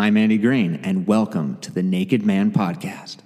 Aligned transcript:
I'm 0.00 0.16
Andy 0.16 0.38
Green, 0.38 0.76
and 0.76 1.06
welcome 1.06 1.58
to 1.60 1.70
the 1.70 1.82
Naked 1.82 2.24
Man 2.24 2.52
Podcast. 2.52 3.18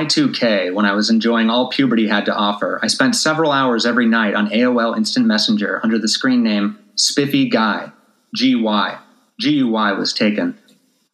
Y2K, 0.00 0.72
when 0.72 0.86
I 0.86 0.92
was 0.92 1.10
enjoying 1.10 1.50
all 1.50 1.68
puberty 1.68 2.08
had 2.08 2.24
to 2.24 2.34
offer, 2.34 2.80
I 2.82 2.86
spent 2.86 3.14
several 3.14 3.52
hours 3.52 3.84
every 3.84 4.06
night 4.06 4.34
on 4.34 4.48
AOL 4.48 4.96
Instant 4.96 5.26
Messenger 5.26 5.78
under 5.82 5.98
the 5.98 6.08
screen 6.08 6.42
name 6.42 6.78
Spiffy 6.94 7.50
Guy. 7.50 7.92
GY. 8.34 8.98
GUY 9.38 9.92
was 9.98 10.14
taken. 10.14 10.58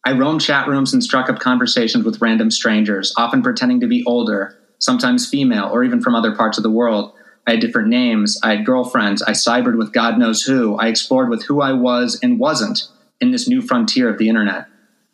I 0.05 0.13
roamed 0.13 0.39
chat 0.39 0.69
rooms 0.69 0.93
and 0.93 1.03
struck 1.03 1.29
up 1.29 1.39
conversations 1.39 2.05
with 2.05 2.21
random 2.21 2.49
strangers, 2.49 3.13
often 3.17 3.41
pretending 3.41 3.81
to 3.81 3.87
be 3.87 4.05
older, 4.07 4.57
sometimes 4.79 5.27
female, 5.27 5.65
or 5.65 5.83
even 5.83 6.01
from 6.01 6.15
other 6.15 6.33
parts 6.33 6.57
of 6.57 6.63
the 6.63 6.71
world. 6.71 7.11
I 7.45 7.51
had 7.51 7.59
different 7.59 7.89
names, 7.89 8.39
I 8.41 8.55
had 8.55 8.65
girlfriends, 8.65 9.21
I 9.21 9.33
cybered 9.33 9.77
with 9.77 9.91
God 9.91 10.17
knows 10.17 10.43
who, 10.43 10.77
I 10.77 10.87
explored 10.87 11.29
with 11.29 11.43
who 11.43 11.59
I 11.59 11.73
was 11.73 12.17
and 12.23 12.39
wasn't 12.39 12.83
in 13.19 13.31
this 13.31 13.49
new 13.49 13.61
frontier 13.61 14.07
of 14.07 14.17
the 14.17 14.29
internet. 14.29 14.67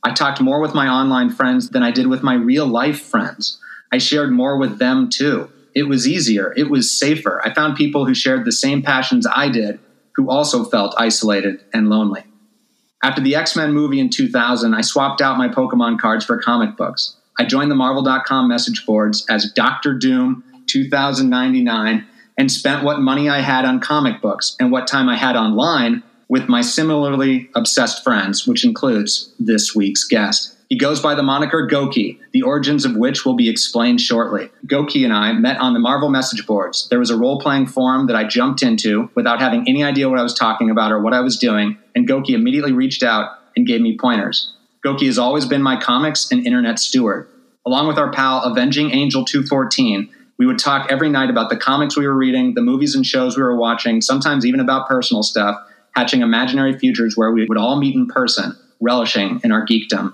I 0.05 0.11
talked 0.11 0.41
more 0.41 0.59
with 0.59 0.73
my 0.73 0.87
online 0.87 1.29
friends 1.29 1.69
than 1.69 1.83
I 1.83 1.91
did 1.91 2.07
with 2.07 2.23
my 2.23 2.33
real 2.33 2.65
life 2.65 3.01
friends. 3.01 3.59
I 3.91 3.99
shared 3.99 4.31
more 4.31 4.57
with 4.57 4.77
them 4.77 5.09
too. 5.09 5.49
It 5.73 5.83
was 5.83 6.07
easier, 6.07 6.53
it 6.55 6.69
was 6.69 6.97
safer. 6.97 7.41
I 7.43 7.53
found 7.53 7.77
people 7.77 8.05
who 8.05 8.13
shared 8.13 8.45
the 8.45 8.51
same 8.51 8.81
passions 8.81 9.25
I 9.25 9.49
did, 9.49 9.79
who 10.15 10.29
also 10.29 10.65
felt 10.65 10.93
isolated 10.97 11.63
and 11.73 11.89
lonely. 11.89 12.23
After 13.03 13.21
the 13.21 13.35
X 13.35 13.55
Men 13.55 13.73
movie 13.73 13.99
in 13.99 14.09
2000, 14.09 14.73
I 14.73 14.81
swapped 14.81 15.21
out 15.21 15.37
my 15.37 15.47
Pokemon 15.47 15.99
cards 15.99 16.25
for 16.25 16.37
comic 16.37 16.77
books. 16.77 17.15
I 17.39 17.45
joined 17.45 17.71
the 17.71 17.75
Marvel.com 17.75 18.47
message 18.47 18.85
boards 18.85 19.25
as 19.29 19.51
Doctor 19.53 19.93
Doom 19.93 20.43
2099 20.67 22.07
and 22.37 22.51
spent 22.51 22.83
what 22.83 22.99
money 22.99 23.29
I 23.29 23.41
had 23.41 23.65
on 23.65 23.79
comic 23.79 24.21
books 24.21 24.55
and 24.59 24.71
what 24.71 24.87
time 24.87 25.09
I 25.09 25.17
had 25.17 25.35
online 25.35 26.03
with 26.33 26.49
my 26.49 26.61
similarly 26.61 27.47
obsessed 27.53 28.03
friends, 28.03 28.47
which 28.47 28.65
includes 28.65 29.31
this 29.37 29.75
week's 29.75 30.03
guest. 30.03 30.55
He 30.67 30.75
goes 30.75 30.99
by 30.99 31.13
the 31.13 31.21
moniker 31.21 31.67
Goki, 31.71 32.17
the 32.31 32.41
origins 32.41 32.85
of 32.85 32.95
which 32.95 33.23
will 33.23 33.35
be 33.35 33.51
explained 33.51 34.01
shortly. 34.01 34.49
Goki 34.65 35.03
and 35.03 35.13
I 35.13 35.31
met 35.33 35.59
on 35.59 35.73
the 35.73 35.79
Marvel 35.79 36.09
message 36.09 36.47
boards. 36.47 36.87
There 36.89 36.97
was 36.97 37.11
a 37.11 37.15
role 37.15 37.39
playing 37.39 37.67
forum 37.67 38.07
that 38.07 38.15
I 38.15 38.23
jumped 38.23 38.63
into 38.63 39.11
without 39.13 39.39
having 39.39 39.67
any 39.67 39.83
idea 39.83 40.09
what 40.09 40.17
I 40.17 40.23
was 40.23 40.33
talking 40.33 40.71
about 40.71 40.91
or 40.91 40.99
what 40.99 41.13
I 41.13 41.19
was 41.19 41.37
doing, 41.37 41.77
and 41.93 42.09
Goki 42.09 42.31
immediately 42.31 42.71
reached 42.71 43.03
out 43.03 43.37
and 43.55 43.67
gave 43.67 43.81
me 43.81 43.95
pointers. 43.95 44.55
Goki 44.83 45.05
has 45.05 45.19
always 45.19 45.45
been 45.45 45.61
my 45.61 45.79
comics 45.79 46.31
and 46.31 46.47
internet 46.47 46.79
steward. 46.79 47.29
Along 47.63 47.87
with 47.87 47.99
our 47.99 48.11
pal 48.11 48.41
Avenging 48.41 48.89
Angel 48.89 49.23
214, 49.23 50.09
we 50.39 50.47
would 50.47 50.57
talk 50.57 50.87
every 50.89 51.11
night 51.11 51.29
about 51.29 51.51
the 51.51 51.57
comics 51.57 51.95
we 51.95 52.07
were 52.07 52.17
reading, 52.17 52.55
the 52.55 52.61
movies 52.63 52.95
and 52.95 53.05
shows 53.05 53.37
we 53.37 53.43
were 53.43 53.55
watching, 53.55 54.01
sometimes 54.01 54.47
even 54.47 54.59
about 54.59 54.87
personal 54.87 55.21
stuff, 55.21 55.63
hatching 55.95 56.21
imaginary 56.21 56.77
futures 56.77 57.15
where 57.15 57.31
we 57.31 57.45
would 57.45 57.57
all 57.57 57.79
meet 57.79 57.95
in 57.95 58.07
person, 58.07 58.57
relishing 58.79 59.39
in 59.43 59.51
our 59.51 59.65
geekdom. 59.65 60.13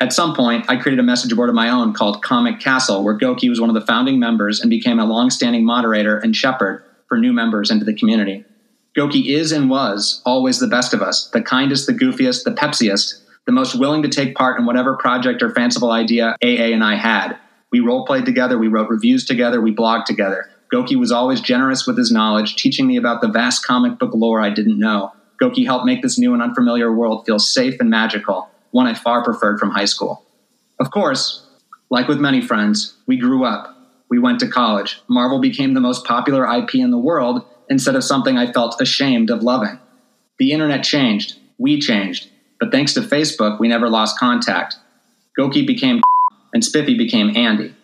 At 0.00 0.14
some 0.14 0.34
point, 0.34 0.64
I 0.68 0.76
created 0.76 1.00
a 1.00 1.04
message 1.04 1.34
board 1.36 1.50
of 1.50 1.54
my 1.54 1.68
own 1.68 1.92
called 1.92 2.22
Comic 2.22 2.58
Castle, 2.58 3.04
where 3.04 3.18
Goki 3.18 3.50
was 3.50 3.60
one 3.60 3.68
of 3.68 3.74
the 3.74 3.86
founding 3.86 4.18
members 4.18 4.60
and 4.60 4.70
became 4.70 4.98
a 4.98 5.04
long-standing 5.04 5.64
moderator 5.64 6.16
and 6.16 6.34
shepherd 6.34 6.84
for 7.06 7.18
new 7.18 7.32
members 7.32 7.70
into 7.70 7.84
the 7.84 7.92
community. 7.92 8.44
Goki 8.96 9.26
is 9.26 9.52
and 9.52 9.68
was 9.68 10.22
always 10.24 10.58
the 10.58 10.66
best 10.66 10.94
of 10.94 11.02
us, 11.02 11.28
the 11.28 11.42
kindest, 11.42 11.86
the 11.86 11.92
goofiest, 11.92 12.44
the 12.44 12.52
pepsiest, 12.52 13.20
the 13.46 13.52
most 13.52 13.78
willing 13.78 14.02
to 14.02 14.08
take 14.08 14.34
part 14.34 14.58
in 14.58 14.66
whatever 14.66 14.96
project 14.96 15.42
or 15.42 15.50
fanciful 15.50 15.90
idea 15.90 16.36
AA 16.42 16.72
and 16.72 16.82
I 16.82 16.96
had. 16.96 17.36
We 17.70 17.80
role 17.80 18.04
played 18.06 18.24
together, 18.24 18.58
we 18.58 18.68
wrote 18.68 18.88
reviews 18.88 19.24
together, 19.24 19.60
we 19.60 19.74
blogged 19.74 20.06
together. 20.06 20.50
Goki 20.72 20.96
was 20.96 21.10
always 21.10 21.40
generous 21.40 21.86
with 21.86 21.98
his 21.98 22.12
knowledge, 22.12 22.54
teaching 22.54 22.86
me 22.86 22.96
about 22.96 23.20
the 23.20 23.28
vast 23.28 23.66
comic 23.66 23.98
book 23.98 24.12
lore 24.14 24.40
I 24.40 24.50
didn't 24.50 24.78
know. 24.78 25.12
Goki 25.42 25.64
helped 25.64 25.84
make 25.84 26.02
this 26.02 26.18
new 26.18 26.32
and 26.32 26.42
unfamiliar 26.42 26.92
world 26.92 27.26
feel 27.26 27.38
safe 27.38 27.80
and 27.80 27.90
magical, 27.90 28.48
one 28.70 28.86
I 28.86 28.94
far 28.94 29.24
preferred 29.24 29.58
from 29.58 29.70
high 29.70 29.86
school. 29.86 30.24
Of 30.78 30.92
course, 30.92 31.46
like 31.90 32.06
with 32.06 32.20
many 32.20 32.40
friends, 32.40 32.94
we 33.06 33.16
grew 33.16 33.44
up. 33.44 33.76
We 34.08 34.18
went 34.18 34.38
to 34.40 34.48
college. 34.48 35.00
Marvel 35.08 35.40
became 35.40 35.74
the 35.74 35.80
most 35.80 36.04
popular 36.04 36.46
IP 36.46 36.76
in 36.76 36.90
the 36.90 36.98
world 36.98 37.44
instead 37.68 37.96
of 37.96 38.04
something 38.04 38.38
I 38.38 38.52
felt 38.52 38.80
ashamed 38.80 39.30
of 39.30 39.42
loving. 39.42 39.78
The 40.38 40.52
internet 40.52 40.84
changed. 40.84 41.36
We 41.58 41.80
changed. 41.80 42.28
But 42.60 42.70
thanks 42.70 42.94
to 42.94 43.00
Facebook, 43.00 43.58
we 43.58 43.68
never 43.68 43.88
lost 43.88 44.18
contact. 44.18 44.76
Goki 45.38 45.66
became 45.66 46.00
and 46.54 46.64
Spiffy 46.64 46.96
became 46.96 47.36
Andy. 47.36 47.74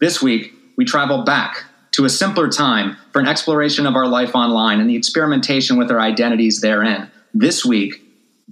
This 0.00 0.22
week, 0.22 0.52
we 0.76 0.84
travel 0.84 1.24
back 1.24 1.64
to 1.96 2.04
a 2.04 2.10
simpler 2.10 2.46
time 2.46 2.94
for 3.10 3.20
an 3.20 3.26
exploration 3.26 3.86
of 3.86 3.96
our 3.96 4.06
life 4.06 4.34
online 4.34 4.80
and 4.80 4.90
the 4.90 4.96
experimentation 4.96 5.78
with 5.78 5.90
our 5.90 5.98
identities 5.98 6.60
therein. 6.60 7.10
This 7.32 7.64
week, 7.64 8.02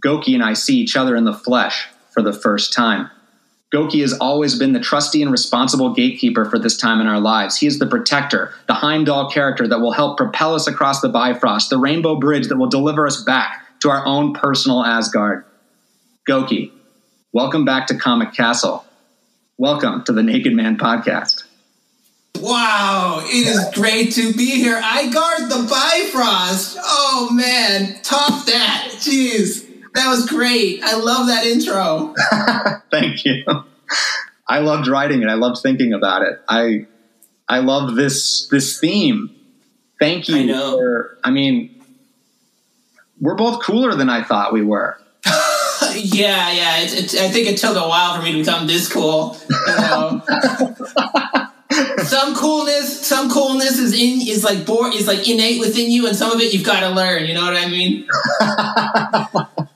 Goki 0.00 0.32
and 0.34 0.42
I 0.42 0.54
see 0.54 0.78
each 0.78 0.96
other 0.96 1.14
in 1.14 1.24
the 1.24 1.34
flesh 1.34 1.86
for 2.10 2.22
the 2.22 2.32
first 2.32 2.72
time. 2.72 3.10
Goki 3.70 4.00
has 4.00 4.14
always 4.14 4.58
been 4.58 4.72
the 4.72 4.80
trusty 4.80 5.20
and 5.20 5.30
responsible 5.30 5.92
gatekeeper 5.92 6.46
for 6.46 6.58
this 6.58 6.78
time 6.78 7.02
in 7.02 7.06
our 7.06 7.20
lives. 7.20 7.58
He 7.58 7.66
is 7.66 7.78
the 7.78 7.86
protector, 7.86 8.54
the 8.66 8.72
Heimdall 8.72 9.30
character 9.30 9.68
that 9.68 9.80
will 9.80 9.92
help 9.92 10.16
propel 10.16 10.54
us 10.54 10.66
across 10.66 11.02
the 11.02 11.10
Bifrost, 11.10 11.68
the 11.68 11.76
rainbow 11.76 12.16
bridge 12.16 12.48
that 12.48 12.56
will 12.56 12.70
deliver 12.70 13.06
us 13.06 13.22
back 13.24 13.78
to 13.80 13.90
our 13.90 14.06
own 14.06 14.32
personal 14.32 14.82
Asgard. 14.82 15.44
Goki, 16.26 16.72
welcome 17.34 17.66
back 17.66 17.88
to 17.88 17.94
Comic 17.94 18.32
Castle. 18.32 18.86
Welcome 19.58 20.02
to 20.04 20.12
the 20.12 20.22
Naked 20.22 20.54
Man 20.54 20.78
podcast. 20.78 21.43
Wow, 22.40 23.22
it 23.24 23.46
is 23.46 23.64
great 23.74 24.12
to 24.14 24.32
be 24.34 24.46
here. 24.56 24.80
I 24.82 25.08
guard 25.10 25.50
the 25.50 25.66
Bifrost. 25.68 26.76
Oh 26.82 27.30
man, 27.32 28.00
top 28.02 28.44
that. 28.46 28.90
Jeez, 28.96 29.66
that 29.94 30.08
was 30.08 30.26
great. 30.26 30.82
I 30.82 30.96
love 30.96 31.28
that 31.28 31.46
intro. 31.46 32.14
Thank 32.90 33.24
you. 33.24 33.44
I 34.48 34.58
loved 34.58 34.88
writing 34.88 35.22
it. 35.22 35.28
I 35.28 35.34
loved 35.34 35.62
thinking 35.62 35.92
about 35.92 36.22
it. 36.22 36.40
I 36.48 36.86
I 37.48 37.60
love 37.60 37.94
this 37.94 38.48
this 38.48 38.78
theme. 38.78 39.34
Thank 39.98 40.28
you 40.28 40.36
I 40.36 40.44
know. 40.44 40.76
for 40.76 41.18
I 41.24 41.30
mean 41.30 41.82
we're 43.20 43.36
both 43.36 43.62
cooler 43.62 43.94
than 43.94 44.10
I 44.10 44.22
thought 44.22 44.52
we 44.52 44.62
were. 44.62 44.98
yeah, 45.94 46.52
yeah. 46.52 46.80
It, 46.80 47.14
it, 47.14 47.20
I 47.20 47.28
think 47.30 47.48
it 47.48 47.58
took 47.58 47.76
a 47.76 47.88
while 47.88 48.16
for 48.16 48.22
me 48.22 48.32
to 48.32 48.38
become 48.38 48.66
this 48.66 48.92
cool. 48.92 49.36
You 49.48 49.76
know? 49.76 50.22
some 52.06 52.34
coolness, 52.34 53.06
some 53.06 53.30
coolness 53.30 53.78
is 53.78 53.92
in 53.92 54.26
is 54.26 54.44
like 54.44 54.64
born 54.66 54.92
is 54.92 55.06
like 55.06 55.28
innate 55.28 55.60
within 55.60 55.90
you, 55.90 56.06
and 56.06 56.16
some 56.16 56.32
of 56.32 56.40
it 56.40 56.52
you've 56.52 56.64
got 56.64 56.80
to 56.80 56.90
learn. 56.90 57.24
You 57.24 57.34
know 57.34 57.42
what 57.42 57.56
I 57.56 57.68
mean? 57.68 58.06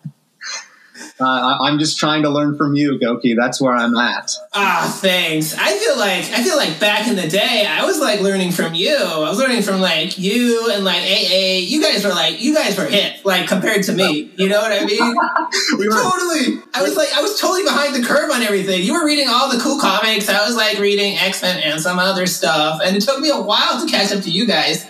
Uh, 1.20 1.24
I- 1.26 1.68
I'm 1.68 1.78
just 1.78 1.98
trying 1.98 2.22
to 2.22 2.30
learn 2.30 2.56
from 2.56 2.74
you, 2.76 2.98
Goki. 2.98 3.34
That's 3.36 3.60
where 3.60 3.74
I'm 3.74 3.96
at. 3.96 4.30
Ah, 4.54 4.88
thanks. 5.00 5.54
I 5.58 5.76
feel 5.78 5.98
like 5.98 6.24
I 6.32 6.42
feel 6.44 6.56
like 6.56 6.78
back 6.78 7.08
in 7.08 7.16
the 7.16 7.28
day, 7.28 7.66
I 7.68 7.84
was 7.84 7.98
like 7.98 8.20
learning 8.20 8.52
from 8.52 8.74
you. 8.74 8.96
I 8.96 9.18
was 9.28 9.38
learning 9.38 9.62
from 9.62 9.80
like 9.80 10.16
you 10.18 10.70
and 10.72 10.84
like 10.84 11.02
AA. 11.02 11.58
You 11.60 11.82
guys 11.82 12.04
were 12.04 12.10
like 12.10 12.40
you 12.40 12.54
guys 12.54 12.78
were 12.78 12.86
hit 12.86 13.24
like 13.24 13.46
compared 13.48 13.82
to 13.84 13.92
me. 13.92 14.30
You 14.36 14.48
know 14.48 14.60
what 14.60 14.72
I 14.72 14.84
mean? 14.84 15.16
We 15.78 15.88
were 15.88 15.94
totally. 15.94 16.62
I 16.74 16.82
was 16.82 16.96
like 16.96 17.08
I 17.16 17.20
was 17.22 17.40
totally 17.40 17.62
behind 17.64 17.94
the 17.94 18.02
curve 18.06 18.30
on 18.30 18.42
everything. 18.42 18.82
You 18.82 18.92
were 18.94 19.04
reading 19.06 19.28
all 19.28 19.50
the 19.50 19.58
cool 19.58 19.78
comics. 19.80 20.28
I 20.28 20.44
was 20.46 20.56
like 20.56 20.78
reading 20.78 21.16
X 21.18 21.42
Men 21.42 21.60
and 21.62 21.80
some 21.80 21.98
other 21.98 22.26
stuff, 22.26 22.80
and 22.84 22.96
it 22.96 23.02
took 23.02 23.18
me 23.20 23.30
a 23.30 23.40
while 23.40 23.80
to 23.80 23.90
catch 23.90 24.12
up 24.12 24.22
to 24.24 24.30
you 24.30 24.46
guys. 24.46 24.86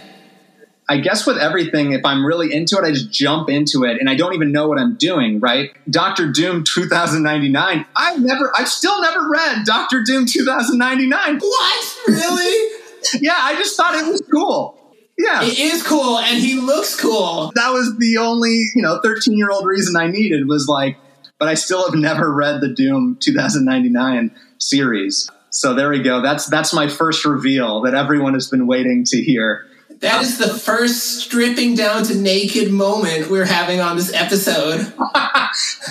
I 0.88 0.98
guess 0.98 1.26
with 1.26 1.36
everything, 1.36 1.92
if 1.92 2.04
I'm 2.04 2.24
really 2.24 2.52
into 2.52 2.78
it, 2.78 2.84
I 2.84 2.92
just 2.92 3.10
jump 3.10 3.50
into 3.50 3.84
it 3.84 3.98
and 4.00 4.08
I 4.08 4.14
don't 4.14 4.34
even 4.34 4.52
know 4.52 4.68
what 4.68 4.78
I'm 4.78 4.96
doing, 4.96 5.38
right? 5.38 5.70
Doctor 5.90 6.32
Doom 6.32 6.64
2099. 6.64 7.86
I've 7.94 8.20
never, 8.20 8.50
I've 8.56 8.68
still 8.68 9.00
never 9.02 9.28
read 9.28 9.64
Doctor 9.66 10.02
Doom 10.02 10.24
2099. 10.26 11.38
What? 11.38 11.96
Really? 12.08 12.74
Yeah, 13.20 13.38
I 13.38 13.54
just 13.54 13.76
thought 13.76 13.94
it 13.94 14.10
was 14.10 14.20
cool. 14.28 14.76
Yeah. 15.16 15.44
it 15.44 15.56
is 15.56 15.84
cool, 15.84 16.18
and 16.18 16.36
he 16.36 16.54
looks 16.54 17.00
cool. 17.00 17.52
that 17.54 17.70
was 17.70 17.96
the 17.96 18.18
only, 18.18 18.64
you 18.74 18.82
know, 18.82 19.00
13 19.02 19.38
year 19.38 19.50
old 19.50 19.66
reason 19.66 19.96
I 19.96 20.08
needed 20.08 20.48
was 20.48 20.66
like, 20.66 20.96
but 21.38 21.48
I 21.48 21.54
still 21.54 21.88
have 21.88 21.98
never 21.98 22.30
read 22.32 22.60
the 22.60 22.68
Doom 22.68 23.16
2099 23.20 24.32
series. 24.58 25.30
So 25.50 25.74
there 25.74 25.90
we 25.90 26.02
go. 26.02 26.20
That's 26.20 26.46
that's 26.46 26.74
my 26.74 26.88
first 26.88 27.24
reveal 27.24 27.82
that 27.82 27.94
everyone 27.94 28.34
has 28.34 28.48
been 28.48 28.66
waiting 28.66 29.04
to 29.06 29.22
hear. 29.22 29.64
That 30.00 30.22
is 30.22 30.38
the 30.38 30.48
first 30.48 31.20
stripping 31.20 31.74
down 31.74 32.04
to 32.04 32.14
naked 32.14 32.72
moment 32.72 33.30
we're 33.30 33.44
having 33.44 33.80
on 33.80 33.96
this 33.96 34.12
episode. 34.12 34.92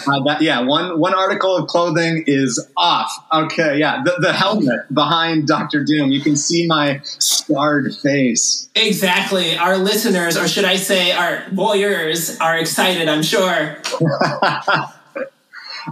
Uh, 0.08 0.24
that, 0.24 0.42
yeah, 0.42 0.62
one 0.62 1.00
one 1.00 1.14
article 1.14 1.58
of 1.58 1.68
clothing 1.68 2.24
is 2.28 2.64
off. 2.78 3.12
Okay, 3.34 3.78
yeah, 3.80 4.02
the, 4.06 4.16
the 4.20 4.32
helmet 4.32 4.82
behind 4.94 5.48
Doctor 5.48 5.84
Doom. 5.84 6.12
You 6.12 6.22
can 6.22 6.38
see 6.38 6.68
my 6.68 7.02
scarred 7.04 7.94
face. 7.96 8.70
Exactly. 8.76 9.58
Our 9.58 9.78
listeners, 9.78 10.38
or 10.38 10.48
should 10.48 10.64
I 10.64 10.76
say, 10.78 11.12
our 11.12 11.42
voyeurs, 11.50 12.40
are 12.40 12.56
excited. 12.58 13.10
I'm 13.10 13.24
sure. 13.24 13.78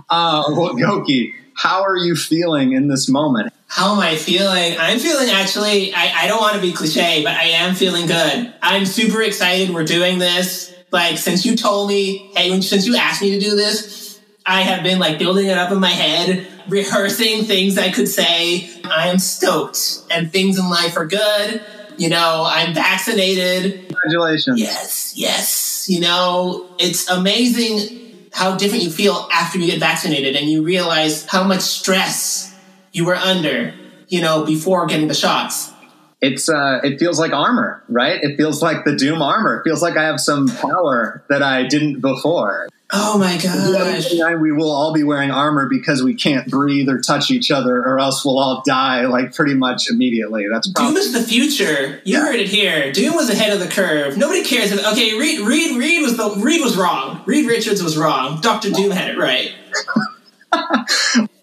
Uh, 0.09 0.43
well, 0.49 0.75
Goki, 0.75 1.33
how 1.53 1.81
are 1.81 1.95
you 1.95 2.15
feeling 2.15 2.73
in 2.73 2.89
this 2.89 3.07
moment? 3.07 3.53
How 3.67 3.93
am 3.93 3.99
I 3.99 4.15
feeling? 4.15 4.75
I'm 4.79 4.99
feeling 4.99 5.29
actually, 5.29 5.93
I, 5.93 6.23
I 6.23 6.27
don't 6.27 6.39
want 6.39 6.55
to 6.55 6.61
be 6.61 6.71
cliche, 6.71 7.23
but 7.23 7.33
I 7.33 7.45
am 7.45 7.75
feeling 7.75 8.05
good. 8.07 8.53
I'm 8.61 8.85
super 8.85 9.21
excited 9.21 9.73
we're 9.73 9.83
doing 9.83 10.19
this. 10.19 10.73
Like, 10.91 11.17
since 11.17 11.45
you 11.45 11.57
told 11.57 11.89
me, 11.89 12.31
hey, 12.35 12.61
since 12.61 12.87
you 12.87 12.95
asked 12.95 13.21
me 13.21 13.31
to 13.31 13.39
do 13.39 13.55
this, 13.55 14.21
I 14.45 14.61
have 14.61 14.83
been 14.83 14.99
like 14.99 15.19
building 15.19 15.47
it 15.47 15.57
up 15.57 15.71
in 15.71 15.79
my 15.79 15.89
head, 15.89 16.47
rehearsing 16.69 17.43
things 17.45 17.77
I 17.77 17.91
could 17.91 18.07
say. 18.07 18.69
I 18.85 19.07
am 19.09 19.19
stoked, 19.19 20.03
and 20.11 20.31
things 20.31 20.57
in 20.59 20.69
life 20.69 20.95
are 20.95 21.05
good. 21.05 21.61
You 21.97 22.09
know, 22.09 22.45
I'm 22.47 22.73
vaccinated. 22.73 23.87
Congratulations. 23.89 24.59
Yes, 24.59 25.13
yes. 25.17 25.87
You 25.89 26.01
know, 26.01 26.69
it's 26.77 27.09
amazing 27.09 28.29
how 28.31 28.55
different 28.55 28.83
you 28.83 28.91
feel 28.91 29.27
after 29.33 29.57
you 29.57 29.65
get 29.65 29.79
vaccinated 29.79 30.35
and 30.35 30.49
you 30.49 30.63
realize 30.63 31.25
how 31.25 31.43
much 31.43 31.61
stress 31.61 32.54
you 32.95 33.05
were 33.05 33.15
under, 33.15 33.73
you 34.07 34.21
know, 34.21 34.45
before 34.45 34.85
getting 34.85 35.09
the 35.09 35.13
shots. 35.13 35.73
It's 36.21 36.47
uh, 36.47 36.79
it 36.81 36.97
feels 36.97 37.19
like 37.19 37.33
armor, 37.33 37.83
right? 37.89 38.23
It 38.23 38.37
feels 38.37 38.61
like 38.61 38.85
the 38.85 38.95
Doom 38.95 39.21
armor. 39.21 39.59
It 39.59 39.63
feels 39.63 39.81
like 39.81 39.97
I 39.97 40.03
have 40.03 40.19
some 40.19 40.47
power 40.47 41.23
that 41.29 41.43
I 41.43 41.67
didn't 41.67 41.99
before. 41.99 42.69
Oh 42.93 43.17
my 43.17 43.37
gosh. 43.37 44.13
We 44.39 44.51
will 44.53 44.71
all 44.71 44.93
be 44.93 45.03
wearing 45.03 45.29
armor 45.29 45.67
because 45.69 46.03
we 46.03 46.15
can't 46.15 46.47
breathe 46.47 46.87
or 46.87 47.01
touch 47.01 47.31
each 47.31 47.51
other, 47.51 47.79
or 47.79 47.99
else 47.99 48.23
we'll 48.23 48.39
all 48.39 48.63
die 48.65 49.05
like 49.07 49.35
pretty 49.35 49.55
much 49.55 49.89
immediately. 49.89 50.45
That's 50.49 50.67
Doom 50.67 50.73
probably 50.73 51.01
is 51.01 51.11
the 51.11 51.23
future. 51.23 51.99
You 52.05 52.21
heard 52.21 52.35
it 52.35 52.47
here. 52.47 52.93
Doom 52.93 53.15
was 53.15 53.29
ahead 53.29 53.51
of 53.51 53.59
the 53.59 53.67
curve. 53.67 54.17
Nobody 54.17 54.43
cares. 54.43 54.71
If, 54.71 54.85
okay, 54.85 55.19
Reed, 55.19 55.41
Reed, 55.41 55.77
Reed 55.77 56.01
was 56.01 56.15
the 56.15 56.29
Reed 56.37 56.61
was 56.61 56.77
wrong. 56.77 57.21
Reed 57.25 57.45
Richards 57.45 57.83
was 57.83 57.97
wrong. 57.97 58.39
Doctor 58.39 58.71
Doom 58.71 58.91
had 58.91 59.09
it 59.09 59.17
right. 59.17 59.51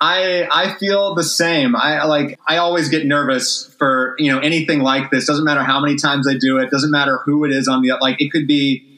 I 0.01 0.49
I 0.51 0.75
feel 0.79 1.15
the 1.15 1.25
same. 1.25 1.77
I 1.77 2.05
like 2.05 2.39
I 2.47 2.59
always 2.59 2.89
get 2.89 3.07
nervous 3.07 3.75
for 3.79 4.15
you 4.19 4.33
know 4.33 4.39
anything 4.39 4.81
like 4.81 5.11
this. 5.11 5.27
Doesn't 5.27 5.45
matter 5.45 5.63
how 5.63 5.81
many 5.81 5.97
times 5.97 6.27
I 6.29 6.35
do 6.35 6.59
it. 6.59 6.71
Doesn't 6.71 6.91
matter 6.91 7.19
who 7.25 7.45
it 7.45 7.53
is 7.53 7.69
on 7.69 7.83
the 7.83 7.93
like. 8.01 8.21
It 8.21 8.31
could 8.31 8.47
be. 8.47 8.89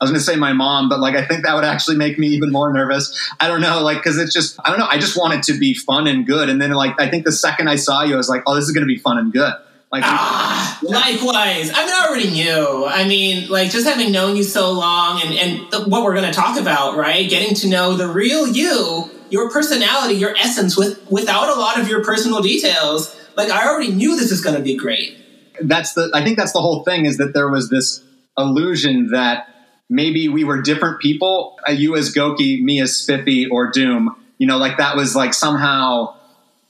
I 0.00 0.04
was 0.04 0.10
going 0.10 0.18
to 0.18 0.24
say 0.24 0.34
my 0.34 0.52
mom, 0.52 0.88
but 0.88 0.98
like 0.98 1.14
I 1.14 1.24
think 1.24 1.44
that 1.44 1.54
would 1.54 1.62
actually 1.64 1.96
make 1.96 2.18
me 2.18 2.26
even 2.28 2.50
more 2.50 2.72
nervous. 2.72 3.16
I 3.38 3.46
don't 3.46 3.60
know, 3.60 3.82
like 3.82 3.98
because 3.98 4.18
it's 4.18 4.32
just 4.34 4.58
I 4.64 4.70
don't 4.70 4.80
know. 4.80 4.88
I 4.90 4.98
just 4.98 5.16
want 5.16 5.34
it 5.34 5.44
to 5.44 5.58
be 5.58 5.74
fun 5.74 6.08
and 6.08 6.26
good. 6.26 6.48
And 6.48 6.60
then 6.60 6.72
like 6.72 7.00
I 7.00 7.08
think 7.08 7.24
the 7.24 7.30
second 7.30 7.68
I 7.68 7.76
saw 7.76 8.02
you, 8.02 8.14
I 8.14 8.16
was 8.16 8.28
like, 8.28 8.42
oh, 8.46 8.56
this 8.56 8.64
is 8.64 8.72
going 8.72 8.82
to 8.82 8.92
be 8.92 8.98
fun 8.98 9.18
and 9.18 9.32
good. 9.32 9.54
Like 9.92 10.04
Ah, 10.06 10.78
likewise. 10.82 11.70
I 11.72 11.84
mean, 11.84 11.94
I 11.94 12.06
already 12.08 12.30
knew. 12.30 12.86
I 12.86 13.06
mean, 13.06 13.48
like 13.50 13.70
just 13.70 13.86
having 13.86 14.10
known 14.10 14.36
you 14.36 14.42
so 14.42 14.72
long, 14.72 15.20
and 15.22 15.34
and 15.34 15.70
th- 15.70 15.86
what 15.86 16.02
we're 16.02 16.14
going 16.14 16.24
to 16.24 16.32
talk 16.32 16.58
about, 16.58 16.96
right? 16.96 17.28
Getting 17.28 17.54
to 17.56 17.68
know 17.68 17.94
the 17.94 18.08
real 18.08 18.48
you, 18.48 19.10
your 19.32 19.50
personality, 19.50 20.14
your 20.14 20.36
essence, 20.36 20.76
with 20.76 21.10
without 21.10 21.48
a 21.48 21.58
lot 21.58 21.80
of 21.80 21.88
your 21.88 22.04
personal 22.04 22.40
details. 22.40 23.16
Like 23.36 23.50
I 23.50 23.66
already 23.66 23.90
knew 23.90 24.16
this 24.16 24.30
is 24.30 24.42
going 24.42 24.56
to 24.56 24.62
be 24.62 24.76
great. 24.76 25.16
that's 25.62 25.94
the 25.94 26.10
I 26.14 26.22
think 26.22 26.36
that's 26.36 26.52
the 26.52 26.60
whole 26.60 26.84
thing 26.84 27.06
is 27.06 27.16
that 27.16 27.32
there 27.34 27.48
was 27.48 27.70
this 27.70 28.04
illusion 28.36 29.08
that 29.08 29.48
maybe 29.88 30.28
we 30.28 30.44
were 30.44 30.60
different 30.60 31.00
people, 31.00 31.58
uh, 31.66 31.72
you 31.72 31.96
as 31.96 32.14
Goki, 32.14 32.62
me 32.62 32.80
as 32.80 32.96
Spiffy 32.96 33.48
or 33.48 33.70
Doom. 33.70 34.16
You 34.38 34.46
know, 34.46 34.58
like 34.58 34.76
that 34.78 34.96
was 34.96 35.16
like 35.16 35.34
somehow 35.34 36.14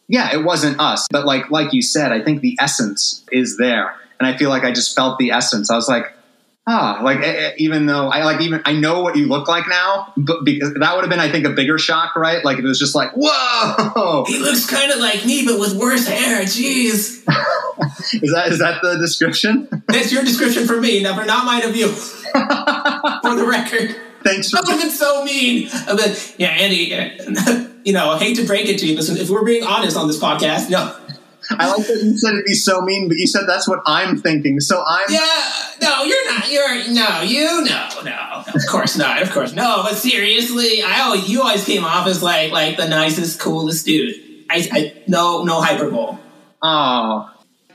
yeah, 0.08 0.32
it 0.32 0.44
wasn't 0.44 0.78
us. 0.78 1.06
But 1.10 1.26
like 1.26 1.50
like 1.50 1.72
you 1.72 1.82
said, 1.82 2.12
I 2.12 2.22
think 2.22 2.42
the 2.42 2.56
essence 2.60 3.24
is 3.32 3.56
there. 3.56 3.94
And 4.20 4.26
I 4.32 4.36
feel 4.36 4.50
like 4.50 4.62
I 4.62 4.70
just 4.70 4.94
felt 4.94 5.18
the 5.18 5.32
essence. 5.32 5.68
I 5.68 5.74
was 5.74 5.88
like, 5.88 6.14
ah, 6.66 7.00
like 7.02 7.54
even 7.58 7.86
though 7.86 8.08
I 8.08 8.24
like 8.24 8.40
even 8.40 8.62
I 8.64 8.72
know 8.72 9.02
what 9.02 9.16
you 9.16 9.26
look 9.26 9.48
like 9.48 9.68
now, 9.68 10.12
but 10.16 10.44
because 10.44 10.74
that 10.74 10.94
would 10.94 11.02
have 11.02 11.10
been 11.10 11.20
I 11.20 11.30
think 11.30 11.46
a 11.46 11.50
bigger 11.50 11.78
shock, 11.78 12.16
right? 12.16 12.44
Like 12.44 12.58
it 12.58 12.64
was 12.64 12.78
just 12.78 12.94
like, 12.94 13.10
whoa, 13.14 14.24
He 14.26 14.38
looks 14.38 14.68
kind 14.68 14.90
of 14.90 14.98
like 14.98 15.24
me, 15.24 15.44
but 15.46 15.58
with 15.58 15.74
worse 15.74 16.06
hair. 16.06 16.42
Jeez, 16.42 17.22
is 18.22 18.32
that 18.32 18.48
is 18.48 18.58
that 18.58 18.80
the 18.82 18.98
description? 18.98 19.68
that's 19.88 20.12
your 20.12 20.22
description 20.22 20.66
for 20.66 20.80
me, 20.80 21.02
never 21.02 21.24
not 21.24 21.44
mine 21.44 21.62
of 21.62 21.76
you. 21.76 21.88
for 22.32 23.34
the 23.36 23.46
record. 23.46 23.94
Thanks 24.22 24.50
for 24.50 24.56
That 24.56 24.64
would 24.66 24.72
have 24.72 24.80
been 24.80 24.90
so 24.90 25.24
mean. 25.24 25.68
But 25.86 26.34
yeah, 26.38 26.48
Andy, 26.48 26.94
you 27.84 27.92
know, 27.92 28.10
I 28.10 28.18
hate 28.18 28.36
to 28.36 28.46
break 28.46 28.68
it 28.68 28.78
to 28.78 28.86
you, 28.86 28.96
but 28.96 29.08
if 29.08 29.28
we're 29.28 29.44
being 29.44 29.64
honest 29.64 29.96
on 29.96 30.06
this 30.06 30.18
podcast, 30.18 30.70
no. 30.70 30.96
I 31.58 31.68
like 31.68 31.86
that 31.86 32.02
you 32.02 32.16
said 32.18 32.32
it'd 32.32 32.44
be 32.44 32.54
so 32.54 32.80
mean, 32.80 33.08
but 33.08 33.16
you 33.16 33.26
said 33.26 33.42
that's 33.46 33.68
what 33.68 33.80
I'm 33.86 34.20
thinking. 34.20 34.60
So 34.60 34.82
I'm 34.86 35.06
Yeah, 35.08 35.52
no, 35.80 36.04
you're 36.04 36.30
not. 36.30 36.50
You're 36.50 36.92
no, 36.92 37.22
you 37.22 37.64
no, 37.64 37.88
no. 38.04 38.44
Of 38.54 38.62
course 38.68 38.96
not. 38.96 39.22
Of 39.22 39.30
course 39.30 39.54
no. 39.54 39.82
But 39.82 39.94
seriously, 39.94 40.82
I 40.82 41.00
always 41.00 41.28
you 41.28 41.42
always 41.42 41.64
came 41.64 41.84
off 41.84 42.06
as 42.06 42.22
like 42.22 42.52
like 42.52 42.76
the 42.76 42.88
nicest, 42.88 43.40
coolest 43.40 43.86
dude. 43.86 44.14
I, 44.50 44.68
I 44.72 44.94
no 45.06 45.44
no 45.44 45.60
hyperbole. 45.60 46.18
Oh, 46.62 47.30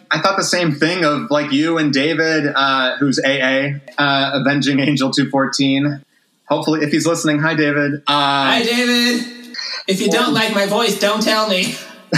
I 0.10 0.22
thought 0.22 0.38
the 0.38 0.44
same 0.44 0.74
thing 0.74 1.04
of 1.04 1.30
like 1.30 1.52
you 1.52 1.78
and 1.78 1.94
David, 1.94 2.46
uh, 2.54 2.98
who's 2.98 3.20
AA, 3.20 3.80
uh, 3.98 4.32
Avenging 4.42 4.80
Angel 4.80 5.12
214. 5.12 6.04
Hopefully, 6.48 6.82
if 6.84 6.92
he's 6.92 7.06
listening, 7.06 7.40
hi, 7.40 7.56
David. 7.56 7.96
Uh, 8.08 8.46
Hi, 8.46 8.64
David. 8.64 9.56
If 9.88 10.02
you 10.02 10.10
don't 10.10 10.34
like 10.34 10.54
my 10.54 10.66
voice, 10.66 10.98
don't 10.98 11.22
tell 11.22 11.50
me. 11.50 11.76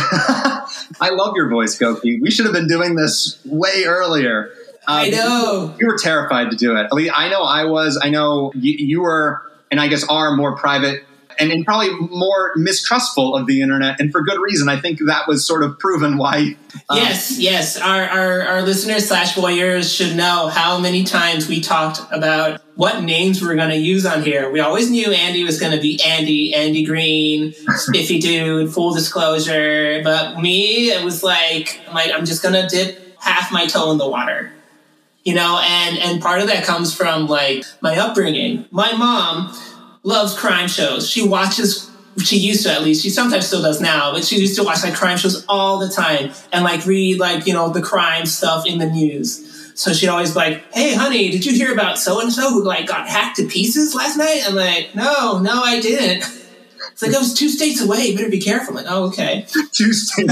I 0.99 1.09
love 1.09 1.35
your 1.35 1.49
voice, 1.49 1.77
Goki. 1.77 2.21
We 2.21 2.31
should 2.31 2.45
have 2.45 2.53
been 2.53 2.67
doing 2.67 2.95
this 2.95 3.39
way 3.45 3.83
earlier. 3.85 4.51
Uh, 4.87 5.05
I 5.05 5.09
know. 5.09 5.75
You 5.79 5.87
were 5.87 5.97
terrified 5.97 6.51
to 6.51 6.57
do 6.57 6.75
it. 6.75 6.83
At 6.85 6.93
least 6.93 7.13
I 7.15 7.29
know 7.29 7.43
I 7.43 7.65
was. 7.65 7.99
I 8.01 8.09
know 8.09 8.51
you, 8.55 8.73
you 8.73 9.01
were, 9.01 9.41
and 9.69 9.79
I 9.79 9.87
guess 9.87 10.03
are 10.07 10.35
more 10.35 10.55
private 10.55 11.03
and, 11.39 11.51
and 11.51 11.65
probably 11.65 11.89
more 12.09 12.51
mistrustful 12.55 13.35
of 13.35 13.47
the 13.47 13.61
internet, 13.61 13.99
and 13.99 14.11
for 14.11 14.21
good 14.23 14.39
reason. 14.39 14.69
I 14.69 14.79
think 14.79 14.99
that 15.05 15.27
was 15.27 15.45
sort 15.45 15.63
of 15.63 15.79
proven 15.79 16.17
why. 16.17 16.55
uh, 16.89 16.95
Yes, 16.95 17.39
yes. 17.39 17.79
Our, 17.79 18.03
our, 18.03 18.41
our 18.41 18.61
listeners 18.61 19.07
slash 19.07 19.33
voyeurs 19.35 19.95
should 19.95 20.15
know 20.15 20.47
how 20.47 20.79
many 20.79 21.03
times 21.03 21.47
we 21.47 21.61
talked 21.61 21.99
about 22.11 22.61
what 22.75 23.03
names 23.03 23.41
we're 23.41 23.55
going 23.55 23.69
to 23.69 23.77
use 23.77 24.05
on 24.05 24.23
here. 24.23 24.49
We 24.49 24.59
always 24.61 24.89
knew 24.89 25.11
Andy 25.11 25.43
was 25.43 25.59
going 25.59 25.75
to 25.75 25.81
be 25.81 26.01
Andy, 26.03 26.53
Andy 26.53 26.85
Green, 26.85 27.53
Spiffy 27.75 28.19
Dude, 28.19 28.73
full 28.73 28.93
disclosure. 28.93 30.01
But 30.03 30.39
me, 30.39 30.91
it 30.91 31.03
was 31.03 31.23
like, 31.23 31.81
I'm, 31.87 31.93
like, 31.93 32.11
I'm 32.13 32.25
just 32.25 32.41
going 32.41 32.53
to 32.53 32.67
dip 32.67 33.17
half 33.19 33.51
my 33.51 33.65
toe 33.65 33.91
in 33.91 33.97
the 33.97 34.07
water. 34.07 34.53
You 35.25 35.35
know, 35.35 35.61
and, 35.61 35.97
and 35.99 36.21
part 36.21 36.39
of 36.41 36.47
that 36.47 36.63
comes 36.63 36.95
from 36.95 37.27
like 37.27 37.65
my 37.81 37.97
upbringing. 37.97 38.65
My 38.71 38.93
mom 38.93 39.53
loves 40.03 40.37
crime 40.37 40.67
shows. 40.67 41.09
She 41.09 41.27
watches 41.27 41.89
she 42.23 42.37
used 42.37 42.63
to 42.63 42.71
at 42.71 42.83
least 42.83 43.01
she 43.01 43.09
sometimes 43.09 43.47
still 43.47 43.61
does 43.61 43.79
now 43.79 44.11
but 44.11 44.25
she 44.25 44.37
used 44.37 44.57
to 44.57 44.63
watch 44.63 44.83
like 44.83 44.93
crime 44.93 45.17
shows 45.17 45.45
all 45.47 45.79
the 45.79 45.87
time 45.87 46.31
and 46.51 46.65
like 46.65 46.85
read 46.85 47.17
like 47.17 47.45
you 47.47 47.53
know 47.53 47.69
the 47.69 47.81
crime 47.81 48.25
stuff 48.25 48.65
in 48.65 48.77
the 48.77 48.85
news. 48.85 49.45
So 49.75 49.93
she'd 49.93 50.09
always 50.09 50.31
be 50.31 50.39
like 50.39 50.73
hey 50.73 50.93
honey 50.95 51.29
did 51.29 51.45
you 51.45 51.53
hear 51.53 51.71
about 51.71 51.97
so 51.97 52.19
and 52.19 52.31
so 52.31 52.49
who 52.49 52.63
like 52.63 52.87
got 52.87 53.07
hacked 53.07 53.37
to 53.37 53.47
pieces 53.47 53.95
last 53.95 54.17
night? 54.17 54.43
I'm 54.45 54.55
like 54.55 54.93
no 54.95 55.39
no 55.39 55.61
i 55.63 55.79
didn't 55.79 56.23
it's 56.99 57.01
like 57.01 57.15
i 57.15 57.19
was 57.19 57.33
two 57.33 57.49
states 57.49 57.81
away 57.81 58.07
you 58.07 58.15
better 58.17 58.29
be 58.29 58.39
careful 58.39 58.77
I'm 58.77 58.83
like 58.83 58.91
oh 58.93 59.05
okay 59.07 59.45
Tuesday. 59.73 60.25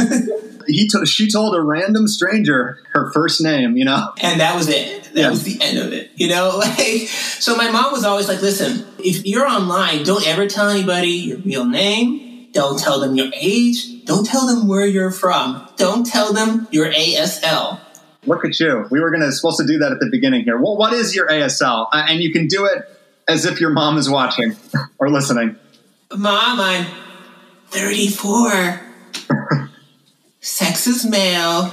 he 0.68 0.88
to, 0.90 1.06
she 1.06 1.30
told 1.32 1.56
a 1.56 1.62
random 1.62 2.08
stranger 2.08 2.80
her 2.92 3.10
first 3.14 3.42
name. 3.42 3.78
You 3.78 3.86
know. 3.86 4.12
and 4.22 4.42
that 4.42 4.56
was 4.56 4.68
it. 4.68 5.04
That 5.14 5.16
Yeah. 5.16 5.30
was 5.30 5.44
the 5.44 5.58
end 5.62 5.78
of 5.80 5.94
it. 5.94 6.12
You 6.16 6.28
know, 6.28 6.58
like 6.60 7.08
so. 7.08 7.56
My 7.56 7.72
mom 7.72 7.94
was 7.94 8.04
always 8.04 8.28
like, 8.28 8.42
"Listen, 8.42 8.86
if 9.00 9.26
you're 9.26 9.48
online, 9.48 10.04
don't 10.04 10.28
ever 10.28 10.46
tell 10.48 10.68
anybody 10.70 11.10
your 11.10 11.38
real 11.38 11.66
name. 11.66 12.50
Don't 12.52 12.78
tell 12.78 13.00
them 13.00 13.16
your 13.16 13.32
age. 13.34 14.04
Don't 14.06 14.26
tell 14.26 14.46
them 14.46 14.68
where 14.68 14.86
you're 14.86 15.12
from. 15.12 15.66
Don't 15.78 16.06
tell 16.06 16.34
them 16.34 16.68
your 16.72 16.92
ASL." 16.92 17.80
Look 18.26 18.44
at 18.44 18.60
you. 18.60 18.86
We 18.92 19.00
were 19.00 19.10
gonna 19.10 19.32
supposed 19.32 19.60
to 19.60 19.66
do 19.66 19.78
that 19.80 19.94
at 19.94 20.00
the 20.02 20.10
beginning 20.12 20.44
here. 20.44 20.58
Well, 20.58 20.76
what 20.76 20.92
is 20.92 21.16
your 21.16 21.30
ASL? 21.30 21.88
Uh, 21.94 22.06
and 22.10 22.20
you 22.22 22.34
can 22.34 22.48
do 22.48 22.66
it 22.66 22.84
as 23.30 23.46
if 23.46 23.62
your 23.62 23.70
mom 23.70 23.98
is 23.98 24.10
watching 24.10 24.58
or 25.00 25.10
listening. 25.10 25.56
Mom, 26.16 26.60
I'm 26.60 26.86
34. 27.68 28.82
Sex 30.40 30.88
is 30.88 31.06
male. 31.06 31.72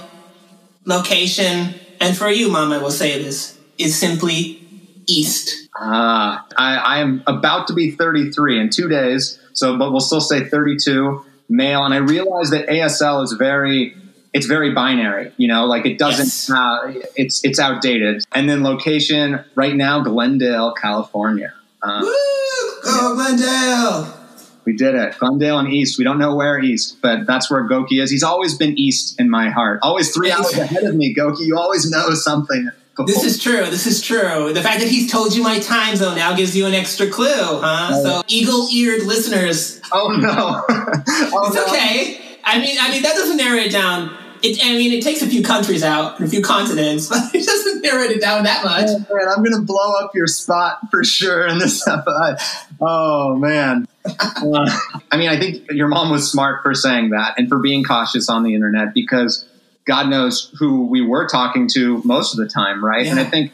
Location, 0.87 1.75
and 2.01 2.17
for 2.17 2.29
you, 2.29 2.51
Mom, 2.51 2.71
I 2.73 2.79
will 2.79 2.91
say 2.91 3.23
this 3.23 3.59
is 3.79 3.99
simply 3.99 4.61
East. 5.07 5.69
Ah, 5.77 6.45
I, 6.59 6.77
I 6.77 6.99
am 6.99 7.23
about 7.27 7.69
to 7.69 7.73
be 7.73 7.91
33 7.93 8.61
in 8.61 8.71
two 8.71 8.89
days. 8.89 9.39
So, 9.55 9.79
but 9.79 9.93
we'll 9.93 10.01
still 10.01 10.21
say 10.21 10.45
32 10.45 11.25
male. 11.49 11.85
And 11.85 11.95
I 11.95 11.99
realize 11.99 12.51
that 12.51 12.67
ASL 12.69 13.23
is 13.25 13.33
very 13.33 13.97
it's 14.35 14.47
very 14.47 14.73
binary, 14.75 15.33
you 15.37 15.47
know, 15.47 15.65
like 15.65 15.87
it 15.87 15.97
doesn't, 15.97 16.25
Yes. 16.27 16.51
uh, 16.51 16.93
it's, 17.15 17.45
it's 17.45 17.61
outdated. 17.61 18.25
And 18.33 18.49
then 18.51 18.65
location 18.65 19.45
right 19.55 19.77
now, 19.77 20.01
Glendale, 20.01 20.73
California. 20.75 21.55
Um, 21.83 22.03
Woo! 22.03 22.13
Go 22.83 23.15
Glendale! 23.15 24.24
We 24.65 24.75
did 24.77 24.95
it. 24.95 25.19
Glendale 25.19 25.59
and 25.59 25.73
East. 25.73 25.99
We 25.99 26.05
don't 26.05 26.19
know 26.19 26.35
where 26.35 26.59
East, 26.59 26.99
but 27.03 27.27
that's 27.27 27.51
where 27.51 27.69
Goki 27.69 28.03
is. 28.03 28.11
He's 28.11 28.23
always 28.23 28.57
been 28.57 28.79
East 28.79 29.21
in 29.21 29.31
my 29.31 29.51
heart. 29.51 29.81
Always 29.83 30.15
three 30.15 30.31
hours 30.31 30.53
ahead 30.53 30.85
of 30.85 30.95
me, 30.95 31.15
Goki. 31.15 31.41
You 31.47 31.59
always 31.59 31.91
know 31.91 32.11
something. 32.15 32.71
This 33.07 33.25
is 33.25 33.43
true. 33.43 33.65
This 33.67 33.87
is 33.87 34.01
true. 34.01 34.53
The 34.53 34.63
fact 34.63 34.81
that 34.81 34.89
he's 34.89 35.11
told 35.11 35.35
you 35.35 35.43
my 35.43 35.59
time 35.59 35.97
zone 35.97 36.15
now 36.15 36.37
gives 36.37 36.57
you 36.57 36.67
an 36.67 36.75
extra 36.75 37.09
clue, 37.09 37.27
huh? 37.27 37.91
Oh. 37.93 38.03
So, 38.03 38.23
eagle-eared 38.29 39.03
listeners, 39.03 39.81
oh 39.93 40.17
no. 40.17 40.65
oh, 40.69 41.47
it's 41.47 41.57
no. 41.57 41.65
okay. 41.67 42.21
I 42.45 42.61
mean, 42.61 42.77
I 42.81 42.91
mean 42.91 43.03
that 43.03 43.15
doesn't 43.15 43.37
narrow 43.37 43.59
it 43.59 43.73
down. 43.73 44.17
It, 44.43 44.61
I 44.63 44.77
mean, 44.77 44.93
it 44.93 45.03
takes 45.03 45.23
a 45.23 45.27
few 45.27 45.43
countries 45.43 45.83
out, 45.83 46.19
and 46.19 46.29
a 46.29 46.31
few 46.31 46.43
continents, 46.43 47.09
but 47.09 47.35
it 47.35 47.45
doesn't 47.91 48.11
it 48.17 48.21
down 48.21 48.45
that 48.45 48.65
much. 48.65 48.89
Oh, 48.89 49.15
man, 49.15 49.29
I'm 49.29 49.45
gonna 49.45 49.63
blow 49.63 49.95
up 50.03 50.15
your 50.15 50.27
spot 50.27 50.91
for 50.91 51.05
sure 51.05 51.47
in 51.47 51.59
this 51.59 51.87
episode. 51.87 52.37
Oh 52.81 53.37
man. 53.37 53.87
Uh, 54.05 54.79
I 55.11 55.17
mean, 55.17 55.31
I 55.31 55.39
think 55.39 55.71
your 55.71 55.89
mom 55.89 56.11
was 56.11 56.31
smart 56.31 56.63
for 56.63 56.75
saying 56.75 57.11
that 57.11 57.39
and 57.39 57.49
for 57.49 57.59
being 57.59 57.85
cautious 57.85 58.29
on 58.29 58.43
the 58.43 58.55
internet 58.55 58.93
because 58.93 59.47
God 59.87 60.09
knows 60.09 60.53
who 60.59 60.87
we 60.87 61.01
were 61.01 61.27
talking 61.27 61.69
to 61.69 62.03
most 62.05 62.33
of 62.33 62.39
the 62.39 62.49
time, 62.49 62.85
right? 62.85 63.07
And 63.07 63.19
I 63.19 63.25
think, 63.25 63.53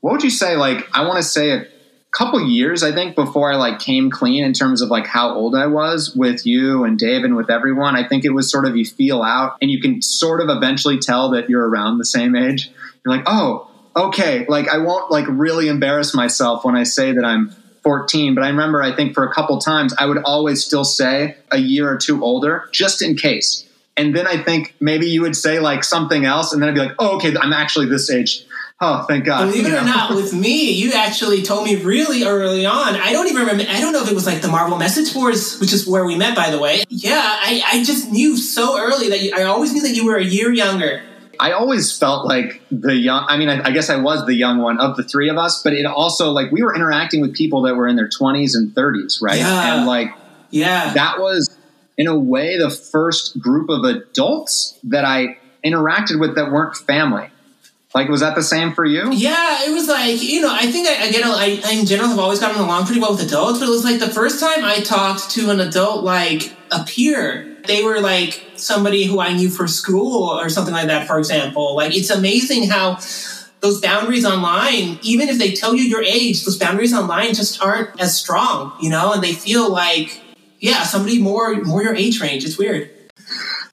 what 0.00 0.12
would 0.12 0.22
you 0.22 0.30
say? 0.30 0.56
Like, 0.56 0.86
I 0.92 1.06
want 1.06 1.18
to 1.18 1.22
say 1.22 1.50
a 1.50 1.66
couple 2.12 2.40
years, 2.46 2.82
I 2.82 2.92
think, 2.92 3.16
before 3.16 3.52
I 3.52 3.56
like 3.56 3.80
came 3.80 4.10
clean 4.10 4.44
in 4.44 4.52
terms 4.52 4.82
of 4.82 4.88
like 4.88 5.06
how 5.06 5.34
old 5.34 5.54
I 5.54 5.66
was 5.66 6.14
with 6.14 6.46
you 6.46 6.84
and 6.84 6.98
Dave 6.98 7.24
and 7.24 7.34
with 7.36 7.50
everyone. 7.50 7.96
I 7.96 8.06
think 8.06 8.24
it 8.24 8.30
was 8.30 8.50
sort 8.50 8.66
of 8.66 8.76
you 8.76 8.84
feel 8.84 9.22
out 9.22 9.56
and 9.60 9.70
you 9.70 9.80
can 9.80 10.00
sort 10.00 10.40
of 10.40 10.48
eventually 10.48 10.98
tell 10.98 11.30
that 11.30 11.50
you're 11.50 11.68
around 11.68 11.98
the 11.98 12.04
same 12.04 12.36
age. 12.36 12.70
You're 13.04 13.16
like, 13.16 13.24
oh, 13.26 13.70
okay. 13.96 14.46
Like, 14.46 14.68
I 14.68 14.78
won't 14.78 15.10
like 15.10 15.26
really 15.28 15.68
embarrass 15.68 16.14
myself 16.14 16.64
when 16.64 16.76
I 16.76 16.84
say 16.84 17.12
that 17.12 17.24
I'm 17.24 17.54
14, 17.82 18.34
but 18.34 18.42
I 18.42 18.48
remember 18.48 18.82
I 18.82 18.96
think 18.96 19.14
for 19.14 19.24
a 19.24 19.32
couple 19.32 19.58
times 19.58 19.94
I 19.98 20.06
would 20.06 20.18
always 20.24 20.64
still 20.64 20.84
say 20.84 21.36
a 21.50 21.58
year 21.58 21.88
or 21.88 21.98
two 21.98 22.24
older 22.24 22.68
just 22.72 23.02
in 23.02 23.16
case. 23.16 23.68
And 23.96 24.16
then 24.16 24.26
I 24.26 24.42
think 24.42 24.74
maybe 24.80 25.06
you 25.06 25.22
would 25.22 25.36
say 25.36 25.60
like 25.60 25.84
something 25.84 26.24
else, 26.24 26.52
and 26.52 26.60
then 26.60 26.70
I'd 26.70 26.74
be 26.74 26.80
like, 26.80 26.96
oh, 26.98 27.16
okay, 27.16 27.32
I'm 27.36 27.52
actually 27.52 27.86
this 27.86 28.10
age. 28.10 28.44
Oh, 28.80 29.04
thank 29.06 29.24
God. 29.24 29.46
Believe 29.46 29.66
it 29.66 29.68
You 29.68 29.78
or 29.78 29.82
not, 29.82 30.16
with 30.16 30.34
me, 30.34 30.72
you 30.72 30.92
actually 30.94 31.42
told 31.42 31.64
me 31.64 31.76
really 31.76 32.24
early 32.24 32.66
on. 32.66 32.96
I 32.96 33.12
don't 33.12 33.28
even 33.28 33.42
remember. 33.42 33.64
I 33.68 33.80
don't 33.80 33.92
know 33.92 34.02
if 34.02 34.10
it 34.10 34.14
was 34.14 34.26
like 34.26 34.42
the 34.42 34.48
Marvel 34.48 34.76
message 34.76 35.14
boards, 35.14 35.60
which 35.60 35.72
is 35.72 35.86
where 35.86 36.04
we 36.04 36.16
met, 36.16 36.34
by 36.34 36.50
the 36.50 36.58
way. 36.58 36.82
Yeah, 36.88 37.22
I, 37.22 37.62
I 37.64 37.84
just 37.84 38.10
knew 38.10 38.36
so 38.36 38.76
early 38.76 39.10
that 39.10 39.22
you, 39.22 39.32
I 39.34 39.44
always 39.44 39.72
knew 39.72 39.82
that 39.82 39.94
you 39.94 40.04
were 40.06 40.16
a 40.16 40.24
year 40.24 40.52
younger. 40.52 41.02
I 41.40 41.52
always 41.52 41.96
felt 41.96 42.26
like 42.26 42.62
the 42.70 42.94
young. 42.94 43.24
I 43.28 43.36
mean, 43.36 43.48
I, 43.48 43.68
I 43.68 43.70
guess 43.70 43.90
I 43.90 43.96
was 43.96 44.24
the 44.26 44.34
young 44.34 44.58
one 44.58 44.78
of 44.80 44.96
the 44.96 45.02
three 45.04 45.28
of 45.28 45.36
us, 45.38 45.62
but 45.62 45.72
it 45.72 45.84
also 45.86 46.30
like 46.30 46.50
we 46.50 46.62
were 46.62 46.74
interacting 46.74 47.20
with 47.20 47.34
people 47.34 47.62
that 47.62 47.74
were 47.76 47.86
in 47.88 47.96
their 47.96 48.08
20s 48.08 48.54
and 48.54 48.70
30s, 48.74 49.20
right? 49.22 49.38
Yeah. 49.38 49.76
And 49.78 49.86
like 49.86 50.08
Yeah. 50.50 50.92
that 50.94 51.18
was, 51.20 51.56
in 51.98 52.06
a 52.06 52.18
way, 52.18 52.58
the 52.58 52.70
first 52.70 53.38
group 53.40 53.68
of 53.70 53.84
adults 53.84 54.78
that 54.84 55.04
I 55.04 55.38
interacted 55.64 56.18
with 56.20 56.34
that 56.36 56.50
weren't 56.50 56.76
family. 56.76 57.30
Like, 57.94 58.08
was 58.08 58.20
that 58.22 58.34
the 58.34 58.42
same 58.42 58.72
for 58.72 58.84
you? 58.84 59.12
Yeah, 59.12 59.64
it 59.64 59.72
was 59.72 59.86
like 59.86 60.20
you 60.20 60.40
know. 60.40 60.52
I 60.52 60.66
think 60.72 60.88
I. 60.88 60.94
I, 60.94 61.60
I 61.64 61.74
in 61.78 61.86
general 61.86 62.08
have 62.08 62.18
always 62.18 62.40
gotten 62.40 62.60
along 62.60 62.86
pretty 62.86 63.00
well 63.00 63.12
with 63.12 63.22
adults, 63.22 63.60
but 63.60 63.68
it 63.68 63.70
was 63.70 63.84
like 63.84 64.00
the 64.00 64.08
first 64.10 64.40
time 64.40 64.64
I 64.64 64.80
talked 64.80 65.30
to 65.32 65.50
an 65.50 65.60
adult 65.60 66.02
like 66.02 66.52
a 66.72 66.82
peer. 66.84 67.56
They 67.68 67.84
were 67.84 68.00
like 68.00 68.43
somebody 68.56 69.04
who 69.04 69.20
I 69.20 69.32
knew 69.32 69.48
for 69.48 69.66
school 69.66 70.28
or 70.28 70.48
something 70.48 70.74
like 70.74 70.86
that. 70.88 71.06
For 71.06 71.18
example, 71.18 71.76
like 71.76 71.96
it's 71.96 72.10
amazing 72.10 72.68
how 72.68 72.98
those 73.60 73.80
boundaries 73.80 74.24
online, 74.24 74.98
even 75.02 75.28
if 75.28 75.38
they 75.38 75.52
tell 75.52 75.74
you 75.74 75.82
your 75.84 76.02
age, 76.02 76.44
those 76.44 76.58
boundaries 76.58 76.92
online 76.92 77.32
just 77.34 77.62
aren't 77.62 77.98
as 78.00 78.16
strong, 78.16 78.72
you 78.80 78.90
know, 78.90 79.12
and 79.12 79.22
they 79.22 79.32
feel 79.32 79.70
like 79.70 80.20
yeah, 80.60 80.82
somebody 80.84 81.20
more 81.20 81.54
more 81.62 81.82
your 81.82 81.94
age 81.94 82.20
range. 82.20 82.44
It's 82.44 82.58
weird. 82.58 82.90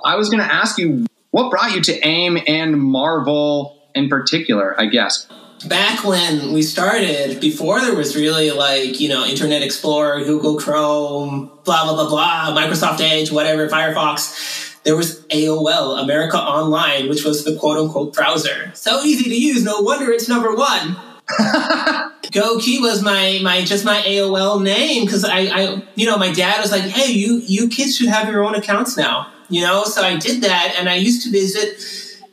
I 0.04 0.16
was 0.16 0.30
going 0.30 0.42
to 0.42 0.54
ask 0.54 0.78
you 0.78 1.06
what 1.32 1.50
brought 1.50 1.72
you 1.74 1.82
to 1.82 2.08
AIM 2.08 2.40
and 2.48 2.80
Marvel 2.82 3.78
in 3.94 4.10
particular, 4.10 4.80
I 4.80 4.88
guess. 4.88 5.28
back 5.68 6.04
when 6.04 6.54
we 6.54 6.62
started, 6.62 7.40
before 7.40 7.82
there 7.82 7.96
was 7.96 8.16
really 8.16 8.52
like, 8.52 9.00
you 9.00 9.10
know, 9.10 9.26
Internet 9.26 9.62
Explorer, 9.62 10.24
Google 10.24 10.58
Chrome, 10.58 11.52
blah, 11.64 11.84
blah, 11.86 11.94
blah, 11.94 12.10
blah, 12.10 12.56
Microsoft 12.56 13.00
Edge, 13.02 13.32
whatever, 13.32 13.68
Firefox, 13.70 14.71
there 14.84 14.96
was 14.96 15.26
AOL, 15.28 16.02
America 16.02 16.38
Online, 16.38 17.08
which 17.08 17.24
was 17.24 17.44
the 17.44 17.56
quote 17.56 17.78
unquote 17.78 18.14
browser. 18.14 18.72
So 18.74 19.02
easy 19.04 19.30
to 19.30 19.36
use, 19.36 19.64
no 19.64 19.82
wonder 19.82 20.12
it's 20.12 20.28
number 20.28 20.56
one. 20.56 20.98
Goki 22.32 22.80
was 22.82 23.02
my 23.02 23.40
my 23.44 23.64
just 23.64 23.86
my 23.86 24.02
AOL 24.02 24.62
name 24.64 25.06
because 25.06 25.26
I, 25.26 25.40
I 25.40 25.84
you 25.96 26.06
know 26.06 26.18
my 26.18 26.32
dad 26.32 26.62
was 26.62 26.72
like 26.72 26.84
hey 26.84 27.12
you 27.12 27.42
you 27.46 27.68
kids 27.68 27.98
should 27.98 28.08
have 28.08 28.28
your 28.30 28.44
own 28.44 28.56
accounts 28.56 28.98
now 28.98 29.32
you 29.50 29.62
know 29.62 29.84
so 29.84 30.02
I 30.02 30.18
did 30.18 30.42
that 30.44 30.76
and 30.78 30.90
I 30.90 30.96
used 30.96 31.24
to 31.24 31.32
visit 31.32 31.78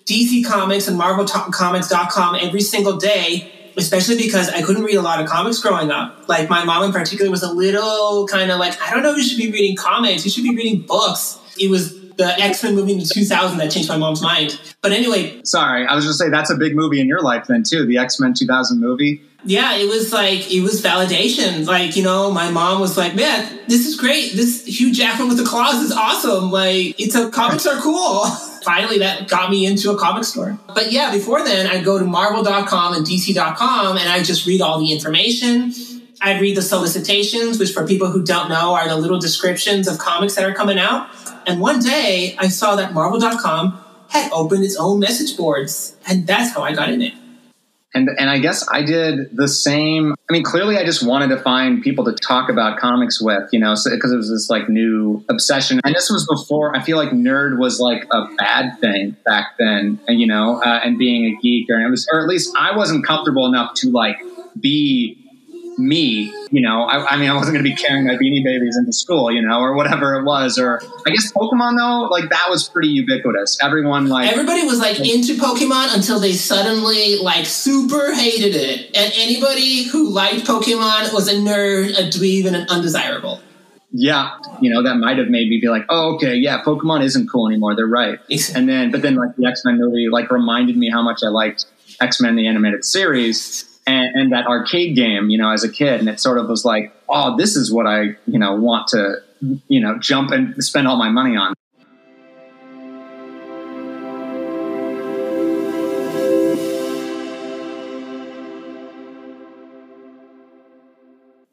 DC 0.04 0.44
Comics 0.44 0.88
and 0.88 0.98
MarvelComics.com 0.98 2.36
every 2.36 2.60
single 2.60 2.96
day 2.96 3.52
especially 3.76 4.16
because 4.16 4.48
I 4.48 4.62
couldn't 4.62 4.84
read 4.84 4.96
a 4.96 5.02
lot 5.02 5.20
of 5.20 5.28
comics 5.28 5.60
growing 5.60 5.90
up 5.90 6.28
like 6.28 6.48
my 6.48 6.64
mom 6.64 6.84
in 6.84 6.92
particular 6.92 7.30
was 7.30 7.42
a 7.42 7.52
little 7.52 8.26
kind 8.28 8.50
of 8.50 8.58
like 8.58 8.80
I 8.80 8.94
don't 8.94 9.02
know 9.02 9.12
if 9.12 9.18
you 9.18 9.24
should 9.24 9.38
be 9.38 9.50
reading 9.50 9.76
comics 9.76 10.24
you 10.24 10.30
should 10.30 10.44
be 10.44 10.54
reading 10.54 10.82
books 10.82 11.38
it 11.60 11.70
was 11.70 11.97
the 12.18 12.38
X-Men 12.38 12.74
movie 12.74 12.92
in 12.92 13.00
2000 13.00 13.58
that 13.58 13.70
changed 13.70 13.88
my 13.88 13.96
mom's 13.96 14.20
mind 14.20 14.60
but 14.82 14.92
anyway 14.92 15.40
Sorry, 15.44 15.86
I 15.86 15.94
was 15.94 16.04
just 16.04 16.18
say 16.18 16.28
that's 16.28 16.50
a 16.50 16.56
big 16.56 16.76
movie 16.76 17.00
in 17.00 17.06
your 17.08 17.22
life 17.22 17.46
then 17.46 17.62
too, 17.62 17.86
the 17.86 17.96
X 17.98 18.20
Men 18.20 18.34
2000 18.34 18.78
movie. 18.80 19.22
yeah, 19.44 19.76
it 19.76 19.88
was 19.88 20.12
like 20.12 20.52
it 20.52 20.60
was 20.62 20.82
validation. 20.82 21.64
Like 21.66 21.96
you 21.96 22.02
know, 22.02 22.30
my 22.30 22.50
mom 22.50 22.80
was 22.80 22.98
like, 22.98 23.14
"Man, 23.14 23.60
this 23.68 23.86
is 23.86 23.96
great. 23.96 24.32
This 24.34 24.66
Hugh 24.66 24.92
Jackman 24.92 25.28
with 25.28 25.38
the 25.38 25.44
claws 25.44 25.80
is 25.80 25.92
awesome. 25.92 26.50
Like, 26.50 26.98
it's 27.00 27.14
a 27.14 27.30
comics 27.30 27.64
are 27.66 27.80
cool." 27.80 28.24
Finally, 28.64 28.98
that 28.98 29.28
got 29.28 29.48
me 29.48 29.64
into 29.64 29.92
a 29.92 29.96
comic 29.96 30.24
store. 30.24 30.58
But 30.74 30.90
yeah, 30.92 31.12
before 31.12 31.42
then, 31.44 31.66
I'd 31.68 31.84
go 31.84 31.98
to 31.98 32.04
Marvel.com 32.04 32.94
and 32.94 33.06
DC.com, 33.06 33.96
and 33.96 34.08
I 34.08 34.22
just 34.22 34.44
read 34.44 34.60
all 34.60 34.78
the 34.80 34.92
information. 34.92 35.72
I'd 36.20 36.40
read 36.40 36.56
the 36.56 36.62
solicitations, 36.62 37.58
which 37.60 37.70
for 37.70 37.86
people 37.86 38.10
who 38.10 38.22
don't 38.24 38.48
know 38.48 38.74
are 38.74 38.88
the 38.88 38.96
little 38.96 39.20
descriptions 39.20 39.86
of 39.86 39.98
comics 39.98 40.34
that 40.34 40.44
are 40.44 40.52
coming 40.52 40.78
out. 40.78 41.08
And 41.48 41.62
one 41.62 41.80
day, 41.80 42.36
I 42.38 42.48
saw 42.48 42.76
that 42.76 42.92
Marvel.com 42.92 43.80
had 44.10 44.30
opened 44.32 44.64
its 44.64 44.76
own 44.76 44.98
message 44.98 45.34
boards, 45.34 45.96
and 46.06 46.26
that's 46.26 46.52
how 46.52 46.62
I 46.62 46.74
got 46.74 46.90
in 46.90 47.00
it. 47.00 47.14
And 47.94 48.10
and 48.18 48.28
I 48.28 48.38
guess 48.38 48.68
I 48.70 48.82
did 48.82 49.34
the 49.34 49.48
same. 49.48 50.12
I 50.28 50.32
mean, 50.32 50.42
clearly, 50.42 50.76
I 50.76 50.84
just 50.84 51.02
wanted 51.02 51.28
to 51.28 51.38
find 51.38 51.82
people 51.82 52.04
to 52.04 52.12
talk 52.12 52.50
about 52.50 52.78
comics 52.78 53.18
with, 53.18 53.48
you 53.50 53.60
know, 53.60 53.74
because 53.82 54.12
it 54.12 54.16
was 54.16 54.28
this 54.28 54.50
like 54.50 54.68
new 54.68 55.24
obsession. 55.30 55.80
And 55.82 55.94
this 55.94 56.10
was 56.10 56.26
before 56.26 56.76
I 56.76 56.82
feel 56.82 56.98
like 56.98 57.10
nerd 57.10 57.58
was 57.58 57.80
like 57.80 58.06
a 58.12 58.26
bad 58.36 58.78
thing 58.80 59.16
back 59.24 59.54
then, 59.58 59.98
and 60.06 60.20
you 60.20 60.26
know, 60.26 60.60
uh, 60.62 60.80
and 60.84 60.98
being 60.98 61.34
a 61.34 61.40
geek, 61.40 61.70
or 61.70 61.80
it 61.80 61.88
was, 61.88 62.06
or 62.12 62.20
at 62.20 62.28
least 62.28 62.54
I 62.58 62.76
wasn't 62.76 63.06
comfortable 63.06 63.46
enough 63.46 63.72
to 63.76 63.90
like 63.90 64.18
be 64.60 65.27
me, 65.78 66.34
you 66.50 66.60
know, 66.60 66.82
I, 66.82 67.14
I 67.14 67.16
mean, 67.16 67.30
I 67.30 67.34
wasn't 67.34 67.54
going 67.54 67.64
to 67.64 67.70
be 67.70 67.76
carrying 67.76 68.06
my 68.06 68.14
beanie 68.14 68.42
babies 68.42 68.76
into 68.76 68.92
school, 68.92 69.30
you 69.30 69.40
know, 69.40 69.60
or 69.60 69.74
whatever 69.74 70.14
it 70.16 70.24
was. 70.24 70.58
Or 70.58 70.80
I 71.06 71.10
guess 71.10 71.32
Pokemon, 71.32 71.78
though, 71.78 72.08
like 72.10 72.30
that 72.30 72.46
was 72.50 72.68
pretty 72.68 72.88
ubiquitous. 72.88 73.58
Everyone, 73.62 74.08
like, 74.08 74.30
Everybody 74.30 74.64
was 74.66 74.78
like 74.78 74.98
into 75.00 75.34
Pokemon 75.34 75.94
until 75.94 76.18
they 76.18 76.32
suddenly 76.32 77.16
like 77.18 77.46
super 77.46 78.14
hated 78.14 78.54
it. 78.56 78.86
And 78.96 79.12
anybody 79.16 79.84
who 79.84 80.08
liked 80.10 80.46
Pokemon 80.46 81.14
was 81.14 81.28
a 81.28 81.34
nerd, 81.34 81.90
a 81.90 82.08
dweeb, 82.08 82.46
and 82.46 82.56
an 82.56 82.66
undesirable. 82.68 83.40
yeah, 83.90 84.36
you 84.60 84.70
know, 84.70 84.82
that 84.82 84.96
might 84.96 85.18
have 85.18 85.28
made 85.28 85.48
me 85.48 85.58
be 85.60 85.68
like, 85.68 85.84
oh, 85.88 86.14
okay, 86.16 86.34
yeah, 86.34 86.62
Pokemon 86.62 87.02
isn't 87.04 87.28
cool 87.28 87.48
anymore. 87.48 87.74
They're 87.74 87.86
right. 87.86 88.18
And 88.54 88.68
then, 88.68 88.90
but 88.90 89.02
then, 89.02 89.14
like, 89.14 89.34
the 89.36 89.46
X 89.46 89.64
Men 89.64 89.78
movie, 89.78 90.08
like, 90.10 90.30
reminded 90.30 90.76
me 90.76 90.90
how 90.90 91.02
much 91.02 91.20
I 91.24 91.28
liked 91.28 91.64
X 92.00 92.20
Men, 92.20 92.36
the 92.36 92.46
animated 92.46 92.84
series. 92.84 93.64
And, 93.88 94.14
and 94.14 94.32
that 94.32 94.46
arcade 94.46 94.94
game, 94.96 95.30
you 95.30 95.38
know, 95.38 95.50
as 95.50 95.64
a 95.64 95.68
kid, 95.72 96.00
and 96.00 96.10
it 96.10 96.20
sort 96.20 96.36
of 96.36 96.46
was 96.46 96.62
like, 96.62 96.92
oh, 97.08 97.38
this 97.38 97.56
is 97.56 97.72
what 97.72 97.86
I, 97.86 98.16
you 98.26 98.38
know, 98.38 98.54
want 98.54 98.88
to, 98.88 99.22
you 99.66 99.80
know, 99.80 99.98
jump 99.98 100.30
and 100.30 100.62
spend 100.62 100.86
all 100.86 100.98
my 100.98 101.08
money 101.08 101.38
on. 101.38 101.54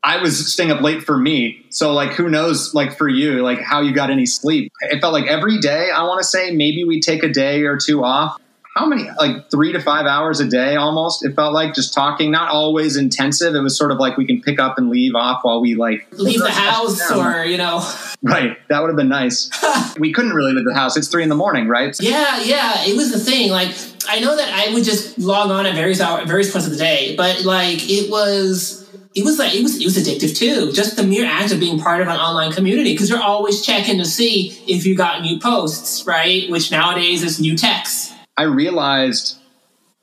I 0.04 0.18
was 0.22 0.52
staying 0.52 0.72
up 0.72 0.82
late 0.82 1.04
for 1.04 1.18
me. 1.18 1.66
So 1.70 1.94
like 1.94 2.12
who 2.12 2.30
knows 2.30 2.74
like 2.74 2.98
for 2.98 3.08
you, 3.08 3.44
like 3.44 3.62
how 3.62 3.80
you 3.80 3.94
got 3.94 4.10
any 4.10 4.26
sleep. 4.26 4.74
It 4.82 5.00
felt 5.00 5.14
like 5.14 5.28
every 5.28 5.60
day, 5.60 5.90
I 5.90 6.04
want 6.04 6.22
to 6.22 6.28
say 6.28 6.52
maybe 6.52 6.84
we 6.84 7.00
take 7.00 7.24
a 7.24 7.30
day 7.30 7.62
or 7.62 7.78
two 7.78 8.04
off. 8.04 8.38
How 8.76 8.86
many 8.86 9.10
like 9.18 9.50
3 9.50 9.72
to 9.72 9.80
5 9.80 10.06
hours 10.06 10.42
a 10.42 10.48
day 10.48 10.76
almost. 10.76 11.24
It 11.24 11.34
felt 11.34 11.54
like 11.54 11.74
just 11.74 11.94
talking, 11.94 12.30
not 12.30 12.50
always 12.50 12.98
intensive. 12.98 13.56
It 13.56 13.62
was 13.62 13.78
sort 13.78 13.90
of 13.90 14.00
like 14.00 14.18
we 14.18 14.28
can 14.28 14.42
pick 14.42 14.60
up 14.60 14.78
and 14.78 14.90
leave 14.90 15.16
off 15.16 15.46
while 15.46 15.62
we 15.62 15.76
like 15.76 16.06
Leave 16.12 16.42
the 16.42 16.52
house 16.52 17.10
or, 17.10 17.46
you 17.46 17.58
know. 17.58 17.90
Right. 18.22 18.58
That 18.68 18.82
would 18.82 18.90
have 18.90 18.98
been 18.98 19.08
nice. 19.08 19.50
we 20.00 20.12
couldn't 20.12 20.34
really 20.34 20.52
leave 20.52 20.66
the 20.66 20.74
house. 20.74 20.98
It's 20.98 21.08
three 21.08 21.24
in 21.24 21.30
the 21.30 21.36
morning, 21.36 21.70
right? 21.70 21.96
Yeah, 22.02 22.42
yeah. 22.42 22.84
It 22.86 22.98
was 22.98 23.14
the 23.14 23.20
thing. 23.20 23.50
Like, 23.50 23.70
I 24.10 24.20
know 24.20 24.36
that 24.36 24.50
I 24.50 24.74
would 24.74 24.84
just 24.84 25.18
log 25.20 25.52
on 25.52 25.66
at 25.66 25.76
various 25.76 26.02
hours 26.02 26.28
various 26.28 26.52
points 26.52 26.68
of 26.68 26.74
the 26.74 26.80
day, 26.80 27.16
but 27.16 27.46
like, 27.46 27.90
it 27.90 28.10
was. 28.10 28.82
It 29.14 29.24
was 29.24 29.40
like 29.40 29.56
it 29.56 29.64
was 29.64 29.80
it 29.80 29.86
was 29.86 29.96
addictive 29.96 30.36
too. 30.36 30.74
Just 30.74 30.98
the 30.98 31.04
mere 31.04 31.26
act 31.26 31.54
of 31.54 31.60
being 31.62 31.80
part 31.80 32.02
of 32.02 32.10
an 32.10 32.18
online 32.18 32.52
community 32.52 32.92
because 32.92 33.10
you're 33.10 33.22
always 33.24 33.66
checking 33.66 33.98
to 34.00 34.04
see 34.04 34.50
if 34.68 34.86
you 34.86 34.94
got 34.94 35.22
new 35.22 35.40
posts, 35.40 36.06
right? 36.06 36.50
Which 36.52 36.70
nowadays 36.70 37.24
is 37.24 37.40
new 37.40 37.56
texts. 37.56 38.12
I 38.38 38.44
realized 38.44 39.38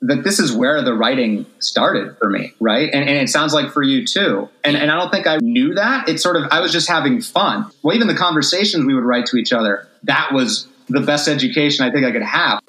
that 0.01 0.23
this 0.23 0.37
is 0.37 0.51
where 0.51 0.81
the 0.81 0.93
writing 0.93 1.45
started 1.59 2.17
for 2.17 2.29
me, 2.29 2.53
right? 2.59 2.89
And, 2.91 3.07
and 3.07 3.17
it 3.17 3.29
sounds 3.29 3.53
like 3.53 3.71
for 3.71 3.81
you 3.81 4.05
too. 4.05 4.49
And, 4.63 4.75
and 4.75 4.91
I 4.91 4.95
don't 4.95 5.11
think 5.11 5.27
I 5.27 5.37
knew 5.37 5.75
that. 5.75 6.09
It's 6.09 6.21
sort 6.21 6.35
of, 6.35 6.43
I 6.51 6.59
was 6.59 6.73
just 6.73 6.89
having 6.89 7.21
fun. 7.21 7.71
Well, 7.83 7.95
even 7.95 8.07
the 8.07 8.15
conversations 8.15 8.85
we 8.85 8.93
would 8.93 9.05
write 9.05 9.27
to 9.27 9.37
each 9.37 9.53
other, 9.53 9.87
that 10.03 10.33
was 10.33 10.67
the 10.89 10.99
best 10.99 11.29
education 11.29 11.85
I 11.85 11.91
think 11.91 12.05
I 12.05 12.11
could 12.11 12.23
have. 12.23 12.59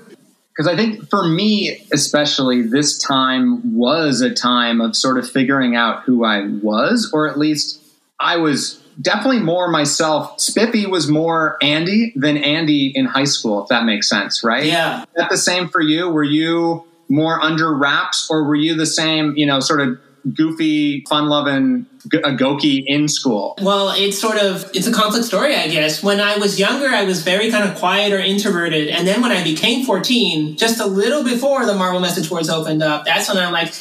Because 0.50 0.68
I 0.68 0.76
think 0.76 1.10
for 1.10 1.26
me, 1.28 1.84
especially, 1.92 2.62
this 2.62 2.96
time 2.98 3.74
was 3.74 4.20
a 4.20 4.32
time 4.32 4.80
of 4.80 4.94
sort 4.94 5.18
of 5.18 5.28
figuring 5.28 5.74
out 5.74 6.04
who 6.04 6.24
I 6.24 6.46
was, 6.46 7.10
or 7.12 7.28
at 7.28 7.36
least 7.36 7.80
I 8.20 8.36
was 8.36 8.80
definitely 9.00 9.40
more 9.40 9.68
myself. 9.68 10.40
Spiffy 10.40 10.86
was 10.86 11.08
more 11.08 11.56
Andy 11.62 12.12
than 12.16 12.36
Andy 12.36 12.92
in 12.94 13.06
high 13.06 13.24
school, 13.24 13.62
if 13.62 13.68
that 13.68 13.84
makes 13.84 14.08
sense, 14.08 14.44
right? 14.44 14.64
Yeah. 14.64 15.02
Is 15.02 15.06
that 15.16 15.30
the 15.30 15.38
same 15.38 15.68
for 15.68 15.80
you? 15.80 16.08
Were 16.08 16.24
you 16.24 16.84
more 17.08 17.40
under 17.40 17.72
wraps, 17.74 18.28
or 18.30 18.44
were 18.44 18.54
you 18.54 18.74
the 18.74 18.86
same, 18.86 19.36
you 19.36 19.46
know, 19.46 19.60
sort 19.60 19.80
of 19.80 19.98
goofy, 20.32 21.04
fun-loving 21.06 21.86
a 22.12 22.26
uh, 22.26 22.36
Goki 22.36 22.82
in 22.86 23.08
school? 23.08 23.56
Well, 23.60 23.92
it's 23.96 24.18
sort 24.18 24.38
of 24.38 24.70
it's 24.74 24.86
a 24.86 24.92
conflict 24.92 25.26
story, 25.26 25.54
I 25.54 25.68
guess. 25.68 26.02
When 26.02 26.20
I 26.20 26.38
was 26.38 26.58
younger, 26.58 26.88
I 26.88 27.04
was 27.04 27.22
very 27.22 27.50
kind 27.50 27.68
of 27.68 27.76
quiet 27.76 28.12
or 28.12 28.18
introverted, 28.18 28.88
and 28.88 29.06
then 29.06 29.20
when 29.20 29.32
I 29.32 29.44
became 29.44 29.84
14, 29.84 30.56
just 30.56 30.80
a 30.80 30.86
little 30.86 31.24
before 31.24 31.66
the 31.66 31.74
Marvel 31.74 32.00
message 32.00 32.28
boards 32.28 32.48
opened 32.48 32.82
up, 32.82 33.04
that's 33.04 33.28
when 33.28 33.38
I'm 33.38 33.52
like. 33.52 33.74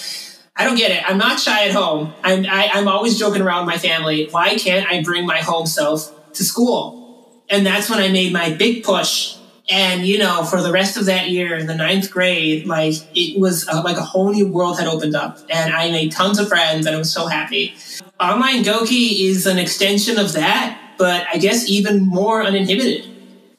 I 0.56 0.66
don't 0.66 0.78
get 0.78 0.92
it. 0.92 1.04
I'm 1.10 1.18
not 1.18 1.40
shy 1.40 1.66
at 1.68 1.72
home. 1.72 2.14
I'm, 2.24 2.46
I, 2.46 2.66
am 2.66 2.72
i 2.76 2.80
am 2.80 2.88
always 2.88 3.18
joking 3.18 3.42
around 3.42 3.66
my 3.66 3.78
family. 3.78 4.28
Why 4.30 4.56
can't 4.56 4.88
I 4.88 5.02
bring 5.02 5.26
my 5.26 5.40
home 5.40 5.66
self 5.66 6.34
to 6.34 6.44
school? 6.44 7.44
And 7.50 7.66
that's 7.66 7.90
when 7.90 8.00
I 8.00 8.10
made 8.10 8.32
my 8.32 8.54
big 8.54 8.84
push 8.84 9.38
and 9.70 10.06
you 10.06 10.18
know 10.18 10.44
for 10.44 10.62
the 10.62 10.72
rest 10.72 10.98
of 10.98 11.06
that 11.06 11.30
year 11.30 11.56
in 11.56 11.68
the 11.68 11.76
ninth 11.76 12.12
grade 12.12 12.68
like 12.68 12.96
it 13.16 13.40
was 13.40 13.68
uh, 13.70 13.82
like 13.84 13.98
a 13.98 14.02
whole 14.02 14.32
new 14.32 14.48
world 14.48 14.78
had 14.78 14.88
opened 14.88 15.16
up 15.16 15.40
and 15.50 15.74
i 15.74 15.90
made 15.90 16.12
tons 16.12 16.38
of 16.38 16.48
friends 16.50 16.86
and 16.86 16.96
i 16.96 17.00
was 17.00 17.12
so 17.12 17.28
happy 17.28 17.74
online 18.20 18.64
goki 18.64 19.22
is 19.22 19.46
an 19.46 19.58
extension 19.58 20.20
of 20.20 20.34
that 20.34 20.78
but 20.98 21.26
i 21.34 21.38
guess 21.38 21.70
even 21.70 22.02
more 22.02 22.44
uninhibited 22.44 23.10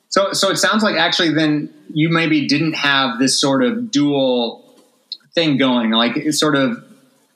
so 0.09 0.33
so 0.33 0.51
it 0.51 0.57
sounds 0.57 0.83
like 0.83 0.97
actually 0.97 1.33
then 1.33 1.73
you 1.89 2.11
maybe 2.11 2.47
didn't 2.47 2.75
have 2.75 3.19
this 3.19 3.41
sort 3.41 3.65
of 3.65 3.91
dual 3.91 4.63
thing 5.35 5.57
going 5.57 5.91
like 5.91 6.33
sort 6.33 6.55
of 6.55 6.84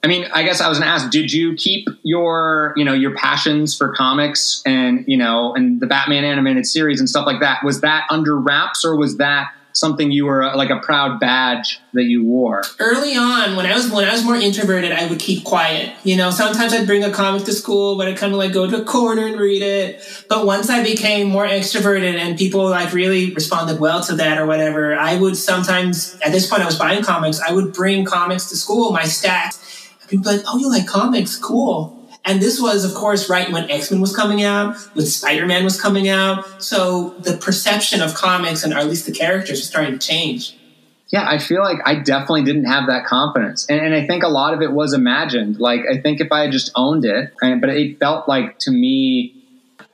I 0.01 0.07
mean, 0.07 0.27
I 0.33 0.43
guess 0.43 0.61
I 0.61 0.69
was 0.69 0.79
to 0.79 0.85
ask, 0.85 1.09
did 1.11 1.33
you 1.33 1.55
keep 1.55 1.89
your, 2.03 2.73
you 2.77 2.85
know, 2.85 2.93
your 2.93 3.15
passions 3.15 3.75
for 3.75 3.93
comics 3.93 4.63
and, 4.65 5.03
you 5.07 5.17
know, 5.17 5.53
and 5.53 5.81
the 5.81 5.87
Batman 5.87 6.23
animated 6.23 6.65
series 6.65 7.01
and 7.01 7.09
stuff 7.09 7.25
like 7.25 7.41
that? 7.41 7.63
Was 7.65 7.81
that 7.81 8.05
under 8.09 8.37
wraps 8.37 8.85
or 8.85 8.95
was 8.95 9.17
that 9.17 9.51
something 9.73 10.11
you 10.11 10.25
were 10.25 10.53
like 10.55 10.69
a 10.69 10.79
proud 10.79 11.19
badge 11.19 11.81
that 11.93 12.03
you 12.03 12.23
wore? 12.23 12.63
Early 12.79 13.17
on, 13.17 13.57
when 13.57 13.65
I 13.65 13.75
was 13.75 13.91
when 13.91 14.07
I 14.07 14.13
was 14.13 14.23
more 14.23 14.37
introverted, 14.37 14.93
I 14.93 15.07
would 15.07 15.19
keep 15.19 15.43
quiet. 15.43 15.93
You 16.05 16.15
know, 16.15 16.31
sometimes 16.31 16.71
I'd 16.71 16.87
bring 16.87 17.03
a 17.03 17.11
comic 17.11 17.43
to 17.43 17.53
school, 17.53 17.97
but 17.97 18.07
I'd 18.07 18.17
kind 18.17 18.31
of 18.31 18.39
like 18.39 18.53
go 18.53 18.69
to 18.69 18.81
a 18.81 18.85
corner 18.85 19.27
and 19.27 19.37
read 19.37 19.61
it. 19.61 20.25
But 20.29 20.45
once 20.45 20.69
I 20.69 20.81
became 20.81 21.27
more 21.27 21.45
extroverted 21.45 22.15
and 22.15 22.37
people 22.37 22.69
like 22.69 22.93
really 22.93 23.33
responded 23.33 23.81
well 23.81 24.01
to 24.03 24.15
that 24.15 24.37
or 24.37 24.45
whatever, 24.45 24.95
I 24.95 25.17
would 25.17 25.35
sometimes 25.35 26.17
at 26.21 26.31
this 26.31 26.47
point 26.47 26.61
I 26.61 26.65
was 26.65 26.79
buying 26.79 27.03
comics. 27.03 27.41
I 27.41 27.51
would 27.51 27.73
bring 27.73 28.05
comics 28.05 28.45
to 28.49 28.55
school, 28.55 28.93
my 28.93 29.03
stacks 29.03 29.65
people 30.09 30.31
like, 30.31 30.41
oh, 30.47 30.57
you 30.57 30.69
like 30.69 30.87
comics? 30.87 31.37
Cool. 31.37 31.95
And 32.25 32.41
this 32.41 32.61
was, 32.61 32.83
of 32.83 32.93
course, 32.93 33.29
right 33.29 33.49
when 33.51 33.69
X 33.71 33.91
Men 33.91 34.01
was 34.01 34.15
coming 34.15 34.43
out, 34.43 34.75
when 34.93 35.05
Spider 35.05 35.45
Man 35.45 35.63
was 35.63 35.79
coming 35.81 36.09
out. 36.09 36.61
So 36.61 37.11
the 37.19 37.37
perception 37.37 38.01
of 38.01 38.13
comics 38.13 38.63
and 38.63 38.73
or 38.73 38.77
at 38.77 38.87
least 38.87 39.05
the 39.05 39.11
characters 39.11 39.59
was 39.59 39.67
starting 39.67 39.97
to 39.97 39.99
change. 39.99 40.55
Yeah, 41.11 41.27
I 41.27 41.39
feel 41.39 41.61
like 41.61 41.79
I 41.85 41.95
definitely 41.95 42.43
didn't 42.43 42.65
have 42.65 42.87
that 42.87 43.05
confidence. 43.05 43.65
And, 43.67 43.79
and 43.79 43.95
I 43.95 44.05
think 44.05 44.21
a 44.21 44.27
lot 44.27 44.53
of 44.53 44.61
it 44.61 44.71
was 44.71 44.93
imagined. 44.93 45.59
Like, 45.59 45.81
I 45.91 45.97
think 45.97 46.21
if 46.21 46.31
I 46.31 46.41
had 46.41 46.51
just 46.51 46.71
owned 46.75 47.03
it, 47.03 47.33
and, 47.41 47.59
but 47.59 47.71
it 47.71 47.99
felt 47.99 48.27
like 48.27 48.59
to 48.59 48.71
me, 48.71 49.33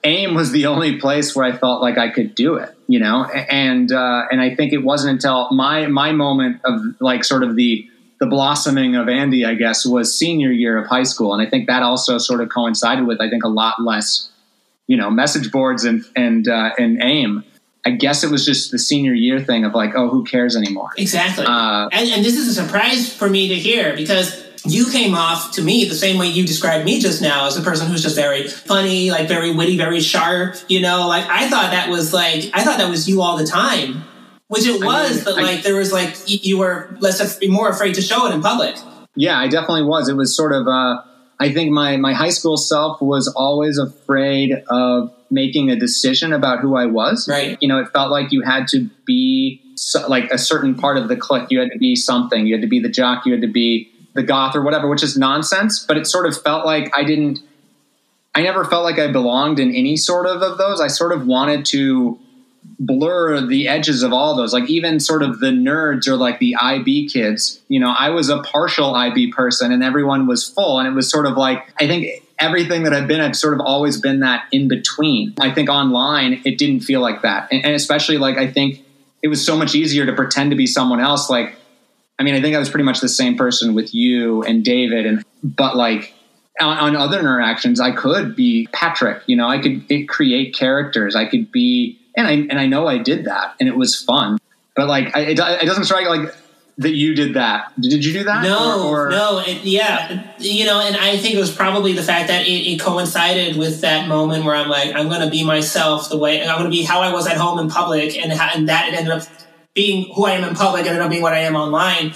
AIM 0.04 0.36
was 0.36 0.52
the 0.52 0.66
only 0.66 1.00
place 1.00 1.34
where 1.34 1.46
I 1.46 1.54
felt 1.54 1.82
like 1.82 1.98
I 1.98 2.10
could 2.10 2.36
do 2.36 2.56
it, 2.56 2.76
you 2.88 3.00
know? 3.00 3.24
And, 3.24 3.92
uh, 3.94 4.26
and 4.30 4.42
I 4.42 4.56
think 4.56 4.74
it 4.74 4.80
wasn't 4.80 5.14
until 5.14 5.50
my, 5.52 5.88
my 5.88 6.12
moment 6.12 6.60
of 6.66 6.82
like 7.00 7.24
sort 7.24 7.44
of 7.44 7.56
the, 7.56 7.90
the 8.20 8.26
blossoming 8.26 8.96
of 8.96 9.10
Andy, 9.10 9.46
I 9.46 9.56
guess, 9.56 9.86
was 9.86 10.18
senior 10.18 10.52
year 10.52 10.78
of 10.78 10.88
high 10.88 11.04
school, 11.04 11.34
and 11.34 11.46
I 11.46 11.50
think 11.50 11.68
that 11.68 11.84
also 11.84 12.18
sort 12.18 12.42
of 12.42 12.50
coincided 12.50 13.08
with 13.08 13.22
I 13.22 13.30
think 13.30 13.44
a 13.44 13.50
lot 13.50 13.82
less, 13.82 14.30
you 14.88 14.98
know, 14.98 15.10
message 15.10 15.52
boards 15.52 15.84
and 15.84 16.04
and 16.16 16.48
uh, 16.48 16.72
and 16.78 17.02
AIM. 17.02 17.44
I 17.88 17.92
guess 17.92 18.24
it 18.24 18.32
was 18.32 18.44
just 18.44 18.72
the 18.72 18.80
senior 18.80 19.14
year 19.14 19.40
thing 19.40 19.64
of 19.64 19.76
like, 19.76 19.92
oh, 19.96 20.10
who 20.10 20.24
cares 20.24 20.56
anymore? 20.56 20.90
Exactly. 20.98 21.46
Uh, 21.46 21.88
and, 21.92 22.10
and 22.10 22.26
this 22.26 22.36
is 22.36 22.58
a 22.58 22.64
surprise 22.64 23.14
for 23.14 23.30
me 23.30 23.50
to 23.50 23.56
hear 23.56 23.96
because 23.96 24.44
you 24.66 24.90
came 24.90 25.14
off 25.14 25.52
to 25.52 25.62
me 25.62 25.86
the 25.86 25.94
same 25.94 26.18
way 26.18 26.26
you 26.26 26.48
described 26.48 26.84
me 26.84 27.00
just 27.00 27.22
now 27.22 27.46
as 27.46 27.58
a 27.58 27.62
person 27.62 27.88
who's 27.88 28.02
just 28.02 28.16
very 28.16 28.48
funny, 28.48 29.12
like 29.12 29.28
very 29.28 29.54
witty, 29.54 29.78
very 29.78 30.00
sharp. 30.00 30.56
You 30.68 30.82
know, 30.82 31.08
like 31.08 31.26
I 31.30 31.48
thought 31.48 31.72
that 31.72 31.90
was 31.90 32.12
like 32.12 32.50
I 32.54 32.64
thought 32.64 32.80
that 32.80 32.90
was 32.90 33.08
you 33.08 33.22
all 33.22 33.38
the 33.38 33.46
time 33.46 34.04
which 34.48 34.66
it 34.66 34.84
was, 34.84 35.12
I 35.12 35.16
mean, 35.16 35.24
but 35.24 35.36
like 35.36 35.60
I, 35.60 35.62
there 35.62 35.76
was 35.76 35.92
like 35.92 36.16
you 36.26 36.58
were 36.58 36.96
less 37.00 37.20
of 37.20 37.40
be 37.40 37.48
more 37.48 37.70
afraid 37.70 37.96
to 37.96 38.02
show 38.02 38.28
it 38.28 38.34
in 38.34 38.42
public. 38.42 38.76
Yeah, 39.16 39.40
I 39.40 39.48
definitely 39.48 39.84
was. 39.84 40.10
It 40.10 40.16
was 40.16 40.36
sort 40.36 40.52
of. 40.52 40.68
Uh, 40.68 41.02
I 41.40 41.52
think 41.52 41.72
my 41.72 41.98
my 41.98 42.14
high 42.14 42.30
school 42.30 42.58
self 42.58 43.02
was 43.02 43.28
always 43.28 43.78
afraid 43.78 44.52
of 44.70 45.12
making 45.32 45.70
a 45.70 45.76
decision 45.76 46.32
about 46.32 46.60
who 46.60 46.76
I 46.76 46.86
was. 46.86 47.28
Right. 47.28 47.58
You 47.62 47.68
know, 47.68 47.80
it 47.80 47.90
felt 47.90 48.12
like 48.12 48.32
you 48.32 48.42
had 48.42 48.68
to 48.70 48.90
be 49.06 49.62
so, 49.76 50.08
like 50.08 50.30
a 50.32 50.38
certain 50.38 50.76
part 50.76 50.98
of 50.98 51.08
the 51.08 51.18
clique. 51.18 51.48
You 51.50 51.60
had 51.60 51.72
to 51.72 51.80
be 51.80 51.96
something. 51.96 52.46
You 52.46 52.54
had 52.54 52.62
to 52.62 52.68
be 52.68 52.80
the 52.80 52.90
jock. 52.90 53.26
You 53.26 53.34
had 53.34 53.42
to 53.42 53.52
be 53.52 53.92
the 54.14 54.24
goth 54.24 54.56
or 54.56 54.62
whatever, 54.62 54.88
which 54.88 55.04
is 55.04 55.18
nonsense. 55.18 55.84
But 55.84 55.98
it 55.98 56.08
sort 56.08 56.26
of 56.26 56.42
felt 56.42 56.66
like 56.66 56.96
I 56.96 57.04
didn't. 57.04 57.40
I 58.34 58.42
never 58.42 58.66
felt 58.66 58.84
like 58.84 59.00
I 59.00 59.12
belonged 59.12 59.60
in 59.60 59.74
any 59.74 59.98
sort 59.98 60.28
of 60.28 60.42
of 60.42 60.58
those. 60.58 60.82
I 60.82 60.88
sort 60.88 61.14
of 61.14 61.26
wanted 61.26 61.66
to 61.68 62.20
blur 62.80 63.46
the 63.46 63.68
edges 63.68 64.04
of 64.04 64.14
all 64.14 64.36
those. 64.36 64.54
Like 64.54 64.70
even 64.70 65.00
sort 65.00 65.24
of 65.24 65.40
the 65.40 65.52
nerds 65.52 66.08
or 66.08 66.16
like 66.16 66.40
the 66.40 66.56
IB 66.60 67.10
kids. 67.10 67.62
You 67.68 67.80
know, 67.80 67.94
I 67.98 68.10
was 68.10 68.30
a 68.30 68.42
partial 68.42 68.94
IB 68.96 69.32
person 69.32 69.72
and 69.72 69.84
everyone 69.84 70.28
was 70.28 70.48
full. 70.48 70.80
And 70.80 70.88
it 70.88 70.92
was 70.92 71.10
sort 71.10 71.26
of 71.26 71.38
like, 71.38 71.74
I 71.80 71.88
think 71.88 72.24
everything 72.40 72.84
that 72.84 72.94
I've 72.94 73.08
been, 73.08 73.22
I've 73.22 73.36
sort 73.36 73.54
of 73.54 73.62
always 73.62 74.00
been 74.00 74.20
that 74.22 74.46
in 74.52 74.68
between. 74.68 75.34
I 75.40 75.52
think 75.52 75.70
online, 75.70 76.42
it 76.46 76.58
didn't 76.58 76.82
feel 76.82 77.02
like 77.02 77.22
that. 77.22 77.48
And, 77.52 77.66
and 77.66 77.74
especially 77.74 78.18
like, 78.18 78.38
I 78.38 78.52
think 78.52 78.84
it 79.24 79.28
was 79.28 79.46
so 79.46 79.58
much 79.58 79.74
easier 79.74 80.06
to 80.06 80.14
pretend 80.14 80.52
to 80.52 80.58
be 80.58 80.68
someone 80.68 81.00
else. 81.00 81.30
Like, 81.30 81.56
I 82.20 82.24
mean, 82.24 82.36
I 82.36 82.42
think 82.42 82.56
I 82.56 82.60
was 82.60 82.70
pretty 82.70 82.84
much 82.86 83.00
the 83.00 83.10
same 83.10 83.38
person 83.38 83.74
with 83.74 83.94
you 83.94 84.44
and 84.44 84.64
David. 84.64 85.06
And, 85.06 85.24
but 85.44 85.76
like, 85.76 86.14
on, 86.60 86.78
on 86.78 86.96
other 86.96 87.20
interactions, 87.20 87.80
I 87.80 87.92
could 87.92 88.36
be 88.36 88.68
Patrick, 88.72 89.24
you 89.26 89.36
know, 89.36 89.48
I 89.48 89.60
could 89.60 89.86
eh, 89.90 90.06
create 90.08 90.56
characters. 90.56 91.16
I 91.16 91.26
could 91.26 91.52
be 91.52 92.00
and 92.16 92.28
I 92.28 92.32
and 92.32 92.60
I 92.60 92.68
know 92.68 92.88
I 92.88 92.98
did 92.98 93.26
that, 93.26 93.56
and 93.60 93.70
it 93.70 93.76
was 93.76 94.02
fun. 94.02 94.38
But 94.76 94.88
like, 94.88 95.16
I, 95.16 95.22
it, 95.22 95.40
it 95.40 95.66
doesn't 95.66 95.86
strike 95.86 96.08
like 96.08 96.36
that 96.78 96.94
you 96.94 97.16
did 97.16 97.36
that. 97.36 97.72
Did 97.80 98.04
you 98.04 98.12
do 98.12 98.24
that? 98.26 98.44
No, 98.44 98.90
or, 98.90 99.08
or? 99.08 99.10
no. 99.10 99.40
It, 99.46 99.64
yeah, 99.64 100.36
you 100.38 100.66
know, 100.66 100.82
and 100.82 100.98
I 100.98 101.18
think 101.18 101.36
it 101.36 101.40
was 101.40 101.54
probably 101.54 101.94
the 101.94 102.04
fact 102.04 102.28
that 102.28 102.46
it, 102.46 102.74
it 102.74 102.80
coincided 102.80 103.56
with 103.56 103.82
that 103.82 104.10
moment 104.10 104.44
where 104.44 104.56
I'm 104.56 104.68
like, 104.68 104.94
I'm 104.94 105.08
going 105.08 105.22
to 105.22 105.30
be 105.30 105.46
myself 105.46 106.10
the 106.10 106.18
way 106.18 106.42
I'm 106.42 106.58
going 106.58 106.70
to 106.70 106.76
be 106.76 106.84
how 106.84 107.02
I 107.02 107.14
was 107.14 107.28
at 107.28 107.38
home 107.38 107.60
in 107.60 107.70
public, 107.70 108.18
and 108.18 108.32
and 108.32 108.70
that 108.70 108.94
ended 108.94 109.12
up 109.12 109.24
being 109.74 110.14
who 110.14 110.26
I 110.26 110.32
am 110.32 110.44
in 110.44 110.56
public, 110.56 110.86
ended 110.86 111.02
up 111.02 111.10
being 111.10 111.22
what 111.22 111.34
I 111.34 111.40
am 111.40 111.56
online. 111.56 112.14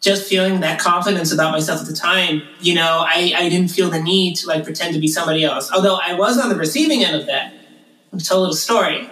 Just 0.00 0.28
feeling 0.28 0.60
that 0.60 0.80
confidence 0.80 1.32
about 1.32 1.52
myself 1.52 1.80
at 1.80 1.86
the 1.86 1.94
time, 1.94 2.42
you 2.60 2.74
know, 2.74 3.04
I, 3.06 3.34
I 3.36 3.48
didn't 3.48 3.68
feel 3.68 3.88
the 3.88 4.02
need 4.02 4.34
to 4.38 4.48
like 4.48 4.64
pretend 4.64 4.94
to 4.94 5.00
be 5.00 5.06
somebody 5.06 5.44
else. 5.44 5.70
Although 5.70 5.96
I 6.02 6.14
was 6.14 6.38
on 6.38 6.48
the 6.48 6.56
receiving 6.56 7.04
end 7.04 7.14
of 7.14 7.26
that. 7.26 7.54
I'll 8.12 8.18
tell 8.18 8.38
a 8.38 8.40
little 8.40 8.56
story 8.56 9.08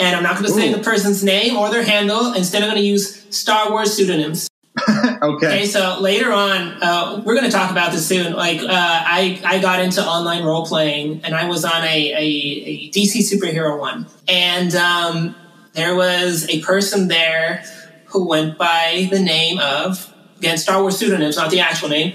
and 0.00 0.16
I'm 0.16 0.22
not 0.22 0.34
going 0.34 0.46
to 0.46 0.52
say 0.52 0.72
the 0.72 0.82
person's 0.82 1.22
name 1.22 1.56
or 1.56 1.70
their 1.70 1.82
handle. 1.82 2.32
Instead, 2.32 2.62
I'm 2.62 2.70
going 2.70 2.80
to 2.80 2.86
use 2.86 3.26
Star 3.36 3.70
Wars 3.70 3.92
pseudonyms. 3.92 4.48
okay. 4.88 5.18
Okay. 5.22 5.66
So 5.66 5.98
later 6.00 6.32
on, 6.32 6.82
uh, 6.82 7.22
we're 7.24 7.34
going 7.34 7.44
to 7.44 7.52
talk 7.52 7.70
about 7.70 7.92
this 7.92 8.06
soon. 8.06 8.32
Like, 8.32 8.60
uh, 8.60 8.66
I 8.68 9.40
I 9.44 9.58
got 9.60 9.80
into 9.80 10.04
online 10.04 10.44
role 10.44 10.64
playing, 10.64 11.22
and 11.24 11.34
I 11.34 11.48
was 11.48 11.64
on 11.64 11.84
a, 11.84 12.12
a, 12.12 12.18
a 12.18 12.90
DC 12.90 13.18
superhero 13.30 13.78
one, 13.78 14.06
and 14.26 14.74
um, 14.74 15.34
there 15.74 15.94
was 15.94 16.48
a 16.48 16.60
person 16.62 17.08
there 17.08 17.64
who 18.06 18.26
went 18.26 18.56
by 18.56 19.08
the 19.10 19.20
name 19.20 19.58
of 19.58 20.12
again 20.38 20.56
Star 20.56 20.80
Wars 20.80 20.96
pseudonyms, 20.96 21.36
not 21.36 21.50
the 21.50 21.60
actual 21.60 21.90
name, 21.90 22.14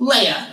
Leia. 0.00 0.48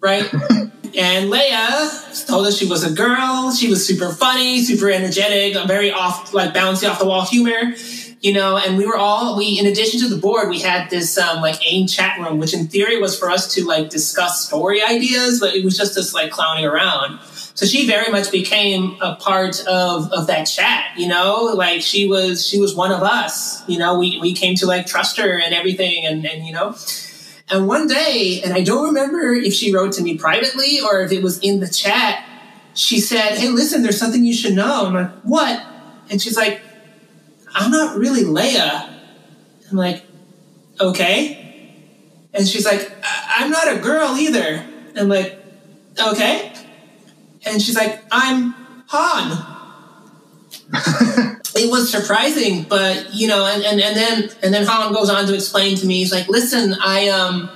Right. 0.00 0.30
and 0.96 1.32
Leia 1.32 2.26
told 2.26 2.46
us 2.46 2.56
she 2.56 2.66
was 2.66 2.84
a 2.84 2.92
girl. 2.92 3.52
She 3.52 3.68
was 3.68 3.86
super 3.86 4.12
funny, 4.12 4.62
super 4.62 4.90
energetic, 4.90 5.56
very 5.66 5.90
off, 5.90 6.32
like 6.32 6.54
bouncy 6.54 6.88
off 6.88 6.98
the 6.98 7.06
wall 7.06 7.24
humor, 7.24 7.74
you 8.20 8.32
know. 8.32 8.56
And 8.56 8.78
we 8.78 8.86
were 8.86 8.96
all 8.96 9.36
we, 9.36 9.58
in 9.58 9.66
addition 9.66 10.00
to 10.00 10.08
the 10.08 10.16
board, 10.16 10.48
we 10.48 10.60
had 10.60 10.90
this 10.90 11.18
um, 11.18 11.40
like 11.42 11.56
AIM 11.66 11.86
chat 11.86 12.18
room, 12.18 12.38
which 12.38 12.54
in 12.54 12.68
theory 12.68 13.00
was 13.00 13.18
for 13.18 13.30
us 13.30 13.52
to 13.54 13.64
like 13.64 13.90
discuss 13.90 14.46
story 14.46 14.82
ideas, 14.82 15.40
but 15.40 15.54
it 15.54 15.64
was 15.64 15.76
just 15.76 15.98
us 15.98 16.14
like 16.14 16.30
clowning 16.30 16.64
around. 16.64 17.20
So 17.56 17.66
she 17.66 17.86
very 17.86 18.10
much 18.10 18.32
became 18.32 18.96
a 19.00 19.14
part 19.14 19.64
of, 19.66 20.12
of 20.12 20.26
that 20.26 20.44
chat, 20.44 20.86
you 20.96 21.06
know, 21.06 21.52
like 21.56 21.82
she 21.82 22.08
was, 22.08 22.44
she 22.44 22.58
was 22.58 22.74
one 22.74 22.90
of 22.90 23.02
us, 23.02 23.66
you 23.68 23.78
know, 23.78 23.96
we, 23.96 24.18
we 24.20 24.34
came 24.34 24.56
to 24.56 24.66
like 24.66 24.86
trust 24.86 25.18
her 25.18 25.38
and 25.38 25.54
everything. 25.54 26.04
And, 26.04 26.26
and, 26.26 26.44
you 26.44 26.52
know, 26.52 26.74
and 27.50 27.68
one 27.68 27.86
day, 27.86 28.40
and 28.42 28.54
I 28.54 28.62
don't 28.62 28.86
remember 28.86 29.32
if 29.32 29.52
she 29.52 29.74
wrote 29.74 29.92
to 29.92 30.02
me 30.02 30.16
privately 30.16 30.80
or 30.80 31.02
if 31.02 31.12
it 31.12 31.22
was 31.22 31.38
in 31.40 31.60
the 31.60 31.68
chat, 31.68 32.24
she 32.74 33.00
said, 33.00 33.36
Hey, 33.36 33.48
listen, 33.48 33.82
there's 33.82 33.98
something 33.98 34.24
you 34.24 34.32
should 34.32 34.54
know. 34.54 34.86
I'm 34.86 34.94
like, 34.94 35.10
What? 35.22 35.64
And 36.10 36.20
she's 36.20 36.36
like, 36.36 36.60
I'm 37.54 37.70
not 37.70 37.96
really 37.96 38.22
Leia. 38.22 38.90
I'm 39.70 39.76
like, 39.76 40.04
Okay. 40.80 41.70
And 42.32 42.48
she's 42.48 42.64
like, 42.64 42.90
I'm 43.04 43.50
not 43.50 43.72
a 43.72 43.78
girl 43.78 44.16
either. 44.16 44.64
I'm 44.96 45.08
like, 45.08 45.38
Okay. 46.00 46.52
And 47.46 47.60
she's 47.60 47.76
like, 47.76 48.02
I'm 48.10 48.54
Han. 48.88 49.50
it 51.64 51.70
was 51.70 51.90
surprising, 51.90 52.64
but 52.64 53.14
you 53.14 53.26
know, 53.26 53.46
and, 53.46 53.62
and, 53.64 53.80
and 53.80 53.96
then 53.96 54.30
and 54.42 54.52
then 54.52 54.66
Han 54.66 54.92
goes 54.92 55.08
on 55.08 55.26
to 55.26 55.34
explain 55.34 55.76
to 55.78 55.86
me, 55.86 55.98
he's 55.98 56.12
like, 56.12 56.28
listen, 56.28 56.74
I 56.80 57.08
um 57.08 57.50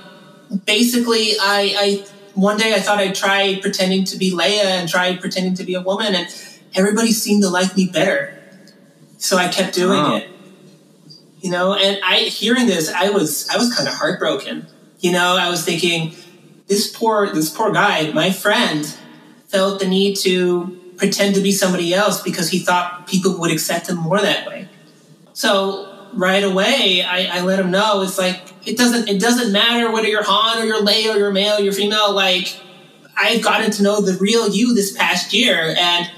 basically 0.65 1.33
I 1.39 1.75
I 1.77 2.05
one 2.33 2.57
day 2.57 2.73
I 2.73 2.79
thought 2.79 2.99
I'd 2.99 3.15
try 3.15 3.59
pretending 3.61 4.05
to 4.05 4.17
be 4.17 4.31
Leia 4.31 4.65
and 4.65 4.89
try 4.89 5.15
pretending 5.15 5.53
to 5.55 5.63
be 5.63 5.75
a 5.75 5.81
woman 5.81 6.15
and 6.15 6.27
everybody 6.73 7.11
seemed 7.11 7.43
to 7.43 7.49
like 7.49 7.75
me 7.75 7.87
better. 7.87 8.35
So 9.17 9.37
I 9.37 9.47
kept 9.47 9.75
doing 9.75 9.99
oh. 9.99 10.15
it. 10.15 10.29
You 11.41 11.51
know, 11.51 11.73
and 11.73 11.99
I 12.03 12.17
hearing 12.23 12.65
this, 12.65 12.91
I 12.91 13.11
was 13.11 13.47
I 13.49 13.57
was 13.57 13.73
kind 13.73 13.87
of 13.87 13.93
heartbroken. 13.93 14.67
You 14.99 15.13
know, 15.13 15.37
I 15.37 15.49
was 15.49 15.63
thinking, 15.63 16.13
this 16.67 16.91
poor 16.91 17.33
this 17.33 17.49
poor 17.49 17.71
guy, 17.71 18.11
my 18.11 18.31
friend, 18.31 18.85
felt 19.47 19.79
the 19.79 19.87
need 19.87 20.17
to 20.17 20.78
pretend 20.99 21.33
to 21.35 21.41
be 21.41 21.51
somebody 21.51 21.93
else 21.93 22.21
because 22.21 22.49
he 22.49 22.59
thought 22.59 23.07
people 23.07 23.39
would 23.39 23.51
accept 23.51 23.89
him 23.89 23.97
more 23.97 24.21
that 24.21 24.45
way. 24.45 24.67
So 25.33 26.09
right 26.13 26.43
away, 26.43 27.01
I, 27.01 27.39
I 27.39 27.41
let 27.41 27.59
him 27.59 27.71
know 27.71 28.01
it's 28.01 28.17
like 28.17 28.41
it 28.67 28.77
doesn't 28.77 29.07
it 29.07 29.19
doesn't 29.19 29.51
matter 29.51 29.91
whether 29.91 30.07
you're 30.07 30.23
Han 30.23 30.61
or 30.61 30.65
you're 30.65 30.81
Leia 30.81 31.15
or 31.15 31.17
you're 31.17 31.31
male 31.31 31.57
or 31.57 31.61
you're 31.61 31.73
female. 31.73 32.13
Like 32.13 32.59
I've 33.17 33.41
gotten 33.41 33.71
to 33.71 33.83
know 33.83 34.01
the 34.01 34.17
real 34.19 34.49
you 34.49 34.75
this 34.75 34.95
past 34.95 35.33
year, 35.33 35.75
and 35.77 36.11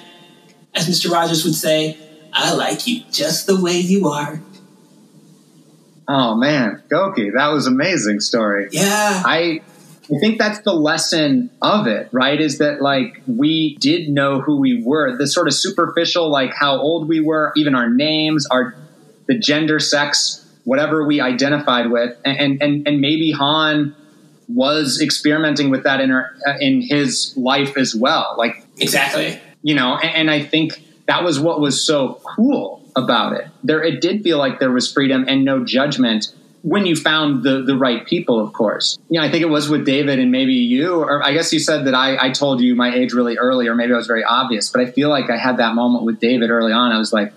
as 0.73 0.87
Mr. 0.87 1.11
Rogers 1.11 1.45
would 1.45 1.55
say, 1.55 1.97
I 2.33 2.53
like 2.53 2.87
you 2.87 3.03
just 3.11 3.47
the 3.47 3.61
way 3.61 3.77
you 3.77 4.07
are. 4.07 4.41
Oh 6.07 6.35
man, 6.35 6.81
Goki, 6.89 7.31
that 7.35 7.47
was 7.49 7.67
amazing 7.67 8.19
story. 8.19 8.69
Yeah. 8.71 9.23
I 9.25 9.61
I 10.13 10.19
think 10.19 10.37
that's 10.37 10.59
the 10.61 10.73
lesson 10.73 11.49
of 11.61 11.87
it, 11.87 12.09
right? 12.11 12.39
Is 12.39 12.57
that 12.57 12.81
like 12.81 13.21
we 13.27 13.77
did 13.77 14.09
know 14.09 14.41
who 14.41 14.57
we 14.57 14.83
were, 14.83 15.15
the 15.15 15.27
sort 15.27 15.47
of 15.47 15.53
superficial, 15.53 16.29
like 16.29 16.53
how 16.53 16.77
old 16.77 17.07
we 17.07 17.21
were, 17.21 17.53
even 17.55 17.75
our 17.75 17.89
names, 17.89 18.45
our 18.47 18.75
the 19.27 19.37
gender, 19.37 19.79
sex, 19.79 20.45
whatever 20.65 21.05
we 21.05 21.21
identified 21.21 21.89
with, 21.89 22.17
and 22.25 22.61
and 22.61 22.87
and 22.87 22.99
maybe 22.99 23.31
Han 23.31 23.95
was 24.49 24.99
experimenting 25.01 25.69
with 25.69 25.83
that 25.83 26.01
in 26.01 26.09
her, 26.09 26.35
uh, 26.45 26.55
in 26.59 26.81
his 26.81 27.33
life 27.37 27.77
as 27.77 27.95
well, 27.95 28.35
like 28.37 28.65
exactly, 28.79 29.39
you 29.61 29.73
know, 29.75 29.97
and, 29.97 30.15
and 30.15 30.31
I 30.31 30.43
think 30.43 30.83
that 31.07 31.23
was 31.23 31.39
what 31.39 31.61
was 31.61 31.81
so 31.81 32.19
cool 32.35 32.81
about 32.95 33.33
it. 33.33 33.47
There, 33.63 33.81
it 33.81 34.01
did 34.01 34.23
feel 34.23 34.37
like 34.37 34.59
there 34.59 34.71
was 34.71 34.91
freedom 34.91 35.25
and 35.27 35.45
no 35.45 35.63
judgment 35.63 36.33
when 36.63 36.85
you 36.85 36.95
found 36.95 37.43
the 37.43 37.63
the 37.63 37.75
right 37.75 38.05
people, 38.05 38.39
of 38.39 38.53
course. 38.53 38.99
You 39.09 39.19
know, 39.19 39.25
I 39.25 39.31
think 39.31 39.41
it 39.41 39.49
was 39.49 39.69
with 39.69 39.85
David 39.85 40.19
and 40.19 40.31
maybe 40.31 40.53
you, 40.53 41.01
or 41.01 41.23
I 41.25 41.33
guess 41.33 41.51
you 41.51 41.59
said 41.59 41.85
that 41.85 41.95
I, 41.95 42.27
I 42.27 42.31
told 42.31 42.61
you 42.61 42.75
my 42.75 42.93
age 42.93 43.13
really 43.13 43.37
early, 43.37 43.67
or 43.67 43.75
maybe 43.75 43.93
I 43.93 43.97
was 43.97 44.07
very 44.07 44.23
obvious, 44.23 44.69
but 44.69 44.81
I 44.81 44.91
feel 44.91 45.09
like 45.09 45.29
I 45.29 45.37
had 45.37 45.57
that 45.57 45.73
moment 45.73 46.05
with 46.05 46.19
David 46.19 46.49
early 46.49 46.71
on. 46.71 46.91
I 46.91 46.99
was 46.99 47.11
like, 47.11 47.33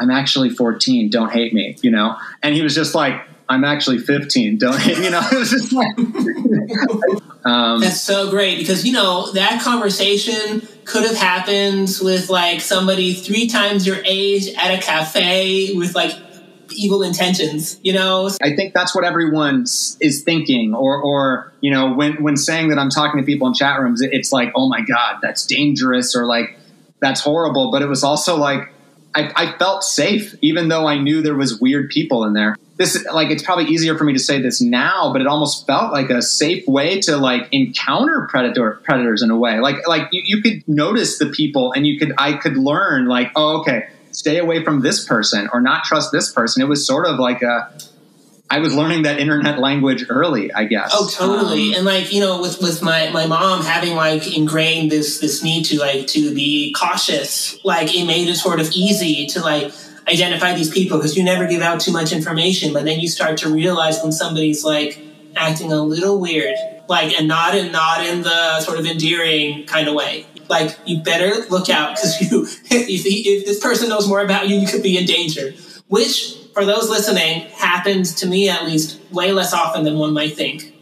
I'm 0.00 0.10
actually 0.10 0.50
14, 0.50 1.10
don't 1.10 1.32
hate 1.32 1.52
me, 1.52 1.76
you 1.82 1.90
know? 1.90 2.16
And 2.42 2.54
he 2.54 2.62
was 2.62 2.74
just 2.74 2.94
like, 2.94 3.20
I'm 3.48 3.64
actually 3.64 3.98
15, 3.98 4.58
don't 4.58 4.78
hate 4.78 4.98
you 4.98 5.10
know? 5.10 5.20
It 5.32 5.38
was 5.38 5.50
just 5.50 5.72
like, 5.72 5.98
um, 7.44 7.80
That's 7.80 8.00
so 8.00 8.30
great 8.30 8.58
because, 8.58 8.86
you 8.86 8.92
know, 8.92 9.30
that 9.32 9.60
conversation 9.62 10.66
could 10.84 11.04
have 11.04 11.16
happened 11.16 11.98
with 12.02 12.30
like 12.30 12.60
somebody 12.60 13.14
three 13.14 13.48
times 13.48 13.86
your 13.86 13.98
age 14.04 14.48
at 14.56 14.76
a 14.76 14.82
cafe 14.82 15.74
with 15.74 15.94
like 15.94 16.12
evil 16.72 17.02
intentions, 17.02 17.78
you 17.82 17.92
know? 17.92 18.30
I 18.42 18.54
think 18.54 18.74
that's 18.74 18.94
what 18.94 19.04
everyone 19.04 19.62
is 19.62 20.22
thinking, 20.24 20.74
or, 20.74 21.02
or, 21.02 21.52
you 21.60 21.70
know, 21.70 21.92
when, 21.94 22.22
when 22.22 22.36
saying 22.36 22.68
that 22.68 22.78
I'm 22.78 22.90
talking 22.90 23.20
to 23.20 23.26
people 23.26 23.46
in 23.48 23.54
chat 23.54 23.80
rooms, 23.80 24.00
it's 24.02 24.32
like, 24.32 24.52
oh 24.54 24.68
my 24.68 24.80
God, 24.80 25.18
that's 25.22 25.46
dangerous, 25.46 26.16
or 26.16 26.26
like, 26.26 26.58
that's 27.00 27.20
horrible. 27.20 27.70
But 27.70 27.82
it 27.82 27.86
was 27.86 28.02
also 28.02 28.36
like, 28.36 28.72
I, 29.14 29.30
I 29.36 29.58
felt 29.58 29.84
safe, 29.84 30.34
even 30.40 30.68
though 30.68 30.86
I 30.86 30.98
knew 30.98 31.22
there 31.22 31.36
was 31.36 31.60
weird 31.60 31.90
people 31.90 32.24
in 32.24 32.32
there. 32.32 32.56
This, 32.76 33.06
like, 33.12 33.30
it's 33.30 33.44
probably 33.44 33.66
easier 33.66 33.96
for 33.96 34.02
me 34.02 34.14
to 34.14 34.18
say 34.18 34.42
this 34.42 34.60
now, 34.60 35.12
but 35.12 35.20
it 35.20 35.28
almost 35.28 35.64
felt 35.64 35.92
like 35.92 36.10
a 36.10 36.20
safe 36.20 36.66
way 36.66 37.00
to 37.02 37.16
like 37.16 37.48
encounter 37.52 38.26
predator 38.28 38.80
predators 38.82 39.22
in 39.22 39.30
a 39.30 39.36
way. 39.36 39.60
Like, 39.60 39.86
like 39.86 40.08
you, 40.10 40.22
you 40.24 40.42
could 40.42 40.66
notice 40.66 41.18
the 41.18 41.26
people, 41.26 41.72
and 41.72 41.86
you 41.86 41.96
could, 41.98 42.12
I 42.18 42.32
could 42.32 42.56
learn, 42.56 43.06
like, 43.06 43.30
oh, 43.36 43.60
okay, 43.60 43.88
stay 44.24 44.38
away 44.38 44.64
from 44.64 44.80
this 44.80 45.04
person 45.04 45.50
or 45.52 45.60
not 45.60 45.84
trust 45.84 46.10
this 46.10 46.32
person. 46.32 46.62
It 46.62 46.68
was 46.68 46.86
sort 46.86 47.04
of 47.04 47.18
like 47.18 47.42
a 47.42 47.76
I 48.48 48.60
was 48.60 48.74
learning 48.74 49.02
that 49.02 49.18
internet 49.18 49.58
language 49.58 50.06
early, 50.08 50.50
I 50.50 50.64
guess. 50.64 50.92
Oh, 50.94 51.08
totally. 51.12 51.70
Um, 51.70 51.74
and 51.74 51.84
like, 51.84 52.10
you 52.10 52.20
know, 52.20 52.40
with, 52.40 52.62
with 52.62 52.82
my, 52.82 53.10
my 53.10 53.26
mom 53.26 53.62
having 53.62 53.96
like 53.96 54.34
ingrained 54.34 54.90
this, 54.90 55.18
this 55.18 55.42
need 55.42 55.64
to 55.64 55.78
like, 55.78 56.06
to 56.08 56.34
be 56.34 56.72
cautious, 56.72 57.62
like 57.64 57.94
it 57.94 58.06
made 58.06 58.28
it 58.28 58.36
sort 58.36 58.60
of 58.60 58.70
easy 58.72 59.26
to 59.28 59.40
like 59.40 59.72
identify 60.08 60.54
these 60.54 60.70
people 60.70 60.96
because 60.98 61.16
you 61.16 61.24
never 61.24 61.46
give 61.46 61.60
out 61.60 61.80
too 61.80 61.92
much 61.92 62.12
information. 62.12 62.72
But 62.72 62.84
then 62.84 63.00
you 63.00 63.08
start 63.08 63.38
to 63.38 63.52
realize 63.52 64.02
when 64.02 64.12
somebody's 64.12 64.64
like 64.64 65.02
acting 65.36 65.70
a 65.70 65.82
little 65.82 66.18
weird, 66.18 66.54
like, 66.88 67.18
and 67.18 67.28
not 67.28 67.54
in, 67.54 67.72
not 67.72 68.06
in 68.06 68.22
the 68.22 68.60
sort 68.60 68.78
of 68.78 68.86
endearing 68.86 69.66
kind 69.66 69.88
of 69.88 69.94
way 69.94 70.26
like 70.48 70.78
you 70.84 71.02
better 71.02 71.46
look 71.50 71.68
out 71.68 71.96
because 71.96 72.20
you 72.32 72.44
if, 72.70 73.02
he, 73.04 73.36
if 73.36 73.46
this 73.46 73.60
person 73.60 73.88
knows 73.88 74.08
more 74.08 74.20
about 74.20 74.48
you 74.48 74.56
you 74.56 74.66
could 74.66 74.82
be 74.82 74.98
in 74.98 75.06
danger. 75.06 75.52
Which 75.88 76.36
for 76.54 76.64
those 76.64 76.88
listening 76.88 77.48
happens 77.50 78.14
to 78.16 78.26
me 78.26 78.48
at 78.48 78.64
least 78.64 79.00
way 79.12 79.32
less 79.32 79.52
often 79.52 79.84
than 79.84 79.98
one 79.98 80.12
might 80.12 80.36
think. 80.36 80.72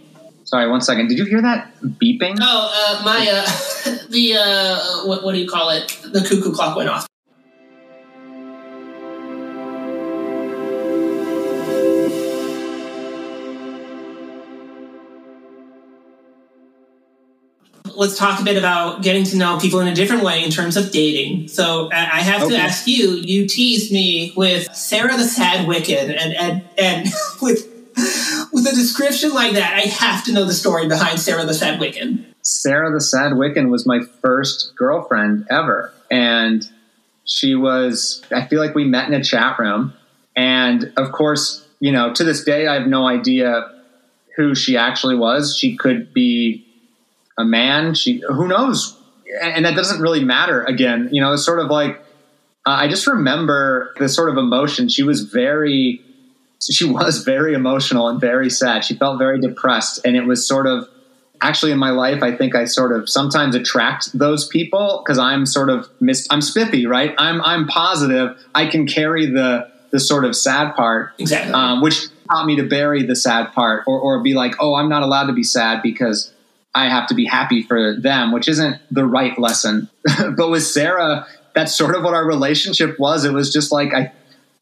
Sorry 0.44 0.68
one 0.68 0.80
second. 0.80 1.08
Did 1.08 1.18
you 1.18 1.24
hear 1.24 1.42
that 1.42 1.72
beeping? 1.82 2.36
Oh 2.40 2.98
uh, 3.00 3.04
my 3.04 3.28
uh, 3.30 3.98
the 4.10 4.36
uh, 4.36 5.06
what, 5.06 5.24
what 5.24 5.32
do 5.32 5.40
you 5.40 5.48
call 5.48 5.70
it? 5.70 5.88
The 6.04 6.20
cuckoo 6.20 6.52
clock 6.52 6.76
went 6.76 6.88
off 6.88 7.06
let's 17.96 18.16
talk 18.16 18.40
a 18.40 18.44
bit 18.44 18.56
about 18.56 19.02
getting 19.02 19.24
to 19.24 19.36
know 19.36 19.58
people 19.58 19.80
in 19.80 19.88
a 19.88 19.94
different 19.94 20.22
way 20.22 20.44
in 20.44 20.50
terms 20.50 20.76
of 20.76 20.90
dating. 20.90 21.48
So 21.48 21.90
I 21.92 22.20
have 22.20 22.42
okay. 22.42 22.56
to 22.56 22.58
ask 22.58 22.86
you. 22.86 23.12
You 23.12 23.46
teased 23.46 23.92
me 23.92 24.32
with 24.36 24.74
Sarah 24.74 25.16
the 25.16 25.24
Sad 25.24 25.66
Wiccan, 25.66 26.16
and 26.16 26.34
and 26.34 26.64
and 26.78 27.08
with 27.42 27.68
with 28.52 28.66
a 28.66 28.74
description 28.74 29.32
like 29.34 29.52
that, 29.52 29.74
I 29.74 29.88
have 29.88 30.24
to 30.24 30.32
know 30.32 30.44
the 30.44 30.54
story 30.54 30.88
behind 30.88 31.20
Sarah 31.20 31.44
the 31.44 31.54
Sad 31.54 31.80
Wiccan. 31.80 32.24
Sarah 32.42 32.92
the 32.92 33.00
Sad 33.00 33.32
Wiccan 33.32 33.70
was 33.70 33.86
my 33.86 34.00
first 34.20 34.74
girlfriend 34.76 35.46
ever, 35.50 35.92
and 36.10 36.68
she 37.24 37.54
was. 37.54 38.22
I 38.30 38.46
feel 38.46 38.60
like 38.60 38.74
we 38.74 38.84
met 38.84 39.08
in 39.08 39.14
a 39.14 39.24
chat 39.24 39.58
room, 39.58 39.94
and 40.36 40.92
of 40.96 41.12
course, 41.12 41.66
you 41.80 41.92
know, 41.92 42.12
to 42.14 42.24
this 42.24 42.44
day, 42.44 42.66
I 42.66 42.74
have 42.74 42.86
no 42.86 43.06
idea 43.06 43.68
who 44.36 44.54
she 44.54 44.76
actually 44.76 45.16
was. 45.16 45.56
She 45.56 45.76
could 45.76 46.12
be 46.12 46.66
a 47.42 47.44
man. 47.44 47.94
She 47.94 48.22
who 48.26 48.48
knows, 48.48 48.96
and 49.42 49.66
that 49.66 49.76
doesn't 49.76 50.00
really 50.00 50.24
matter. 50.24 50.64
Again, 50.64 51.10
you 51.12 51.20
know, 51.20 51.34
it's 51.34 51.44
sort 51.44 51.58
of 51.58 51.70
like 51.70 52.02
uh, 52.64 52.70
I 52.70 52.88
just 52.88 53.06
remember 53.06 53.92
the 53.98 54.08
sort 54.08 54.30
of 54.30 54.36
emotion. 54.36 54.88
She 54.88 55.02
was 55.02 55.22
very, 55.22 56.00
she 56.60 56.84
was 56.84 57.24
very 57.24 57.54
emotional 57.54 58.08
and 58.08 58.20
very 58.20 58.50
sad. 58.50 58.84
She 58.84 58.94
felt 58.94 59.18
very 59.18 59.40
depressed, 59.40 60.00
and 60.04 60.16
it 60.16 60.24
was 60.24 60.46
sort 60.46 60.66
of 60.66 60.88
actually 61.40 61.72
in 61.72 61.78
my 61.78 61.90
life. 61.90 62.22
I 62.22 62.36
think 62.36 62.54
I 62.54 62.66
sort 62.66 62.92
of 62.92 63.08
sometimes 63.08 63.56
attract 63.56 64.16
those 64.16 64.46
people 64.46 65.02
because 65.04 65.18
I'm 65.18 65.44
sort 65.44 65.70
of 65.70 65.88
mis- 66.00 66.28
I'm 66.30 66.40
spiffy, 66.40 66.86
right? 66.86 67.14
I'm 67.18 67.42
I'm 67.42 67.66
positive. 67.66 68.38
I 68.54 68.66
can 68.66 68.86
carry 68.86 69.26
the 69.26 69.68
the 69.90 69.98
sort 69.98 70.24
of 70.24 70.36
sad 70.36 70.74
part, 70.76 71.12
exactly, 71.18 71.52
um, 71.52 71.82
which 71.82 72.06
taught 72.30 72.46
me 72.46 72.56
to 72.56 72.62
bury 72.62 73.02
the 73.02 73.16
sad 73.16 73.52
part 73.52 73.82
or 73.88 73.98
or 73.98 74.22
be 74.22 74.34
like, 74.34 74.54
oh, 74.60 74.74
I'm 74.76 74.88
not 74.88 75.02
allowed 75.02 75.26
to 75.26 75.32
be 75.32 75.42
sad 75.42 75.82
because 75.82 76.32
I 76.74 76.88
have 76.88 77.06
to 77.08 77.14
be 77.14 77.26
happy 77.26 77.62
for 77.62 77.96
them, 78.00 78.32
which 78.32 78.48
isn't 78.48 78.80
the 78.90 79.04
right 79.04 79.38
lesson. 79.38 79.90
but 80.36 80.50
with 80.50 80.64
Sarah, 80.64 81.26
that's 81.54 81.76
sort 81.76 81.94
of 81.94 82.02
what 82.02 82.14
our 82.14 82.26
relationship 82.26 82.98
was. 82.98 83.24
It 83.24 83.32
was 83.32 83.52
just 83.52 83.72
like 83.72 83.92
I 83.94 84.12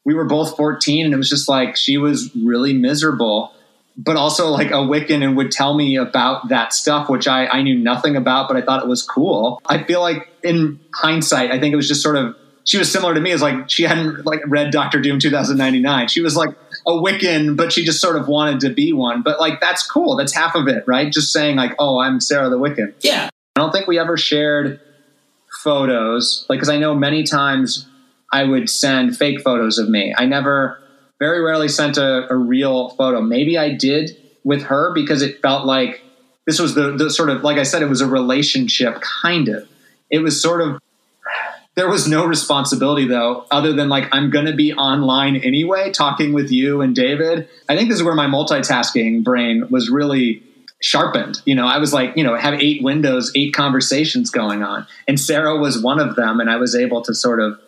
we 0.05 0.15
were 0.15 0.25
both 0.25 0.57
14 0.57 1.05
and 1.05 1.15
it 1.15 1.17
was 1.17 1.29
just 1.29 1.49
like 1.49 1.77
she 1.77 1.99
was 1.99 2.35
really 2.35 2.73
miserable 2.73 3.53
but 3.97 4.17
also 4.17 4.49
like 4.49 4.71
a 4.71 4.75
Wiccan 4.75 5.23
and 5.23 5.37
would 5.37 5.51
tell 5.51 5.75
me 5.75 5.97
about 5.97 6.49
that 6.49 6.73
stuff, 6.73 7.11
which 7.11 7.29
I, 7.29 7.47
I 7.47 7.63
knew 7.63 7.77
nothing 7.77 8.17
about, 8.17 8.49
but 8.49 8.57
I 8.57 8.63
thought 8.63 8.83
it 8.83 8.89
was 8.89 9.03
cool. 9.03 9.61
I 9.67 9.83
feel 9.83 10.01
like 10.01 10.29
in 10.43 10.81
hindsight, 10.95 11.51
I 11.51 11.61
think 11.61 11.73
it 11.73 11.77
was 11.77 11.89
just 11.89 12.03
sort 12.03 12.17
of 12.17 12.35
she 12.65 12.79
was 12.79 12.91
similar 12.91 13.15
to 13.15 13.21
me 13.21 13.33
as 13.33 13.43
like 13.43 13.69
she 13.69 13.83
hadn't 13.83 14.25
like 14.25 14.41
read 14.47 14.71
Doctor 14.71 15.01
Doom 15.01 15.19
2099. 15.19 16.09
She 16.09 16.21
was 16.21 16.37
like 16.37 16.51
a 16.87 16.93
Wiccan, 16.93 17.57
but 17.57 17.73
she 17.73 17.85
just 17.85 18.01
sort 18.01 18.17
of 18.17 18.29
wanted 18.29 18.61
to 18.61 18.71
be 18.71 18.93
one. 18.93 19.23
But 19.23 19.41
like 19.41 19.61
that's 19.61 19.87
cool. 19.87 20.17
That's 20.17 20.35
half 20.35 20.55
of 20.55 20.69
it, 20.69 20.85
right? 20.87 21.13
Just 21.13 21.33
saying 21.33 21.57
like, 21.57 21.75
oh, 21.79 21.99
I'm 21.99 22.21
Sarah 22.21 22.49
the 22.49 22.59
Wiccan. 22.59 22.95
Yeah. 23.01 23.29
I 23.57 23.61
don't 23.61 23.73
think 23.73 23.87
we 23.87 23.99
ever 23.99 24.17
shared 24.17 24.81
photos, 25.63 26.47
like 26.49 26.59
because 26.59 26.69
I 26.69 26.79
know 26.79 26.95
many 26.95 27.25
times 27.25 27.87
I 28.33 28.45
would 28.45 28.71
send 28.71 29.17
fake 29.17 29.41
photos 29.43 29.79
of 29.79 29.89
me. 29.89 30.15
I 30.17 30.27
never, 30.27 30.81
very 31.19 31.43
rarely 31.43 31.69
sent 31.69 31.99
a, 31.99 32.33
a 32.33 32.37
real 32.37 32.91
photo. 32.91 33.21
Maybe 33.21 33.59
I 33.59 33.75
did 33.75 34.17
with 34.45 34.63
her 34.65 34.93
because 34.95 35.23
it 35.23 35.43
felt 35.43 35.67
like 35.67 36.03
this 36.47 36.59
was 36.59 36.75
the, 36.75 36.97
the 36.97 37.11
sort 37.11 37.29
of 37.29 37.43
like 37.43 37.59
I 37.59 37.65
said, 37.65 37.83
it 37.83 37.89
was 37.89 38.01
a 38.01 38.07
relationship 38.07 39.01
kind 39.01 39.49
of. 39.49 39.69
It 40.11 40.21
was 40.21 40.41
sort 40.41 40.61
of 40.61 40.81
there 41.81 41.89
was 41.89 42.07
no 42.07 42.27
responsibility 42.27 43.07
though, 43.07 43.47
other 43.51 43.73
than 43.73 43.89
like 43.89 44.07
I'm 44.13 44.29
going 44.29 44.45
to 44.45 44.55
be 44.55 44.75
online 44.75 45.37
anyway, 45.37 45.91
talking 45.91 46.35
with 46.35 46.53
you 46.53 46.83
and 46.83 46.95
David. 46.95 47.49
I 47.71 47.75
think 47.75 47.89
this 47.89 47.97
is 47.97 48.05
where 48.05 48.15
my 48.15 48.27
multitasking 48.27 49.25
brain 49.25 49.67
was 49.71 49.89
really 49.89 50.43
sharpened. 50.83 51.41
You 51.47 51.55
know, 51.55 51.67
I 51.67 51.79
was 51.79 51.95
like, 51.95 52.19
you 52.19 52.23
know, 52.23 52.37
have 52.37 52.61
eight 52.61 52.83
windows, 52.83 53.33
eight 53.35 53.55
conversations 53.55 54.29
going 54.29 54.63
on, 54.63 54.87
and 55.09 55.19
Sarah 55.19 55.57
was 55.57 55.83
one 55.83 55.99
of 55.99 56.17
them, 56.17 56.39
and 56.39 56.51
I 56.51 56.57
was 56.57 56.75
able 56.75 57.01
to 57.01 57.15
sort 57.15 57.41
of, 57.41 57.59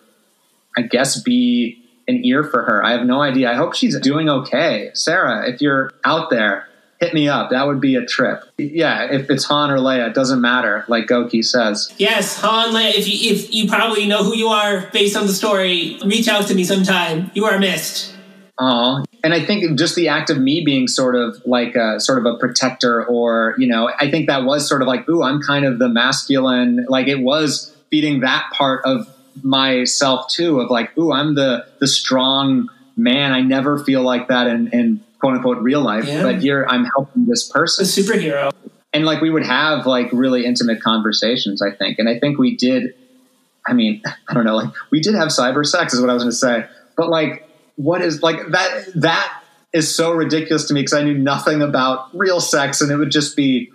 I 0.76 0.82
guess, 0.82 1.22
be 1.22 1.82
an 2.06 2.22
ear 2.22 2.44
for 2.44 2.64
her. 2.64 2.84
I 2.84 2.92
have 2.92 3.06
no 3.06 3.22
idea. 3.22 3.50
I 3.50 3.54
hope 3.54 3.72
she's 3.74 3.98
doing 4.00 4.28
okay, 4.28 4.90
Sarah. 4.92 5.48
If 5.48 5.62
you're 5.62 5.90
out 6.04 6.28
there, 6.28 6.68
hit 7.02 7.12
me 7.12 7.28
up. 7.28 7.50
That 7.50 7.66
would 7.66 7.80
be 7.80 7.96
a 7.96 8.06
trip. 8.06 8.44
Yeah, 8.56 9.10
if 9.10 9.28
it's 9.28 9.44
Han 9.44 9.70
or 9.70 9.78
Leia, 9.78 10.08
it 10.08 10.14
doesn't 10.14 10.40
matter. 10.40 10.84
Like 10.86 11.06
Goki 11.06 11.44
says. 11.44 11.92
Yes, 11.98 12.38
Han, 12.40 12.72
Leia. 12.72 12.94
If 12.94 13.08
you 13.08 13.32
if 13.32 13.52
you 13.52 13.68
probably 13.68 14.06
know 14.06 14.22
who 14.22 14.36
you 14.36 14.48
are 14.48 14.88
based 14.92 15.16
on 15.16 15.26
the 15.26 15.32
story, 15.32 15.98
reach 16.04 16.28
out 16.28 16.46
to 16.46 16.54
me 16.54 16.64
sometime. 16.64 17.30
You 17.34 17.44
are 17.46 17.58
missed. 17.58 18.14
Oh, 18.58 19.04
and 19.24 19.34
I 19.34 19.44
think 19.44 19.76
just 19.76 19.96
the 19.96 20.08
act 20.08 20.30
of 20.30 20.38
me 20.38 20.62
being 20.64 20.86
sort 20.86 21.16
of 21.16 21.42
like 21.44 21.74
a 21.74 21.98
sort 21.98 22.18
of 22.18 22.26
a 22.26 22.38
protector, 22.38 23.04
or 23.04 23.54
you 23.58 23.66
know, 23.66 23.90
I 23.98 24.10
think 24.10 24.28
that 24.28 24.44
was 24.44 24.68
sort 24.68 24.82
of 24.82 24.88
like, 24.88 25.08
ooh, 25.08 25.22
I'm 25.22 25.42
kind 25.42 25.64
of 25.64 25.80
the 25.80 25.88
masculine. 25.88 26.86
Like 26.88 27.08
it 27.08 27.20
was 27.20 27.76
feeding 27.90 28.20
that 28.20 28.48
part 28.52 28.84
of 28.84 29.08
myself 29.42 30.28
too, 30.28 30.60
of 30.60 30.70
like, 30.70 30.96
ooh, 30.96 31.12
I'm 31.12 31.34
the 31.34 31.66
the 31.80 31.88
strong 31.88 32.68
man. 32.96 33.32
I 33.32 33.40
never 33.40 33.82
feel 33.82 34.02
like 34.02 34.28
that 34.28 34.46
in, 34.46 34.68
in 34.68 35.00
quote 35.22 35.34
unquote 35.36 35.58
real 35.62 35.80
life, 35.80 36.04
Yeah. 36.06 36.22
but 36.24 36.40
here 36.40 36.66
I'm 36.68 36.84
helping 36.84 37.26
this 37.26 37.48
person. 37.48 37.84
The 37.84 37.90
superhero. 37.90 38.50
and 38.92 39.04
like 39.06 39.20
we 39.22 39.30
would 39.30 39.46
have 39.46 39.86
like 39.86 40.08
really 40.12 40.44
intimate 40.44 40.82
conversations 40.82 41.62
i 41.62 41.70
think 41.70 41.98
and 41.98 42.08
i 42.10 42.18
think 42.18 42.38
we 42.38 42.56
did 42.56 42.94
i 43.66 43.72
mean 43.72 44.02
i 44.28 44.34
don't 44.34 44.44
know 44.44 44.56
like 44.56 44.74
we 44.90 45.00
did 45.00 45.14
have 45.14 45.28
cyber 45.28 45.64
sex 45.64 45.94
is 45.94 46.00
what 46.02 46.10
i 46.10 46.14
was 46.14 46.22
going 46.24 46.30
to 46.32 46.36
say 46.36 46.66
but 46.96 47.08
like 47.08 47.48
what 47.76 48.02
is 48.02 48.20
like 48.22 48.36
that 48.50 48.84
that 48.96 49.42
is 49.72 49.94
so 49.94 50.12
ridiculous 50.12 50.66
to 50.66 50.74
me 50.74 50.80
because 50.82 50.92
i 50.92 51.02
knew 51.02 51.16
nothing 51.16 51.62
about 51.62 52.14
real 52.14 52.38
sex 52.40 52.82
and 52.82 52.90
it 52.92 52.96
would 52.96 53.10
just 53.10 53.34
be 53.34 53.70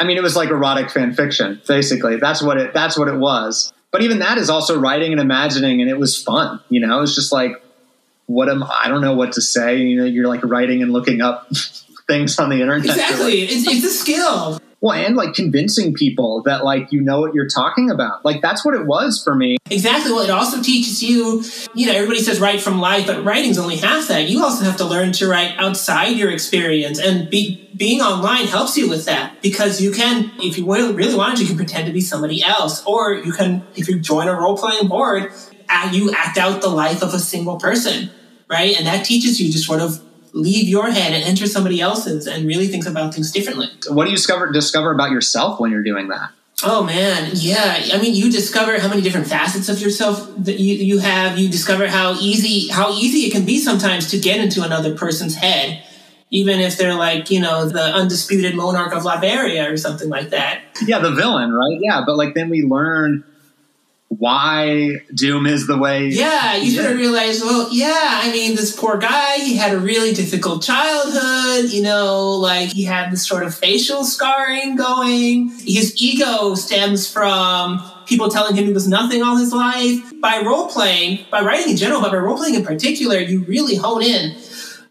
i 0.00 0.04
mean 0.04 0.16
it 0.16 0.22
was 0.22 0.36
like 0.36 0.48
erotic 0.48 0.88
fan 0.90 1.12
fiction 1.12 1.60
basically 1.68 2.16
that's 2.16 2.40
what 2.40 2.56
it 2.56 2.72
that's 2.72 2.96
what 2.98 3.08
it 3.08 3.16
was 3.18 3.74
but 3.92 4.00
even 4.02 4.20
that 4.20 4.38
is 4.38 4.48
also 4.48 4.78
writing 4.80 5.12
and 5.12 5.20
imagining 5.20 5.82
and 5.82 5.90
it 5.90 5.98
was 5.98 6.16
fun 6.22 6.60
you 6.70 6.80
know 6.80 6.96
it 6.96 7.00
was 7.02 7.14
just 7.14 7.30
like 7.30 7.60
what 8.26 8.48
am 8.48 8.62
i 8.64 8.88
don't 8.88 9.00
know 9.00 9.14
what 9.14 9.32
to 9.32 9.40
say 9.40 9.76
you 9.78 9.96
know 9.96 10.04
you're 10.04 10.28
like 10.28 10.44
writing 10.44 10.82
and 10.82 10.92
looking 10.92 11.20
up 11.20 11.48
things 12.06 12.38
on 12.38 12.50
the 12.50 12.60
internet 12.60 12.84
Exactly. 12.86 13.42
It's, 13.42 13.66
it's 13.66 13.84
a 13.84 13.90
skill. 13.90 14.60
well, 14.80 14.92
and 14.92 15.16
like 15.16 15.34
convincing 15.34 15.92
people 15.92 16.42
that 16.44 16.64
like 16.64 16.92
you 16.92 17.00
know 17.00 17.18
what 17.20 17.34
you're 17.34 17.48
talking 17.48 17.90
about. 17.90 18.24
Like 18.24 18.40
that's 18.40 18.64
what 18.64 18.74
it 18.74 18.86
was 18.86 19.20
for 19.24 19.34
me. 19.34 19.56
Exactly. 19.70 20.12
Well, 20.12 20.22
it 20.22 20.30
also 20.30 20.62
teaches 20.62 21.02
you, 21.02 21.42
you 21.74 21.86
know, 21.86 21.92
everybody 21.92 22.20
says 22.20 22.38
write 22.38 22.60
from 22.60 22.78
life, 22.80 23.08
but 23.08 23.24
writing's 23.24 23.58
only 23.58 23.76
half 23.78 24.06
that. 24.06 24.28
You 24.28 24.44
also 24.44 24.64
have 24.64 24.76
to 24.76 24.84
learn 24.84 25.10
to 25.14 25.26
write 25.28 25.56
outside 25.58 26.16
your 26.16 26.30
experience. 26.30 27.00
And 27.00 27.28
be, 27.28 27.68
being 27.76 28.00
online 28.00 28.46
helps 28.46 28.76
you 28.78 28.88
with 28.88 29.06
that 29.06 29.42
because 29.42 29.80
you 29.80 29.90
can, 29.90 30.30
if 30.38 30.56
you 30.56 30.64
really 30.64 31.16
wanted, 31.16 31.40
you 31.40 31.46
can 31.48 31.56
pretend 31.56 31.88
to 31.88 31.92
be 31.92 32.00
somebody 32.00 32.44
else. 32.44 32.84
Or 32.86 33.12
you 33.14 33.32
can, 33.32 33.66
if 33.74 33.88
you 33.88 33.98
join 33.98 34.28
a 34.28 34.34
role 34.34 34.56
playing 34.56 34.86
board, 34.86 35.32
you 35.92 36.12
act 36.12 36.38
out 36.38 36.62
the 36.62 36.68
life 36.68 37.02
of 37.02 37.14
a 37.14 37.18
single 37.18 37.58
person, 37.58 38.10
right? 38.48 38.76
And 38.76 38.86
that 38.86 39.04
teaches 39.04 39.40
you 39.40 39.50
to 39.52 39.58
sort 39.58 39.80
of 39.80 40.00
leave 40.32 40.68
your 40.68 40.90
head 40.90 41.12
and 41.12 41.24
enter 41.24 41.46
somebody 41.46 41.80
else's 41.80 42.26
and 42.26 42.46
really 42.46 42.66
think 42.68 42.86
about 42.86 43.14
things 43.14 43.32
differently. 43.32 43.68
What 43.88 44.04
do 44.04 44.10
you 44.10 44.16
discover 44.16 44.50
discover 44.52 44.90
about 44.92 45.10
yourself 45.10 45.58
when 45.58 45.70
you're 45.70 45.82
doing 45.82 46.08
that? 46.08 46.30
Oh 46.64 46.84
man, 46.84 47.32
yeah. 47.34 47.88
I 47.92 48.00
mean, 48.00 48.14
you 48.14 48.30
discover 48.30 48.78
how 48.78 48.88
many 48.88 49.02
different 49.02 49.26
facets 49.26 49.68
of 49.68 49.80
yourself 49.80 50.30
that 50.38 50.58
you, 50.58 50.74
you 50.74 50.98
have. 50.98 51.38
You 51.38 51.50
discover 51.50 51.86
how 51.86 52.14
easy 52.14 52.68
how 52.68 52.92
easy 52.92 53.26
it 53.26 53.32
can 53.32 53.44
be 53.44 53.58
sometimes 53.58 54.10
to 54.10 54.18
get 54.18 54.40
into 54.40 54.62
another 54.62 54.96
person's 54.96 55.34
head, 55.34 55.82
even 56.30 56.60
if 56.60 56.78
they're 56.78 56.94
like 56.94 57.30
you 57.30 57.40
know 57.40 57.68
the 57.68 57.82
undisputed 57.82 58.54
monarch 58.54 58.94
of 58.94 59.02
Latveria 59.02 59.70
or 59.70 59.76
something 59.76 60.08
like 60.08 60.30
that. 60.30 60.62
Yeah, 60.86 60.98
the 60.98 61.12
villain, 61.12 61.52
right? 61.52 61.78
Yeah, 61.80 62.04
but 62.06 62.16
like 62.16 62.34
then 62.34 62.48
we 62.48 62.62
learn 62.62 63.22
why 64.18 65.02
Doom 65.14 65.46
is 65.46 65.66
the 65.66 65.76
way. 65.76 66.08
Yeah, 66.08 66.56
you 66.56 66.70
sort 66.70 66.90
of 66.90 66.98
realize, 66.98 67.40
well, 67.40 67.68
yeah, 67.70 68.20
I 68.22 68.30
mean, 68.32 68.56
this 68.56 68.74
poor 68.74 68.96
guy, 68.96 69.36
he 69.36 69.56
had 69.56 69.74
a 69.74 69.78
really 69.78 70.12
difficult 70.12 70.62
childhood, 70.62 71.70
you 71.72 71.82
know, 71.82 72.32
like 72.32 72.70
he 72.70 72.84
had 72.84 73.10
this 73.10 73.26
sort 73.26 73.42
of 73.42 73.54
facial 73.54 74.04
scarring 74.04 74.76
going. 74.76 75.48
His 75.58 75.94
ego 76.00 76.54
stems 76.54 77.10
from 77.10 77.82
people 78.06 78.28
telling 78.28 78.56
him 78.56 78.66
he 78.66 78.72
was 78.72 78.88
nothing 78.88 79.22
all 79.22 79.36
his 79.36 79.52
life. 79.52 80.00
By 80.20 80.42
role 80.44 80.68
playing, 80.68 81.26
by 81.30 81.40
writing 81.40 81.70
in 81.70 81.76
general, 81.76 82.00
but 82.00 82.12
by 82.12 82.18
role 82.18 82.36
playing 82.36 82.54
in 82.54 82.64
particular, 82.64 83.18
you 83.18 83.44
really 83.44 83.76
hone 83.76 84.02
in 84.02 84.36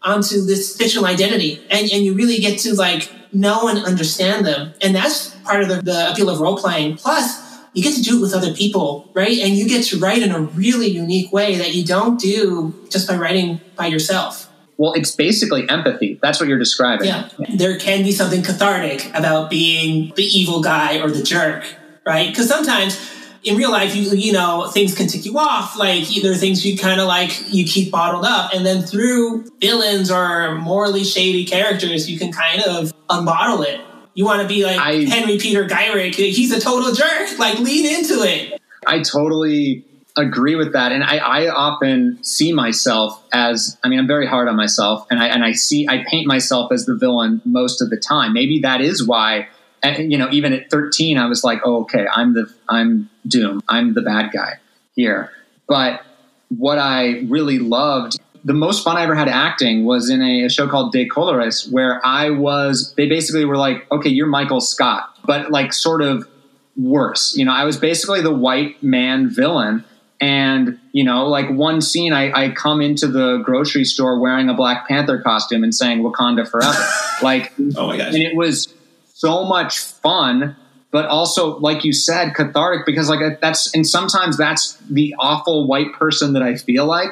onto 0.02 0.42
this 0.42 0.76
fictional 0.76 1.06
identity 1.06 1.60
and, 1.70 1.90
and 1.90 2.04
you 2.04 2.14
really 2.14 2.38
get 2.38 2.58
to 2.60 2.74
like 2.74 3.10
know 3.32 3.68
and 3.68 3.78
understand 3.80 4.46
them. 4.46 4.72
And 4.80 4.94
that's 4.94 5.34
part 5.44 5.62
of 5.62 5.68
the, 5.68 5.82
the 5.82 6.12
appeal 6.12 6.30
of 6.30 6.40
role 6.40 6.56
playing. 6.56 6.96
Plus, 6.96 7.45
you 7.76 7.82
get 7.82 7.94
to 7.94 8.02
do 8.02 8.16
it 8.16 8.22
with 8.22 8.32
other 8.32 8.54
people, 8.54 9.10
right? 9.12 9.38
And 9.38 9.54
you 9.54 9.68
get 9.68 9.84
to 9.88 9.98
write 9.98 10.22
in 10.22 10.32
a 10.32 10.40
really 10.40 10.88
unique 10.88 11.30
way 11.30 11.56
that 11.56 11.74
you 11.74 11.84
don't 11.84 12.18
do 12.18 12.74
just 12.88 13.06
by 13.06 13.16
writing 13.16 13.60
by 13.76 13.86
yourself. 13.86 14.50
Well, 14.78 14.94
it's 14.94 15.14
basically 15.14 15.68
empathy. 15.68 16.18
That's 16.22 16.40
what 16.40 16.48
you're 16.48 16.58
describing. 16.58 17.08
Yeah. 17.08 17.28
There 17.54 17.78
can 17.78 18.02
be 18.02 18.12
something 18.12 18.42
cathartic 18.42 19.10
about 19.14 19.50
being 19.50 20.14
the 20.16 20.24
evil 20.24 20.62
guy 20.62 21.00
or 21.00 21.10
the 21.10 21.22
jerk, 21.22 21.64
right? 22.06 22.30
Because 22.30 22.48
sometimes 22.48 22.98
in 23.44 23.58
real 23.58 23.70
life, 23.70 23.94
you, 23.94 24.10
you 24.10 24.32
know, 24.32 24.70
things 24.72 24.94
can 24.94 25.06
tick 25.06 25.26
you 25.26 25.38
off. 25.38 25.78
Like 25.78 26.08
there 26.22 26.32
are 26.32 26.36
things 26.36 26.64
you 26.64 26.78
kind 26.78 26.98
of 26.98 27.06
like, 27.06 27.52
you 27.52 27.66
keep 27.66 27.92
bottled 27.92 28.24
up. 28.24 28.54
And 28.54 28.64
then 28.64 28.82
through 28.82 29.50
villains 29.60 30.10
or 30.10 30.54
morally 30.54 31.04
shady 31.04 31.44
characters, 31.44 32.10
you 32.10 32.18
can 32.18 32.32
kind 32.32 32.62
of 32.62 32.90
unbottle 33.10 33.66
it. 33.66 33.82
You 34.16 34.24
want 34.24 34.40
to 34.40 34.48
be 34.48 34.64
like 34.64 34.78
I- 34.80 35.04
Henry 35.04 35.36
Peter 35.38 35.66
Gyrich. 35.66 36.14
He's 36.14 36.50
a 36.50 36.58
total 36.58 36.92
jerk. 36.92 37.38
Like 37.38 37.58
lean 37.58 37.84
into 37.84 38.22
it. 38.22 38.60
I 38.86 39.02
totally 39.02 39.84
agree 40.16 40.54
with 40.54 40.72
that, 40.72 40.90
and 40.90 41.04
I, 41.04 41.18
I 41.18 41.48
often 41.50 42.18
see 42.24 42.50
myself 42.50 43.22
as. 43.30 43.76
I 43.84 43.88
mean, 43.88 43.98
I'm 43.98 44.06
very 44.06 44.26
hard 44.26 44.48
on 44.48 44.56
myself, 44.56 45.06
and 45.10 45.20
I 45.20 45.26
and 45.26 45.44
I 45.44 45.52
see 45.52 45.86
I 45.86 46.02
paint 46.08 46.26
myself 46.26 46.72
as 46.72 46.86
the 46.86 46.94
villain 46.96 47.42
most 47.44 47.82
of 47.82 47.90
the 47.90 47.98
time. 47.98 48.32
Maybe 48.32 48.60
that 48.60 48.80
is 48.80 49.06
why. 49.06 49.48
And, 49.82 50.10
you 50.10 50.16
know, 50.16 50.28
even 50.32 50.54
at 50.54 50.70
13, 50.70 51.18
I 51.18 51.26
was 51.26 51.44
like, 51.44 51.60
"Oh, 51.64 51.82
okay, 51.82 52.06
I'm 52.10 52.32
the 52.32 52.52
I'm 52.70 53.10
Doom. 53.26 53.60
I'm 53.68 53.92
the 53.92 54.00
bad 54.00 54.30
guy 54.32 54.54
here." 54.94 55.30
But 55.68 56.00
what 56.48 56.78
I 56.78 57.24
really 57.28 57.58
loved, 57.58 58.18
the 58.46 58.54
most 58.54 58.84
fun 58.84 58.96
I 58.96 59.02
ever 59.02 59.16
had 59.16 59.28
acting 59.28 59.84
was 59.84 60.08
in 60.08 60.22
a, 60.22 60.44
a 60.44 60.48
show 60.48 60.68
called 60.68 60.92
De 60.92 61.08
Colores, 61.08 61.70
where 61.70 62.00
I 62.06 62.30
was. 62.30 62.94
They 62.96 63.08
basically 63.08 63.44
were 63.44 63.56
like, 63.56 63.90
"Okay, 63.90 64.08
you're 64.08 64.28
Michael 64.28 64.60
Scott," 64.60 65.12
but 65.24 65.50
like 65.50 65.72
sort 65.72 66.00
of 66.00 66.28
worse. 66.76 67.36
You 67.36 67.44
know, 67.44 67.52
I 67.52 67.64
was 67.64 67.76
basically 67.76 68.22
the 68.22 68.34
white 68.34 68.82
man 68.82 69.28
villain. 69.28 69.84
And, 70.18 70.78
you 70.92 71.04
know, 71.04 71.26
like 71.26 71.50
one 71.50 71.82
scene, 71.82 72.14
I, 72.14 72.32
I 72.32 72.50
come 72.50 72.80
into 72.80 73.06
the 73.06 73.38
grocery 73.44 73.84
store 73.84 74.18
wearing 74.18 74.48
a 74.48 74.54
Black 74.54 74.88
Panther 74.88 75.20
costume 75.20 75.62
and 75.62 75.74
saying 75.74 76.02
Wakanda 76.02 76.48
forever. 76.48 76.78
like, 77.22 77.52
Oh 77.76 77.88
my 77.88 77.98
gosh. 77.98 78.14
and 78.14 78.22
it 78.22 78.34
was 78.34 78.72
so 79.12 79.44
much 79.44 79.78
fun, 79.78 80.56
but 80.90 81.04
also, 81.04 81.58
like 81.58 81.84
you 81.84 81.92
said, 81.92 82.32
cathartic 82.34 82.86
because, 82.86 83.10
like, 83.10 83.40
that's, 83.42 83.74
and 83.74 83.86
sometimes 83.86 84.38
that's 84.38 84.78
the 84.88 85.14
awful 85.18 85.66
white 85.66 85.92
person 85.92 86.32
that 86.32 86.42
I 86.42 86.56
feel 86.56 86.86
like. 86.86 87.10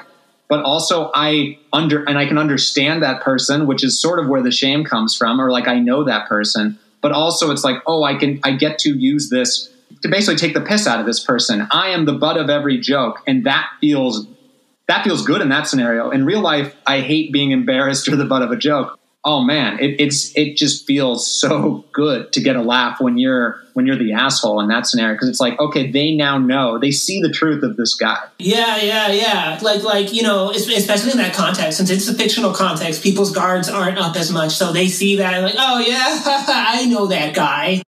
But 0.48 0.64
also, 0.64 1.10
I 1.14 1.58
under, 1.72 2.04
and 2.04 2.18
I 2.18 2.26
can 2.26 2.38
understand 2.38 3.02
that 3.02 3.22
person, 3.22 3.66
which 3.66 3.82
is 3.82 4.00
sort 4.00 4.18
of 4.18 4.28
where 4.28 4.42
the 4.42 4.50
shame 4.50 4.84
comes 4.84 5.16
from, 5.16 5.40
or 5.40 5.50
like 5.50 5.66
I 5.66 5.78
know 5.78 6.04
that 6.04 6.28
person 6.28 6.78
but 7.04 7.12
also 7.12 7.50
it's 7.50 7.62
like, 7.62 7.82
oh, 7.86 8.02
I 8.02 8.14
can 8.14 8.40
I 8.44 8.52
get 8.52 8.78
to 8.78 8.96
use 8.96 9.28
this 9.28 9.70
to 10.00 10.08
basically 10.08 10.36
take 10.36 10.54
the 10.54 10.62
piss 10.62 10.86
out 10.86 11.00
of 11.00 11.04
this 11.04 11.22
person. 11.22 11.68
I 11.70 11.88
am 11.88 12.06
the 12.06 12.14
butt 12.14 12.38
of 12.38 12.48
every 12.48 12.78
joke, 12.78 13.22
and 13.26 13.44
that 13.44 13.68
feels 13.78 14.26
that 14.88 15.04
feels 15.04 15.22
good 15.22 15.42
in 15.42 15.50
that 15.50 15.68
scenario. 15.68 16.10
In 16.10 16.24
real 16.24 16.40
life, 16.40 16.74
I 16.86 17.00
hate 17.00 17.30
being 17.30 17.50
embarrassed 17.50 18.08
or 18.08 18.16
the 18.16 18.24
butt 18.24 18.40
of 18.40 18.52
a 18.52 18.56
joke. 18.56 18.98
Oh 19.26 19.42
man, 19.42 19.78
it, 19.80 20.00
it's 20.00 20.36
it 20.36 20.56
just 20.56 20.86
feels 20.86 21.26
so 21.26 21.84
good 21.92 22.32
to 22.32 22.42
get 22.42 22.56
a 22.56 22.62
laugh 22.62 23.00
when 23.00 23.16
you're 23.16 23.62
when 23.72 23.86
you're 23.86 23.96
the 23.96 24.12
asshole 24.12 24.60
in 24.60 24.68
that 24.68 24.86
scenario 24.86 25.14
because 25.14 25.28
it's 25.28 25.40
like 25.40 25.58
okay, 25.58 25.90
they 25.90 26.14
now 26.14 26.36
know 26.36 26.78
they 26.78 26.90
see 26.90 27.20
the 27.22 27.30
truth 27.30 27.62
of 27.62 27.76
this 27.76 27.94
guy. 27.94 28.18
Yeah, 28.38 28.76
yeah, 28.76 29.08
yeah. 29.08 29.58
Like, 29.62 29.82
like 29.82 30.12
you 30.12 30.22
know, 30.22 30.50
especially 30.50 31.12
in 31.12 31.18
that 31.18 31.34
context, 31.34 31.78
since 31.78 31.90
it's 31.90 32.08
a 32.08 32.14
fictional 32.14 32.52
context, 32.52 33.02
people's 33.02 33.32
guards 33.32 33.68
aren't 33.68 33.98
up 33.98 34.16
as 34.16 34.30
much, 34.30 34.52
so 34.52 34.72
they 34.72 34.88
see 34.88 35.16
that 35.16 35.42
like, 35.42 35.54
oh 35.56 35.78
yeah, 35.78 36.20
I 36.26 36.86
know 36.86 37.06
that 37.06 37.34
guy. 37.34 37.82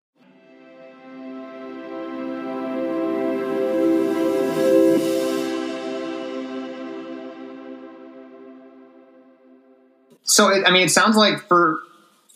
So, 10.27 10.49
it, 10.49 10.67
I 10.67 10.71
mean, 10.71 10.83
it 10.83 10.91
sounds 10.91 11.17
like 11.17 11.47
for 11.49 11.81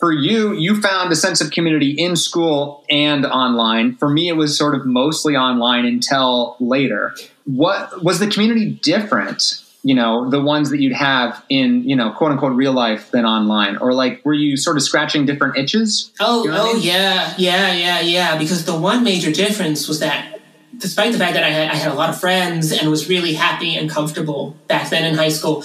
for 0.00 0.10
you, 0.12 0.54
you 0.54 0.80
found 0.80 1.12
a 1.12 1.16
sense 1.16 1.42
of 1.42 1.50
community 1.50 1.90
in 1.90 2.16
school 2.16 2.84
and 2.88 3.26
online. 3.26 3.96
For 3.96 4.08
me, 4.08 4.28
it 4.28 4.32
was 4.32 4.56
sort 4.56 4.74
of 4.74 4.86
mostly 4.86 5.36
online 5.36 5.84
until 5.84 6.56
later. 6.58 7.14
What 7.44 8.02
was 8.02 8.18
the 8.18 8.26
community 8.26 8.70
different? 8.82 9.62
You 9.82 9.94
know, 9.94 10.28
the 10.28 10.40
ones 10.40 10.70
that 10.70 10.80
you'd 10.80 10.94
have 10.94 11.44
in 11.48 11.88
you 11.88 11.96
know 11.96 12.12
quote 12.12 12.32
unquote 12.32 12.54
real 12.54 12.72
life 12.72 13.10
than 13.10 13.24
online, 13.24 13.76
or 13.76 13.92
like 13.92 14.24
were 14.24 14.34
you 14.34 14.56
sort 14.56 14.76
of 14.76 14.82
scratching 14.82 15.26
different 15.26 15.56
itches? 15.56 16.10
Oh, 16.18 16.44
you 16.44 16.50
know 16.50 16.56
oh 16.56 16.70
I 16.70 16.72
mean? 16.74 16.82
yeah, 16.82 17.34
yeah, 17.36 17.72
yeah, 17.72 18.00
yeah. 18.00 18.38
Because 18.38 18.64
the 18.64 18.78
one 18.78 19.04
major 19.04 19.30
difference 19.30 19.86
was 19.86 20.00
that 20.00 20.40
despite 20.76 21.12
the 21.12 21.18
fact 21.18 21.34
that 21.34 21.44
I 21.44 21.50
had, 21.50 21.70
I 21.70 21.76
had 21.76 21.92
a 21.92 21.94
lot 21.94 22.10
of 22.10 22.18
friends 22.18 22.72
and 22.72 22.90
was 22.90 23.08
really 23.08 23.34
happy 23.34 23.74
and 23.74 23.88
comfortable 23.88 24.56
back 24.66 24.90
then 24.90 25.04
in 25.04 25.14
high 25.14 25.28
school, 25.28 25.64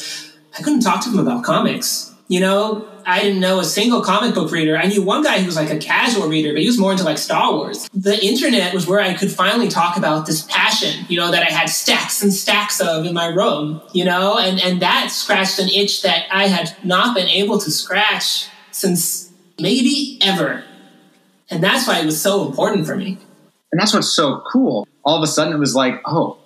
I 0.58 0.62
couldn't 0.62 0.82
talk 0.82 1.04
to 1.04 1.10
them 1.10 1.20
about 1.20 1.44
comics. 1.44 2.14
You 2.28 2.40
know, 2.40 2.88
I 3.06 3.22
didn't 3.22 3.40
know 3.40 3.60
a 3.60 3.64
single 3.64 4.02
comic 4.02 4.34
book 4.34 4.52
reader. 4.52 4.76
I 4.76 4.88
knew 4.88 5.04
one 5.04 5.22
guy 5.22 5.40
who 5.40 5.46
was 5.46 5.56
like 5.56 5.70
a 5.70 5.78
casual 5.78 6.28
reader, 6.28 6.54
but 6.54 6.62
he 6.62 6.68
was 6.68 6.80
more 6.80 6.92
into 6.92 7.04
like 7.04 7.20
Star 7.20 7.54
Wars. 7.54 7.88
The 7.94 8.24
internet 8.26 8.74
was 8.74 8.88
where 8.88 9.00
I 9.00 9.14
could 9.14 9.32
finally 9.32 9.68
talk 9.68 9.96
about 9.96 10.26
this 10.26 10.42
passion, 10.42 11.06
you 11.08 11.20
know, 11.20 11.30
that 11.30 11.44
I 11.44 11.52
had 11.52 11.70
stacks 11.70 12.24
and 12.24 12.34
stacks 12.34 12.82
of 12.82 13.06
in 13.06 13.14
my 13.14 13.28
room, 13.28 13.80
you 13.94 14.06
know, 14.06 14.40
and, 14.40 14.60
and 14.60 14.82
that 14.82 15.12
scratched 15.12 15.60
an 15.60 15.70
itch 15.70 16.02
that 16.02 16.26
I 16.32 16.48
had 16.48 16.76
not 16.84 17.16
been 17.16 17.28
able 17.28 17.60
to 17.60 17.70
scratch 17.70 18.48
since 18.72 19.32
maybe 19.60 20.18
ever. 20.22 20.64
And 21.52 21.64
that's 21.64 21.88
why 21.88 22.00
it 22.00 22.06
was 22.06 22.20
so 22.20 22.48
important 22.48 22.88
for 22.88 22.96
me. 22.96 23.20
And 23.72 23.80
that's 23.80 23.94
what's 23.94 24.16
so 24.16 24.42
cool. 24.52 24.88
All 25.04 25.16
of 25.16 25.22
a 25.22 25.28
sudden 25.28 25.54
it 25.54 25.60
was 25.60 25.76
like, 25.76 26.02
oh, 26.08 26.40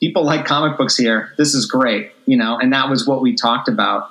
people 0.00 0.22
like 0.22 0.44
comic 0.44 0.76
books 0.76 0.98
here. 0.98 1.32
This 1.38 1.54
is 1.54 1.64
great, 1.64 2.12
you 2.26 2.36
know, 2.36 2.58
and 2.58 2.74
that 2.74 2.90
was 2.90 3.06
what 3.06 3.22
we 3.22 3.34
talked 3.34 3.68
about 3.68 4.10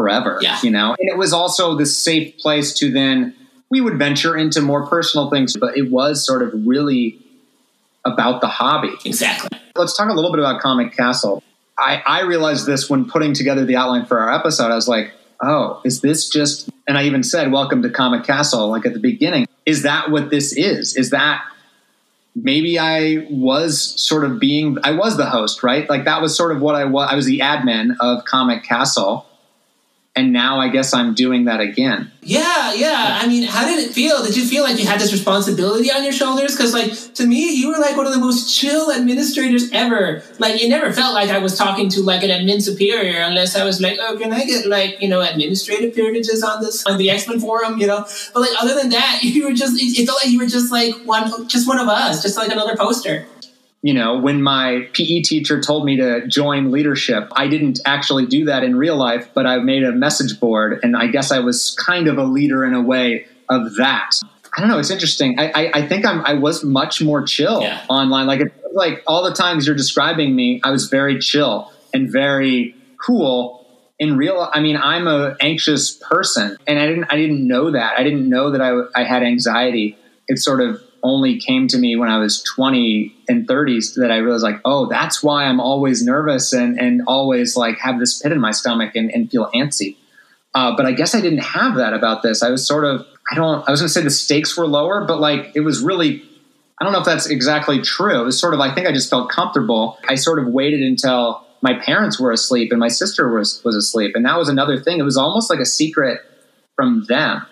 forever. 0.00 0.38
Yeah. 0.40 0.58
You 0.62 0.70
know, 0.70 0.96
and 0.98 1.10
it 1.10 1.18
was 1.18 1.34
also 1.34 1.76
the 1.76 1.84
safe 1.84 2.38
place 2.38 2.72
to 2.78 2.90
then 2.90 3.34
we 3.70 3.82
would 3.82 3.98
venture 3.98 4.34
into 4.36 4.62
more 4.62 4.86
personal 4.86 5.28
things, 5.28 5.56
but 5.56 5.76
it 5.76 5.90
was 5.90 6.24
sort 6.24 6.42
of 6.42 6.52
really 6.66 7.18
about 8.04 8.40
the 8.40 8.48
hobby. 8.48 8.94
Exactly. 9.04 9.58
Let's 9.76 9.94
talk 9.96 10.08
a 10.08 10.14
little 10.14 10.32
bit 10.32 10.40
about 10.40 10.62
Comic 10.62 10.96
Castle. 10.96 11.42
I, 11.78 12.02
I 12.06 12.22
realized 12.22 12.66
this 12.66 12.88
when 12.88 13.04
putting 13.04 13.34
together 13.34 13.66
the 13.66 13.76
outline 13.76 14.06
for 14.06 14.18
our 14.18 14.32
episode. 14.32 14.72
I 14.72 14.74
was 14.74 14.88
like, 14.88 15.12
oh, 15.42 15.82
is 15.84 16.00
this 16.00 16.30
just, 16.30 16.70
and 16.88 16.96
I 16.96 17.04
even 17.04 17.22
said, 17.22 17.52
welcome 17.52 17.82
to 17.82 17.90
Comic 17.90 18.24
Castle, 18.24 18.68
like 18.68 18.86
at 18.86 18.94
the 18.94 19.00
beginning. 19.00 19.46
Is 19.66 19.82
that 19.82 20.10
what 20.10 20.30
this 20.30 20.54
is? 20.56 20.96
Is 20.96 21.10
that 21.10 21.44
maybe 22.34 22.78
I 22.78 23.26
was 23.30 23.80
sort 23.80 24.24
of 24.24 24.40
being, 24.40 24.78
I 24.82 24.92
was 24.92 25.18
the 25.18 25.26
host, 25.26 25.62
right? 25.62 25.88
Like 25.88 26.06
that 26.06 26.22
was 26.22 26.34
sort 26.34 26.56
of 26.56 26.62
what 26.62 26.74
I 26.74 26.86
was. 26.86 27.08
I 27.12 27.14
was 27.14 27.26
the 27.26 27.40
admin 27.40 27.96
of 28.00 28.24
Comic 28.24 28.64
Castle 28.64 29.26
and 30.16 30.32
now 30.32 30.58
I 30.58 30.68
guess 30.68 30.92
I'm 30.92 31.14
doing 31.14 31.44
that 31.44 31.60
again. 31.60 32.10
Yeah, 32.20 32.74
yeah. 32.74 33.20
I 33.22 33.28
mean, 33.28 33.44
how 33.44 33.64
did 33.64 33.78
it 33.78 33.92
feel? 33.92 34.24
Did 34.24 34.36
you 34.36 34.44
feel 34.44 34.64
like 34.64 34.78
you 34.78 34.84
had 34.84 35.00
this 35.00 35.12
responsibility 35.12 35.90
on 35.90 36.02
your 36.02 36.12
shoulders? 36.12 36.56
Because, 36.56 36.74
like, 36.74 36.92
to 37.14 37.26
me, 37.26 37.54
you 37.54 37.68
were 37.68 37.78
like 37.78 37.96
one 37.96 38.06
of 38.06 38.12
the 38.12 38.18
most 38.18 38.52
chill 38.52 38.90
administrators 38.90 39.70
ever. 39.72 40.22
Like, 40.40 40.60
it 40.60 40.68
never 40.68 40.92
felt 40.92 41.14
like 41.14 41.30
I 41.30 41.38
was 41.38 41.56
talking 41.56 41.88
to 41.90 42.02
like 42.02 42.24
an 42.24 42.30
admin 42.30 42.60
superior, 42.60 43.20
unless 43.20 43.54
I 43.54 43.64
was 43.64 43.80
like, 43.80 43.98
oh, 44.00 44.18
can 44.18 44.32
I 44.32 44.44
get 44.44 44.66
like 44.66 45.00
you 45.00 45.08
know 45.08 45.20
administrative 45.20 45.94
privileges 45.94 46.42
on 46.42 46.60
this 46.60 46.84
on 46.86 46.98
the 46.98 47.08
X 47.08 47.28
Men 47.28 47.38
forum, 47.38 47.78
you 47.78 47.86
know? 47.86 48.04
But 48.34 48.40
like, 48.40 48.60
other 48.60 48.74
than 48.74 48.90
that, 48.90 49.20
you 49.22 49.46
were 49.46 49.54
just 49.54 49.80
it 49.80 50.06
felt 50.06 50.18
like 50.22 50.32
you 50.32 50.40
were 50.40 50.46
just 50.46 50.72
like 50.72 50.94
one, 51.04 51.46
just 51.46 51.68
one 51.68 51.78
of 51.78 51.88
us, 51.88 52.20
just 52.20 52.36
like 52.36 52.50
another 52.50 52.76
poster 52.76 53.26
you 53.82 53.94
know, 53.94 54.18
when 54.18 54.42
my 54.42 54.88
PE 54.92 55.22
teacher 55.22 55.60
told 55.60 55.84
me 55.84 55.96
to 55.96 56.26
join 56.26 56.70
leadership, 56.70 57.28
I 57.32 57.48
didn't 57.48 57.80
actually 57.86 58.26
do 58.26 58.44
that 58.44 58.62
in 58.62 58.76
real 58.76 58.96
life, 58.96 59.30
but 59.32 59.46
I 59.46 59.58
made 59.58 59.84
a 59.84 59.92
message 59.92 60.38
board, 60.38 60.80
and 60.82 60.96
I 60.96 61.06
guess 61.06 61.32
I 61.32 61.38
was 61.38 61.74
kind 61.78 62.06
of 62.06 62.18
a 62.18 62.24
leader 62.24 62.64
in 62.64 62.74
a 62.74 62.82
way 62.82 63.26
of 63.48 63.76
that. 63.76 64.16
I 64.54 64.60
don't 64.60 64.68
know. 64.68 64.78
It's 64.78 64.90
interesting. 64.90 65.38
I, 65.38 65.50
I, 65.50 65.70
I 65.74 65.88
think 65.88 66.04
I'm, 66.04 66.24
I 66.26 66.34
was 66.34 66.62
much 66.62 67.00
more 67.00 67.22
chill 67.22 67.62
yeah. 67.62 67.84
online. 67.88 68.26
Like, 68.26 68.40
it, 68.40 68.52
like 68.74 69.02
all 69.06 69.24
the 69.24 69.32
times 69.32 69.66
you're 69.66 69.76
describing 69.76 70.36
me, 70.36 70.60
I 70.62 70.70
was 70.70 70.88
very 70.88 71.18
chill 71.18 71.72
and 71.94 72.10
very 72.10 72.74
cool. 73.04 73.66
In 73.98 74.16
real, 74.16 74.48
I 74.52 74.60
mean, 74.60 74.76
I'm 74.76 75.06
a 75.06 75.36
anxious 75.40 75.92
person, 75.92 76.56
and 76.66 76.78
I 76.78 76.86
didn't, 76.86 77.04
I 77.10 77.16
didn't 77.16 77.46
know 77.46 77.70
that. 77.70 77.98
I 77.98 78.02
didn't 78.02 78.28
know 78.28 78.50
that 78.50 78.60
I, 78.60 78.72
I 78.94 79.04
had 79.04 79.22
anxiety. 79.22 79.96
It 80.28 80.38
sort 80.38 80.60
of 80.60 80.82
only 81.02 81.38
came 81.38 81.68
to 81.68 81.78
me 81.78 81.96
when 81.96 82.08
I 82.08 82.18
was 82.18 82.42
20 82.42 83.14
and 83.28 83.46
30s 83.46 83.94
that 83.96 84.10
I 84.10 84.18
realized 84.18 84.42
like, 84.42 84.60
oh, 84.64 84.86
that's 84.86 85.22
why 85.22 85.44
I'm 85.44 85.60
always 85.60 86.02
nervous 86.02 86.52
and, 86.52 86.78
and 86.78 87.02
always 87.06 87.56
like 87.56 87.78
have 87.78 87.98
this 87.98 88.20
pit 88.20 88.32
in 88.32 88.40
my 88.40 88.50
stomach 88.50 88.94
and, 88.94 89.10
and 89.10 89.30
feel 89.30 89.50
antsy. 89.54 89.96
Uh, 90.54 90.76
but 90.76 90.86
I 90.86 90.92
guess 90.92 91.14
I 91.14 91.20
didn't 91.20 91.40
have 91.40 91.76
that 91.76 91.94
about 91.94 92.22
this. 92.22 92.42
I 92.42 92.50
was 92.50 92.66
sort 92.66 92.84
of, 92.84 93.06
I 93.30 93.34
don't, 93.34 93.66
I 93.68 93.70
was 93.70 93.80
going 93.80 93.88
to 93.88 93.92
say 93.92 94.02
the 94.02 94.10
stakes 94.10 94.56
were 94.56 94.66
lower, 94.66 95.04
but 95.06 95.20
like 95.20 95.52
it 95.54 95.60
was 95.60 95.80
really, 95.80 96.22
I 96.80 96.84
don't 96.84 96.92
know 96.92 97.00
if 97.00 97.04
that's 97.04 97.26
exactly 97.26 97.80
true. 97.80 98.20
It 98.20 98.24
was 98.24 98.40
sort 98.40 98.54
of, 98.54 98.60
I 98.60 98.74
think 98.74 98.86
I 98.86 98.92
just 98.92 99.10
felt 99.10 99.30
comfortable. 99.30 99.98
I 100.08 100.16
sort 100.16 100.38
of 100.38 100.48
waited 100.48 100.80
until 100.80 101.46
my 101.62 101.78
parents 101.78 102.18
were 102.18 102.32
asleep 102.32 102.72
and 102.72 102.80
my 102.80 102.88
sister 102.88 103.32
was, 103.32 103.62
was 103.64 103.76
asleep. 103.76 104.12
And 104.14 104.24
that 104.24 104.38
was 104.38 104.48
another 104.48 104.78
thing. 104.78 104.98
It 104.98 105.04
was 105.04 105.16
almost 105.16 105.50
like 105.50 105.60
a 105.60 105.66
secret 105.66 106.20
from 106.74 107.04
them 107.08 107.46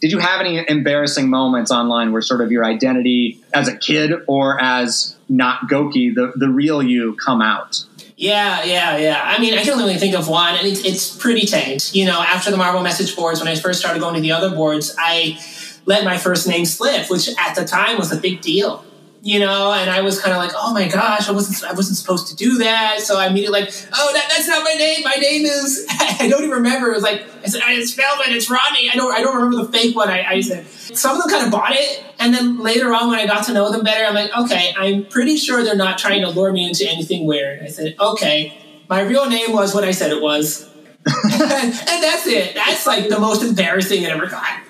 did 0.00 0.12
you 0.12 0.18
have 0.18 0.40
any 0.40 0.64
embarrassing 0.68 1.28
moments 1.28 1.70
online 1.70 2.12
where 2.12 2.22
sort 2.22 2.40
of 2.40 2.52
your 2.52 2.64
identity 2.64 3.42
as 3.52 3.68
a 3.68 3.76
kid 3.76 4.12
or 4.26 4.60
as 4.60 5.16
not 5.28 5.68
Goki, 5.68 6.14
the, 6.14 6.32
the 6.36 6.48
real 6.48 6.82
you, 6.82 7.14
come 7.16 7.42
out? 7.42 7.84
Yeah, 8.16 8.64
yeah, 8.64 8.96
yeah. 8.96 9.20
I 9.22 9.40
mean, 9.40 9.54
I 9.54 9.62
can 9.62 9.78
only 9.78 9.96
think 9.96 10.16
of 10.16 10.28
one, 10.28 10.56
and 10.56 10.66
it's, 10.66 10.84
it's 10.84 11.16
pretty 11.16 11.46
tame. 11.46 11.78
You 11.92 12.06
know, 12.06 12.20
after 12.20 12.50
the 12.50 12.56
Marvel 12.56 12.82
message 12.82 13.14
boards, 13.14 13.38
when 13.38 13.48
I 13.48 13.54
first 13.54 13.78
started 13.78 14.00
going 14.00 14.14
to 14.16 14.20
the 14.20 14.32
other 14.32 14.50
boards, 14.50 14.94
I 14.98 15.38
let 15.86 16.04
my 16.04 16.18
first 16.18 16.48
name 16.48 16.64
slip, 16.64 17.08
which 17.10 17.28
at 17.38 17.54
the 17.54 17.64
time 17.64 17.96
was 17.96 18.12
a 18.12 18.16
big 18.16 18.40
deal 18.40 18.84
you 19.22 19.40
know, 19.40 19.72
and 19.72 19.90
I 19.90 20.00
was 20.00 20.20
kind 20.20 20.32
of 20.32 20.38
like, 20.38 20.52
oh 20.54 20.72
my 20.72 20.86
gosh, 20.88 21.28
I 21.28 21.32
wasn't, 21.32 21.70
I 21.70 21.74
wasn't 21.74 21.96
supposed 21.98 22.28
to 22.28 22.36
do 22.36 22.58
that. 22.58 23.00
So 23.00 23.18
I 23.18 23.26
immediately 23.26 23.60
like, 23.60 23.74
oh, 23.92 24.12
that, 24.12 24.26
that's 24.28 24.46
not 24.46 24.62
my 24.62 24.74
name. 24.74 25.02
My 25.02 25.16
name 25.16 25.44
is, 25.44 25.86
I 25.90 26.28
don't 26.28 26.44
even 26.44 26.50
remember. 26.50 26.90
It 26.90 26.94
was 26.94 27.02
like, 27.02 27.26
I 27.42 27.48
said, 27.48 27.62
I 27.64 27.82
spelled 27.84 28.20
it. 28.26 28.34
It's 28.34 28.48
Rodney. 28.48 28.90
I 28.90 28.94
don't, 28.94 29.12
I 29.12 29.20
don't 29.20 29.34
remember 29.34 29.64
the 29.64 29.72
fake 29.72 29.96
one. 29.96 30.08
I, 30.08 30.24
I 30.24 30.40
said, 30.40 30.66
some 30.66 31.16
of 31.16 31.22
them 31.22 31.30
kind 31.30 31.46
of 31.46 31.52
bought 31.52 31.72
it. 31.72 32.04
And 32.18 32.32
then 32.32 32.58
later 32.60 32.94
on, 32.94 33.08
when 33.08 33.18
I 33.18 33.26
got 33.26 33.44
to 33.46 33.52
know 33.52 33.70
them 33.72 33.82
better, 33.82 34.04
I'm 34.04 34.14
like, 34.14 34.36
okay, 34.36 34.72
I'm 34.76 35.04
pretty 35.06 35.36
sure 35.36 35.64
they're 35.64 35.76
not 35.76 35.98
trying 35.98 36.22
to 36.22 36.30
lure 36.30 36.52
me 36.52 36.68
into 36.68 36.88
anything 36.88 37.26
weird. 37.26 37.62
I 37.62 37.68
said, 37.68 37.96
okay, 37.98 38.56
my 38.88 39.02
real 39.02 39.28
name 39.28 39.52
was 39.52 39.74
what 39.74 39.84
I 39.84 39.90
said 39.90 40.12
it 40.12 40.22
was. 40.22 40.68
and 41.06 41.72
that's 42.02 42.26
it. 42.26 42.54
That's 42.54 42.86
like 42.86 43.08
the 43.08 43.18
most 43.18 43.42
embarrassing 43.42 44.04
I 44.04 44.10
ever 44.10 44.26
got. 44.26 44.60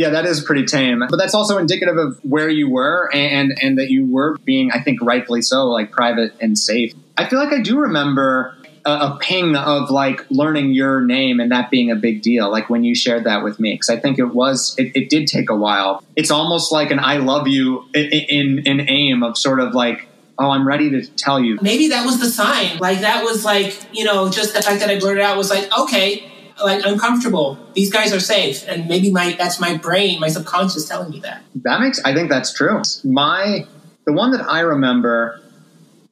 Yeah, 0.00 0.08
that 0.08 0.24
is 0.24 0.42
pretty 0.42 0.64
tame. 0.64 1.04
But 1.10 1.18
that's 1.18 1.34
also 1.34 1.58
indicative 1.58 1.98
of 1.98 2.18
where 2.24 2.48
you 2.48 2.70
were 2.70 3.10
and 3.12 3.52
and 3.60 3.76
that 3.76 3.90
you 3.90 4.10
were 4.10 4.38
being, 4.46 4.72
I 4.72 4.80
think, 4.80 5.02
rightfully 5.02 5.42
so, 5.42 5.66
like 5.66 5.92
private 5.92 6.32
and 6.40 6.58
safe. 6.58 6.94
I 7.18 7.28
feel 7.28 7.38
like 7.38 7.52
I 7.52 7.60
do 7.60 7.78
remember 7.78 8.56
a, 8.86 8.90
a 8.90 9.18
ping 9.20 9.56
of 9.56 9.90
like 9.90 10.24
learning 10.30 10.72
your 10.72 11.02
name 11.02 11.38
and 11.38 11.52
that 11.52 11.68
being 11.70 11.90
a 11.90 11.96
big 11.96 12.22
deal. 12.22 12.50
Like 12.50 12.70
when 12.70 12.82
you 12.82 12.94
shared 12.94 13.24
that 13.24 13.44
with 13.44 13.60
me, 13.60 13.74
because 13.74 13.90
I 13.90 14.00
think 14.00 14.18
it 14.18 14.32
was 14.32 14.74
it, 14.78 14.90
it, 14.96 15.10
did 15.10 15.28
take 15.28 15.50
a 15.50 15.54
while. 15.54 16.02
It's 16.16 16.30
almost 16.30 16.72
like 16.72 16.90
an 16.90 16.98
"I 16.98 17.18
love 17.18 17.46
you" 17.46 17.84
in, 17.92 18.06
in 18.06 18.58
in 18.60 18.88
AIM 18.88 19.22
of 19.22 19.36
sort 19.36 19.60
of 19.60 19.74
like 19.74 20.08
oh, 20.38 20.48
I'm 20.48 20.66
ready 20.66 20.88
to 20.88 21.06
tell 21.06 21.38
you. 21.38 21.58
Maybe 21.60 21.88
that 21.88 22.06
was 22.06 22.18
the 22.18 22.30
sign. 22.30 22.78
Like 22.78 23.00
that 23.00 23.22
was 23.22 23.44
like, 23.44 23.76
you 23.92 24.04
know, 24.04 24.30
just 24.30 24.54
the 24.54 24.62
fact 24.62 24.80
that 24.80 24.88
I 24.88 24.98
blurted 24.98 25.22
out 25.22 25.36
was 25.36 25.50
like, 25.50 25.70
okay, 25.78 26.29
like 26.62 26.84
uncomfortable. 26.84 27.58
These 27.74 27.92
guys 27.92 28.12
are 28.12 28.20
safe, 28.20 28.66
and 28.68 28.88
maybe 28.88 29.10
my 29.10 29.34
that's 29.38 29.60
my 29.60 29.76
brain, 29.76 30.20
my 30.20 30.28
subconscious 30.28 30.88
telling 30.88 31.10
me 31.10 31.20
that. 31.20 31.42
That 31.56 31.80
makes 31.80 32.02
I 32.04 32.14
think 32.14 32.30
that's 32.30 32.52
true. 32.52 32.82
My 33.04 33.66
the 34.06 34.12
one 34.12 34.32
that 34.32 34.42
I 34.42 34.60
remember 34.60 35.40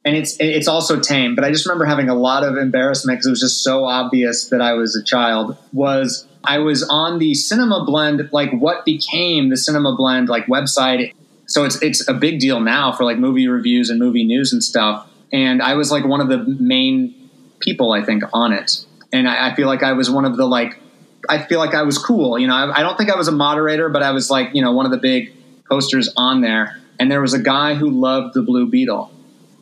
and 0.05 0.15
it's 0.15 0.37
it's 0.39 0.67
also 0.67 0.99
tame. 0.99 1.35
But 1.35 1.43
I 1.43 1.51
just 1.51 1.65
remember 1.65 1.85
having 1.85 2.09
a 2.09 2.15
lot 2.15 2.43
of 2.43 2.57
embarrassment 2.57 3.17
because 3.17 3.27
it 3.27 3.31
was 3.31 3.41
just 3.41 3.63
so 3.63 3.85
obvious 3.85 4.49
that 4.49 4.61
I 4.61 4.73
was 4.73 4.95
a 4.95 5.03
child. 5.03 5.57
Was 5.73 6.27
I 6.43 6.59
was 6.59 6.83
on 6.89 7.19
the 7.19 7.33
Cinema 7.35 7.83
Blend, 7.85 8.29
like 8.31 8.51
what 8.51 8.85
became 8.85 9.49
the 9.49 9.57
Cinema 9.57 9.95
Blend 9.95 10.29
like 10.29 10.45
website. 10.47 11.13
So 11.45 11.65
it's 11.65 11.81
it's 11.81 12.07
a 12.07 12.13
big 12.13 12.39
deal 12.39 12.59
now 12.59 12.91
for 12.91 13.03
like 13.03 13.17
movie 13.17 13.47
reviews 13.47 13.89
and 13.89 13.99
movie 13.99 14.23
news 14.23 14.53
and 14.53 14.63
stuff. 14.63 15.07
And 15.31 15.61
I 15.61 15.75
was 15.75 15.91
like 15.91 16.05
one 16.05 16.21
of 16.21 16.29
the 16.29 16.39
main 16.59 17.13
people 17.59 17.91
I 17.91 18.03
think 18.03 18.23
on 18.33 18.53
it, 18.53 18.85
and 19.11 19.27
I, 19.27 19.51
I 19.51 19.55
feel 19.55 19.67
like 19.67 19.83
I 19.83 19.93
was 19.93 20.09
one 20.09 20.25
of 20.25 20.37
the 20.37 20.45
like 20.45 20.79
I 21.27 21.43
feel 21.43 21.59
like 21.59 21.73
I 21.73 21.83
was 21.83 21.97
cool. 21.97 22.39
You 22.39 22.47
know, 22.47 22.55
I, 22.55 22.79
I 22.79 22.81
don't 22.81 22.97
think 22.97 23.11
I 23.11 23.17
was 23.17 23.27
a 23.27 23.33
moderator, 23.33 23.89
but 23.89 24.03
I 24.03 24.11
was 24.11 24.29
like 24.29 24.49
you 24.53 24.61
know 24.61 24.71
one 24.71 24.85
of 24.85 24.91
the 24.91 24.97
big 24.97 25.33
posters 25.69 26.11
on 26.17 26.41
there. 26.41 26.79
And 26.99 27.09
there 27.09 27.21
was 27.21 27.33
a 27.33 27.39
guy 27.39 27.75
who 27.75 27.89
loved 27.89 28.33
the 28.33 28.41
Blue 28.41 28.69
Beetle 28.69 29.09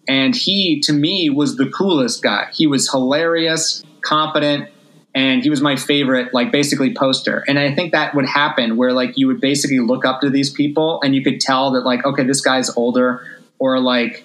and 0.07 0.35
he, 0.35 0.79
to 0.81 0.93
me, 0.93 1.29
was 1.29 1.57
the 1.57 1.69
coolest 1.69 2.23
guy. 2.23 2.47
He 2.53 2.65
was 2.65 2.89
hilarious, 2.89 3.83
confident, 4.01 4.69
and 5.13 5.43
he 5.43 5.49
was 5.49 5.61
my 5.61 5.75
favorite, 5.75 6.33
like 6.33 6.51
basically 6.51 6.93
poster. 6.93 7.43
And 7.47 7.59
I 7.59 7.73
think 7.73 7.91
that 7.91 8.15
would 8.15 8.25
happen 8.25 8.77
where 8.77 8.93
like 8.93 9.17
you 9.17 9.27
would 9.27 9.41
basically 9.41 9.79
look 9.79 10.05
up 10.05 10.21
to 10.21 10.29
these 10.29 10.49
people 10.49 11.01
and 11.03 11.13
you 11.13 11.23
could 11.23 11.41
tell 11.41 11.71
that 11.71 11.81
like, 11.81 12.05
okay, 12.05 12.23
this 12.23 12.41
guy's 12.41 12.69
older 12.77 13.25
or 13.59 13.79
like, 13.79 14.23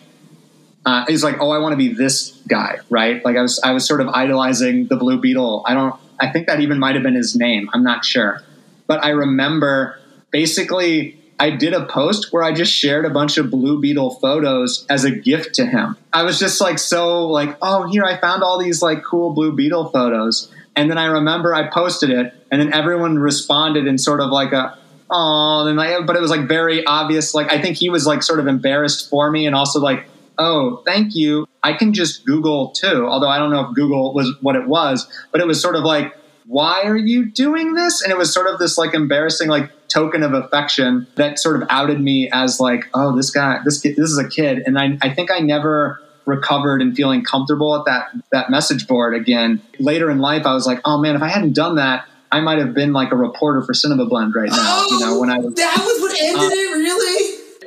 uh, 0.84 1.04
he's 1.06 1.22
like, 1.22 1.36
oh, 1.40 1.50
I 1.50 1.58
want 1.58 1.72
to 1.72 1.76
be 1.76 1.92
this 1.92 2.30
guy, 2.48 2.78
right? 2.90 3.24
Like 3.24 3.36
I 3.36 3.42
was, 3.42 3.60
I 3.62 3.72
was 3.72 3.86
sort 3.86 4.00
of 4.00 4.08
idolizing 4.08 4.86
the 4.88 4.96
Blue 4.96 5.20
Beetle. 5.20 5.64
I 5.66 5.74
don't, 5.74 5.94
I 6.18 6.30
think 6.30 6.48
that 6.48 6.60
even 6.60 6.78
might 6.78 6.94
have 6.94 7.04
been 7.04 7.14
his 7.14 7.36
name. 7.36 7.70
I'm 7.72 7.84
not 7.84 8.04
sure, 8.04 8.42
but 8.86 9.04
I 9.04 9.10
remember 9.10 9.98
basically 10.30 11.18
I 11.38 11.50
did 11.50 11.72
a 11.72 11.86
post 11.86 12.32
where 12.32 12.42
I 12.42 12.52
just 12.52 12.72
shared 12.72 13.04
a 13.04 13.10
bunch 13.10 13.36
of 13.36 13.50
Blue 13.50 13.80
Beetle 13.80 14.10
photos 14.20 14.86
as 14.88 15.04
a 15.04 15.10
gift 15.10 15.54
to 15.56 15.66
him. 15.66 15.96
I 16.12 16.22
was 16.22 16.38
just 16.38 16.60
like 16.60 16.78
so 16.78 17.26
like, 17.26 17.56
oh, 17.60 17.88
here 17.90 18.04
I 18.04 18.16
found 18.20 18.42
all 18.42 18.58
these 18.58 18.80
like 18.80 19.02
cool 19.02 19.34
Blue 19.34 19.52
Beetle 19.52 19.90
photos. 19.90 20.52
And 20.76 20.88
then 20.90 20.98
I 20.98 21.06
remember 21.06 21.54
I 21.54 21.68
posted 21.68 22.10
it 22.10 22.32
and 22.50 22.60
then 22.60 22.72
everyone 22.72 23.18
responded 23.18 23.86
in 23.86 23.98
sort 23.98 24.20
of 24.20 24.30
like 24.30 24.52
a 24.52 24.78
oh, 25.10 25.66
and 25.66 25.76
like 25.76 26.06
but 26.06 26.16
it 26.16 26.22
was 26.22 26.30
like 26.30 26.48
very 26.48 26.86
obvious 26.86 27.34
like 27.34 27.52
I 27.52 27.60
think 27.60 27.76
he 27.76 27.90
was 27.90 28.06
like 28.06 28.22
sort 28.22 28.38
of 28.38 28.46
embarrassed 28.46 29.10
for 29.10 29.30
me 29.30 29.46
and 29.46 29.54
also 29.54 29.80
like, 29.80 30.06
"Oh, 30.38 30.82
thank 30.86 31.14
you. 31.14 31.46
I 31.62 31.74
can 31.74 31.92
just 31.92 32.24
Google 32.26 32.70
too." 32.70 33.06
Although 33.06 33.28
I 33.28 33.38
don't 33.38 33.50
know 33.50 33.68
if 33.68 33.74
Google 33.74 34.14
was 34.14 34.34
what 34.40 34.56
it 34.56 34.66
was, 34.66 35.08
but 35.30 35.40
it 35.40 35.46
was 35.46 35.60
sort 35.60 35.76
of 35.76 35.84
like 35.84 36.14
why 36.46 36.82
are 36.82 36.96
you 36.96 37.30
doing 37.30 37.74
this? 37.74 38.02
And 38.02 38.12
it 38.12 38.18
was 38.18 38.32
sort 38.32 38.46
of 38.46 38.58
this 38.58 38.76
like 38.76 38.94
embarrassing 38.94 39.48
like 39.48 39.70
token 39.88 40.22
of 40.22 40.34
affection 40.34 41.06
that 41.14 41.38
sort 41.38 41.60
of 41.60 41.68
outed 41.70 42.00
me 42.00 42.28
as 42.32 42.60
like, 42.60 42.88
oh, 42.94 43.16
this 43.16 43.30
guy, 43.30 43.58
this 43.64 43.80
kid, 43.80 43.96
this 43.96 44.10
is 44.10 44.18
a 44.18 44.28
kid. 44.28 44.62
And 44.66 44.78
I, 44.78 44.98
I 45.02 45.14
think 45.14 45.30
I 45.30 45.38
never 45.40 46.02
recovered 46.24 46.80
and 46.82 46.94
feeling 46.94 47.24
comfortable 47.24 47.74
at 47.76 47.84
that 47.86 48.10
that 48.30 48.50
message 48.50 48.86
board 48.86 49.14
again. 49.14 49.62
Later 49.78 50.10
in 50.10 50.18
life, 50.18 50.46
I 50.46 50.54
was 50.54 50.66
like, 50.66 50.80
oh 50.84 50.98
man, 50.98 51.16
if 51.16 51.22
I 51.22 51.28
hadn't 51.28 51.54
done 51.54 51.76
that, 51.76 52.06
I 52.30 52.40
might 52.40 52.58
have 52.58 52.74
been 52.74 52.92
like 52.92 53.12
a 53.12 53.16
reporter 53.16 53.62
for 53.62 53.74
Cinema 53.74 54.06
Blend 54.06 54.34
right 54.34 54.48
now. 54.48 54.56
Oh, 54.56 54.86
you 54.90 55.00
know, 55.04 55.20
when 55.20 55.30
I 55.30 55.38
was 55.38 55.54
that 55.54 55.76
was 55.78 56.00
what 56.00 56.18
ended 56.18 56.42
uh, 56.42 56.50
it. 56.50 56.71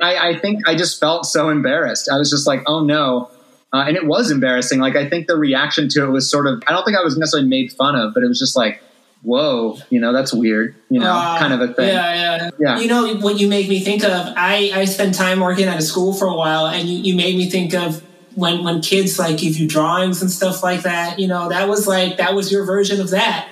I, 0.00 0.30
I, 0.30 0.38
think 0.38 0.68
I 0.68 0.74
just 0.74 1.00
felt 1.00 1.26
so 1.26 1.48
embarrassed. 1.48 2.08
I 2.10 2.18
was 2.18 2.30
just 2.30 2.46
like, 2.46 2.62
oh 2.66 2.84
no. 2.84 3.30
Uh, 3.72 3.84
and 3.88 3.96
it 3.96 4.06
was 4.06 4.30
embarrassing. 4.30 4.80
Like, 4.80 4.96
I 4.96 5.08
think 5.08 5.26
the 5.26 5.36
reaction 5.36 5.88
to 5.90 6.04
it 6.04 6.10
was 6.10 6.30
sort 6.30 6.46
of, 6.46 6.62
I 6.66 6.72
don't 6.72 6.84
think 6.84 6.96
I 6.96 7.02
was 7.02 7.16
necessarily 7.18 7.48
made 7.48 7.72
fun 7.72 7.96
of, 7.96 8.14
but 8.14 8.22
it 8.22 8.28
was 8.28 8.38
just 8.38 8.56
like, 8.56 8.80
whoa, 9.22 9.76
you 9.90 10.00
know, 10.00 10.12
that's 10.12 10.32
weird, 10.32 10.76
you 10.88 11.00
know, 11.00 11.10
uh, 11.10 11.38
kind 11.38 11.52
of 11.52 11.60
a 11.60 11.74
thing. 11.74 11.88
Yeah, 11.88 12.14
yeah. 12.14 12.50
Yeah. 12.58 12.78
You 12.78 12.88
know, 12.88 13.16
what 13.16 13.40
you 13.40 13.48
make 13.48 13.68
me 13.68 13.80
think 13.80 14.04
of, 14.04 14.32
I, 14.36 14.70
I 14.72 14.84
spent 14.84 15.14
time 15.14 15.40
working 15.40 15.66
at 15.66 15.78
a 15.78 15.82
school 15.82 16.12
for 16.12 16.26
a 16.26 16.34
while, 16.34 16.66
and 16.66 16.88
you, 16.88 16.98
you 16.98 17.16
made 17.16 17.36
me 17.36 17.50
think 17.50 17.74
of 17.74 18.02
when, 18.36 18.62
when 18.62 18.80
kids 18.82 19.18
like 19.18 19.38
give 19.38 19.56
you 19.56 19.66
drawings 19.66 20.22
and 20.22 20.30
stuff 20.30 20.62
like 20.62 20.82
that, 20.82 21.18
you 21.18 21.26
know, 21.26 21.48
that 21.48 21.68
was 21.68 21.88
like, 21.88 22.18
that 22.18 22.34
was 22.34 22.52
your 22.52 22.64
version 22.64 23.00
of 23.00 23.10
that. 23.10 23.48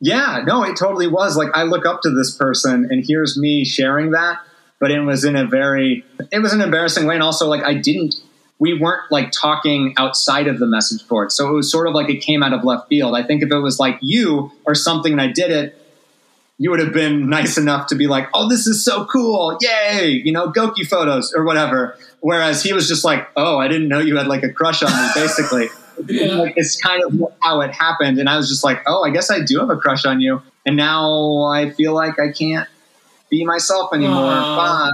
Yeah, 0.00 0.42
no, 0.46 0.64
it 0.64 0.78
totally 0.78 1.06
was. 1.06 1.36
Like, 1.36 1.50
I 1.52 1.64
look 1.64 1.84
up 1.84 2.00
to 2.02 2.10
this 2.10 2.34
person, 2.34 2.88
and 2.90 3.04
here's 3.06 3.38
me 3.38 3.66
sharing 3.66 4.12
that, 4.12 4.38
but 4.80 4.90
it 4.90 5.00
was 5.00 5.24
in 5.24 5.36
a 5.36 5.46
very, 5.46 6.04
it 6.32 6.40
was 6.40 6.52
an 6.52 6.60
embarrassing 6.60 7.06
way. 7.06 7.14
And 7.14 7.22
also, 7.22 7.46
like, 7.46 7.62
I 7.62 7.74
didn't 7.74 8.16
we 8.60 8.78
weren't 8.78 9.10
like 9.10 9.32
talking 9.32 9.94
outside 9.96 10.46
of 10.46 10.58
the 10.60 10.66
message 10.66 11.08
board. 11.08 11.32
So 11.32 11.48
it 11.48 11.52
was 11.52 11.72
sort 11.72 11.88
of 11.88 11.94
like 11.94 12.10
it 12.10 12.18
came 12.18 12.42
out 12.42 12.52
of 12.52 12.62
left 12.62 12.88
field. 12.88 13.16
I 13.16 13.22
think 13.22 13.42
if 13.42 13.50
it 13.50 13.58
was 13.58 13.80
like 13.80 13.98
you 14.02 14.52
or 14.66 14.74
something 14.74 15.12
and 15.12 15.20
I 15.20 15.28
did 15.28 15.50
it, 15.50 15.76
you 16.58 16.70
would 16.70 16.78
have 16.78 16.92
been 16.92 17.30
nice 17.30 17.56
enough 17.56 17.86
to 17.86 17.94
be 17.94 18.06
like, 18.06 18.28
oh, 18.34 18.50
this 18.50 18.66
is 18.66 18.84
so 18.84 19.06
cool. 19.06 19.56
Yay. 19.62 20.20
You 20.22 20.32
know, 20.32 20.52
Goki 20.52 20.86
photos 20.86 21.32
or 21.32 21.44
whatever. 21.44 21.96
Whereas 22.20 22.62
he 22.62 22.74
was 22.74 22.86
just 22.86 23.02
like, 23.02 23.26
oh, 23.34 23.58
I 23.58 23.66
didn't 23.66 23.88
know 23.88 23.98
you 23.98 24.18
had 24.18 24.26
like 24.26 24.42
a 24.42 24.52
crush 24.52 24.82
on 24.82 24.92
me, 24.92 25.08
basically. 25.14 25.68
yeah. 26.06 26.34
like, 26.34 26.52
it's 26.56 26.78
kind 26.78 27.02
of 27.02 27.32
how 27.40 27.62
it 27.62 27.72
happened. 27.72 28.18
And 28.18 28.28
I 28.28 28.36
was 28.36 28.50
just 28.50 28.62
like, 28.62 28.82
oh, 28.86 29.02
I 29.02 29.08
guess 29.08 29.30
I 29.30 29.40
do 29.40 29.58
have 29.60 29.70
a 29.70 29.76
crush 29.76 30.04
on 30.04 30.20
you. 30.20 30.42
And 30.66 30.76
now 30.76 31.44
I 31.44 31.70
feel 31.70 31.94
like 31.94 32.20
I 32.20 32.30
can't 32.30 32.68
be 33.30 33.44
myself 33.44 33.92
anymore. 33.92 34.32
Uh, 34.32 34.90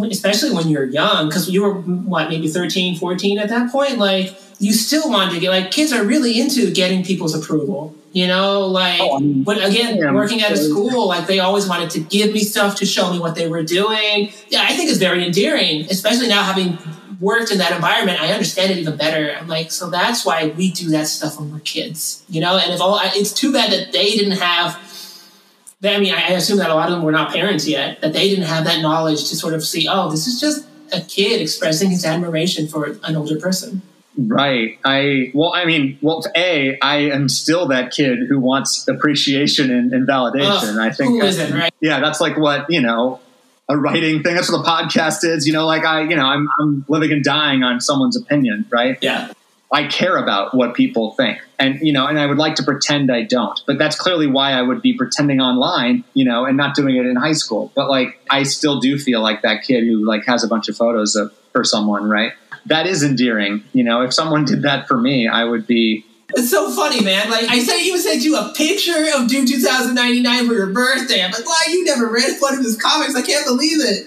Especially 0.00 0.52
when 0.52 0.68
you're 0.68 0.84
young, 0.84 1.28
because 1.28 1.50
you 1.50 1.62
were, 1.62 1.74
what, 1.74 2.28
maybe 2.28 2.48
13, 2.48 2.96
14 2.98 3.38
at 3.40 3.48
that 3.48 3.72
point? 3.72 3.98
Like, 3.98 4.38
you 4.60 4.72
still 4.72 5.10
want 5.10 5.32
to 5.32 5.40
get, 5.40 5.50
like, 5.50 5.72
kids 5.72 5.92
are 5.92 6.04
really 6.04 6.40
into 6.40 6.70
getting 6.70 7.04
people's 7.04 7.34
approval. 7.34 7.94
You 8.12 8.26
know, 8.26 8.66
like, 8.66 9.00
oh, 9.02 9.20
but 9.20 9.56
again, 9.56 9.98
yeah, 9.98 10.12
working 10.12 10.40
at 10.40 10.52
a 10.52 10.56
school, 10.56 11.08
like, 11.08 11.26
they 11.26 11.40
always 11.40 11.66
wanted 11.66 11.90
to 11.90 12.00
give 12.00 12.32
me 12.32 12.40
stuff 12.40 12.76
to 12.76 12.86
show 12.86 13.12
me 13.12 13.18
what 13.18 13.34
they 13.34 13.48
were 13.48 13.62
doing. 13.62 14.32
Yeah, 14.48 14.62
I 14.62 14.74
think 14.74 14.88
it's 14.88 14.98
very 14.98 15.26
endearing, 15.26 15.82
especially 15.90 16.28
now 16.28 16.42
having 16.42 16.78
worked 17.20 17.50
in 17.50 17.58
that 17.58 17.72
environment, 17.72 18.20
I 18.20 18.32
understand 18.32 18.70
it 18.70 18.78
even 18.78 18.96
better. 18.96 19.36
I'm 19.36 19.48
like, 19.48 19.72
so 19.72 19.90
that's 19.90 20.24
why 20.24 20.48
we 20.56 20.70
do 20.70 20.90
that 20.90 21.06
stuff 21.06 21.38
when 21.38 21.52
we're 21.52 21.60
kids, 21.60 22.24
you 22.28 22.40
know. 22.40 22.56
And 22.56 22.72
if 22.72 22.80
all, 22.80 23.00
it's 23.02 23.32
too 23.32 23.52
bad 23.52 23.72
that 23.72 23.92
they 23.92 24.10
didn't 24.12 24.38
have 24.38 24.78
they, 25.80 25.94
I 25.94 25.98
mean, 25.98 26.12
I 26.12 26.30
assume 26.30 26.58
that 26.58 26.70
a 26.70 26.74
lot 26.74 26.88
of 26.88 26.94
them 26.94 27.04
were 27.04 27.12
not 27.12 27.32
parents 27.32 27.66
yet, 27.66 28.00
that 28.00 28.12
they 28.12 28.28
didn't 28.28 28.46
have 28.46 28.64
that 28.64 28.80
knowledge 28.80 29.28
to 29.28 29.36
sort 29.36 29.54
of 29.54 29.64
see, 29.64 29.86
oh, 29.88 30.10
this 30.10 30.26
is 30.26 30.40
just 30.40 30.66
a 30.92 31.00
kid 31.00 31.40
expressing 31.40 31.90
his 31.90 32.04
admiration 32.04 32.66
for 32.66 32.98
an 33.04 33.16
older 33.16 33.38
person. 33.38 33.82
Right. 34.16 34.78
I 34.84 35.30
well, 35.32 35.52
I 35.54 35.64
mean, 35.64 35.96
well, 36.02 36.24
a 36.34 36.76
I 36.80 36.96
am 36.96 37.28
still 37.28 37.68
that 37.68 37.92
kid 37.92 38.18
who 38.28 38.40
wants 38.40 38.88
appreciation 38.88 39.70
and, 39.70 39.92
and 39.92 40.08
validation. 40.08 40.76
I 40.78 40.90
think 40.90 41.20
who 41.20 41.26
isn't 41.26 41.54
right? 41.56 41.72
Yeah, 41.80 42.00
that's 42.00 42.20
like 42.20 42.36
what 42.36 42.66
you 42.68 42.80
know, 42.80 43.20
a 43.68 43.76
writing 43.76 44.24
thing. 44.24 44.34
That's 44.34 44.50
what 44.50 44.64
the 44.64 44.68
podcast 44.68 45.22
is. 45.22 45.46
You 45.46 45.52
know, 45.52 45.66
like 45.66 45.84
I, 45.84 46.02
you 46.02 46.16
know, 46.16 46.26
I'm 46.26 46.48
I'm 46.58 46.84
living 46.88 47.12
and 47.12 47.22
dying 47.22 47.62
on 47.62 47.80
someone's 47.80 48.16
opinion, 48.16 48.66
right? 48.70 48.98
Yeah. 49.00 49.30
I 49.70 49.86
care 49.86 50.16
about 50.16 50.54
what 50.54 50.74
people 50.74 51.12
think. 51.12 51.38
And, 51.58 51.78
you 51.80 51.92
know, 51.92 52.06
and 52.06 52.18
I 52.18 52.26
would 52.26 52.38
like 52.38 52.54
to 52.56 52.62
pretend 52.62 53.12
I 53.12 53.22
don't. 53.22 53.60
But 53.66 53.78
that's 53.78 53.96
clearly 53.96 54.26
why 54.26 54.52
I 54.52 54.62
would 54.62 54.80
be 54.80 54.94
pretending 54.96 55.40
online, 55.40 56.04
you 56.14 56.24
know, 56.24 56.46
and 56.46 56.56
not 56.56 56.74
doing 56.74 56.96
it 56.96 57.04
in 57.04 57.16
high 57.16 57.32
school. 57.32 57.70
But 57.74 57.90
like, 57.90 58.18
I 58.30 58.44
still 58.44 58.80
do 58.80 58.98
feel 58.98 59.20
like 59.20 59.42
that 59.42 59.64
kid 59.64 59.84
who 59.84 60.06
like 60.06 60.24
has 60.24 60.42
a 60.42 60.48
bunch 60.48 60.68
of 60.68 60.76
photos 60.76 61.16
of 61.16 61.32
for 61.52 61.64
someone, 61.64 62.08
right? 62.08 62.32
That 62.66 62.86
is 62.86 63.02
endearing. 63.02 63.62
You 63.72 63.84
know, 63.84 64.02
if 64.02 64.14
someone 64.14 64.44
did 64.44 64.62
that 64.62 64.88
for 64.88 64.98
me, 64.98 65.28
I 65.28 65.44
would 65.44 65.66
be. 65.66 66.04
It's 66.30 66.50
so 66.50 66.70
funny, 66.70 67.02
man. 67.02 67.30
Like 67.30 67.48
I 67.48 67.58
said, 67.58 67.78
even 67.78 68.00
sent 68.00 68.22
you 68.22 68.36
a 68.36 68.52
picture 68.54 69.06
of 69.16 69.28
Doom 69.28 69.46
2099 69.46 70.46
for 70.46 70.54
your 70.54 70.66
birthday. 70.66 71.22
I'm 71.22 71.30
like, 71.30 71.46
wow, 71.46 71.54
you 71.68 71.84
never 71.84 72.06
read 72.06 72.36
one 72.38 72.54
of 72.54 72.60
his 72.60 72.76
comics. 72.76 73.14
I 73.14 73.22
can't 73.22 73.46
believe 73.46 73.80
it. 73.80 74.06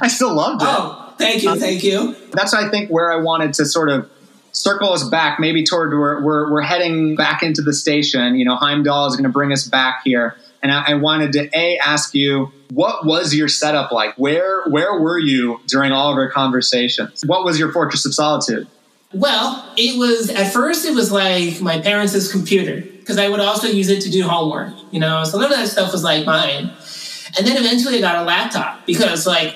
I 0.00 0.08
still 0.08 0.34
loved 0.34 0.62
it. 0.62 0.68
Oh, 0.68 1.14
thank 1.18 1.42
you, 1.42 1.50
uh, 1.50 1.56
thank 1.56 1.84
you. 1.84 2.16
That's 2.32 2.52
I 2.52 2.68
think 2.68 2.90
where 2.90 3.12
I 3.12 3.16
wanted 3.16 3.54
to 3.54 3.64
sort 3.64 3.88
of 3.88 4.10
circle 4.56 4.92
us 4.92 5.04
back, 5.04 5.38
maybe 5.38 5.62
toward 5.62 5.90
where 5.90 6.20
we're, 6.22 6.50
we're 6.50 6.62
heading 6.62 7.14
back 7.14 7.42
into 7.42 7.60
the 7.60 7.74
station. 7.74 8.36
You 8.36 8.46
know, 8.46 8.56
Heimdall 8.56 9.06
is 9.06 9.14
going 9.14 9.24
to 9.24 9.30
bring 9.30 9.52
us 9.52 9.68
back 9.68 10.00
here. 10.02 10.36
And 10.62 10.72
I, 10.72 10.92
I, 10.92 10.94
wanted 10.94 11.32
to 11.34 11.50
a 11.56 11.78
ask 11.78 12.14
you, 12.14 12.50
what 12.70 13.04
was 13.04 13.34
your 13.34 13.46
setup 13.46 13.92
like? 13.92 14.16
Where 14.16 14.64
where 14.64 14.98
were 14.98 15.18
you 15.18 15.60
during 15.68 15.92
all 15.92 16.10
of 16.10 16.16
our 16.16 16.30
conversations? 16.30 17.22
What 17.26 17.44
was 17.44 17.58
your 17.58 17.70
fortress 17.70 18.06
of 18.06 18.14
solitude? 18.14 18.66
Well, 19.12 19.72
it 19.76 19.98
was 19.98 20.30
at 20.30 20.52
first 20.52 20.86
it 20.86 20.94
was 20.94 21.12
like 21.12 21.60
my 21.60 21.78
parents' 21.78 22.32
computer 22.32 22.80
because 22.80 23.18
I 23.18 23.28
would 23.28 23.38
also 23.38 23.68
use 23.68 23.90
it 23.90 24.00
to 24.02 24.10
do 24.10 24.26
homework. 24.26 24.72
You 24.90 24.98
know, 24.98 25.22
so 25.24 25.38
none 25.38 25.52
of 25.52 25.58
that 25.58 25.68
stuff 25.68 25.92
was 25.92 26.02
like 26.02 26.24
mine. 26.24 26.72
And 27.38 27.46
then 27.46 27.58
eventually 27.58 27.98
I 27.98 28.00
got 28.00 28.16
a 28.16 28.24
laptop 28.24 28.86
because 28.86 29.26
like 29.26 29.54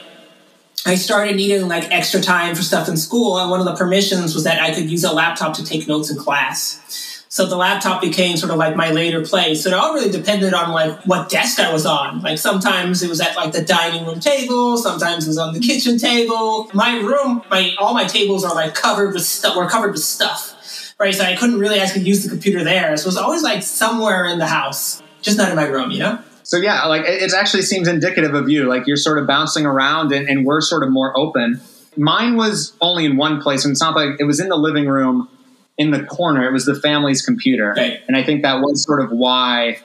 I 0.86 0.94
started 0.94 1.36
needing 1.36 1.68
like 1.68 1.90
extra 1.90 2.20
time 2.20 2.54
for 2.54 2.62
stuff 2.62 2.88
in 2.88 2.96
school, 2.96 3.38
and 3.38 3.50
one 3.50 3.60
of 3.60 3.66
the 3.66 3.74
permissions 3.74 4.34
was 4.34 4.44
that 4.44 4.62
I 4.62 4.74
could 4.74 4.90
use 4.90 5.04
a 5.04 5.12
laptop 5.12 5.54
to 5.56 5.64
take 5.64 5.86
notes 5.86 6.10
in 6.10 6.16
class. 6.16 7.24
So 7.28 7.46
the 7.46 7.56
laptop 7.56 8.00
became 8.00 8.36
sort 8.36 8.50
of 8.50 8.58
like 8.58 8.74
my 8.74 8.90
later 8.90 9.24
place. 9.24 9.62
So 9.62 9.70
it 9.70 9.74
all 9.74 9.94
really 9.94 10.10
depended 10.10 10.52
on 10.52 10.72
like 10.72 10.98
what 11.04 11.28
desk 11.28 11.60
I 11.60 11.72
was 11.72 11.86
on. 11.86 12.22
Like 12.22 12.38
sometimes 12.38 13.02
it 13.02 13.08
was 13.08 13.20
at 13.20 13.36
like 13.36 13.52
the 13.52 13.62
dining 13.62 14.04
room 14.04 14.18
table, 14.18 14.76
sometimes 14.78 15.26
it 15.26 15.28
was 15.28 15.38
on 15.38 15.54
the 15.54 15.60
kitchen 15.60 15.96
table. 15.98 16.68
My 16.72 16.98
room, 16.98 17.42
my 17.50 17.74
all 17.78 17.94
my 17.94 18.04
tables 18.04 18.44
are 18.44 18.54
like 18.54 18.74
covered 18.74 19.12
with 19.12 19.22
stuff. 19.22 19.56
Were 19.56 19.68
covered 19.68 19.92
with 19.92 20.02
stuff, 20.02 20.94
right? 20.98 21.14
So 21.14 21.24
I 21.24 21.36
couldn't 21.36 21.58
really 21.58 21.78
actually 21.78 22.04
use 22.04 22.24
the 22.24 22.30
computer 22.30 22.64
there. 22.64 22.96
So 22.96 23.04
it 23.04 23.06
was 23.06 23.16
always 23.18 23.42
like 23.42 23.62
somewhere 23.62 24.24
in 24.24 24.38
the 24.38 24.46
house, 24.46 25.02
just 25.20 25.36
not 25.36 25.50
in 25.50 25.56
my 25.56 25.66
room, 25.66 25.90
you 25.90 26.00
know 26.00 26.18
so 26.50 26.56
yeah, 26.56 26.86
like 26.86 27.02
it, 27.02 27.22
it, 27.22 27.32
actually 27.32 27.62
seems 27.62 27.86
indicative 27.86 28.34
of 28.34 28.48
you. 28.48 28.64
Like 28.64 28.88
you're 28.88 28.96
sort 28.96 29.18
of 29.18 29.26
bouncing 29.28 29.66
around, 29.66 30.10
and, 30.10 30.28
and, 30.28 30.44
we're 30.44 30.60
sort 30.60 30.82
of 30.82 30.90
more 30.90 31.16
open. 31.16 31.60
Mine 31.96 32.34
was 32.34 32.72
only 32.80 33.04
in 33.04 33.16
one 33.16 33.40
place, 33.40 33.64
and 33.64 33.70
it's 33.70 33.80
not 33.80 33.94
like 33.94 34.18
it 34.18 34.24
was 34.24 34.40
in 34.40 34.48
the 34.48 34.56
living 34.56 34.88
room 34.88 35.28
in 35.78 35.92
the 35.92 36.02
corner. 36.02 36.44
It 36.44 36.52
was 36.52 36.64
the 36.64 36.74
family's 36.74 37.24
computer. 37.24 37.72
Right. 37.76 38.00
And 38.08 38.16
I 38.16 38.24
think 38.24 38.42
that 38.42 38.62
was 38.62 38.82
sort 38.82 39.00
of 39.00 39.12
why 39.12 39.78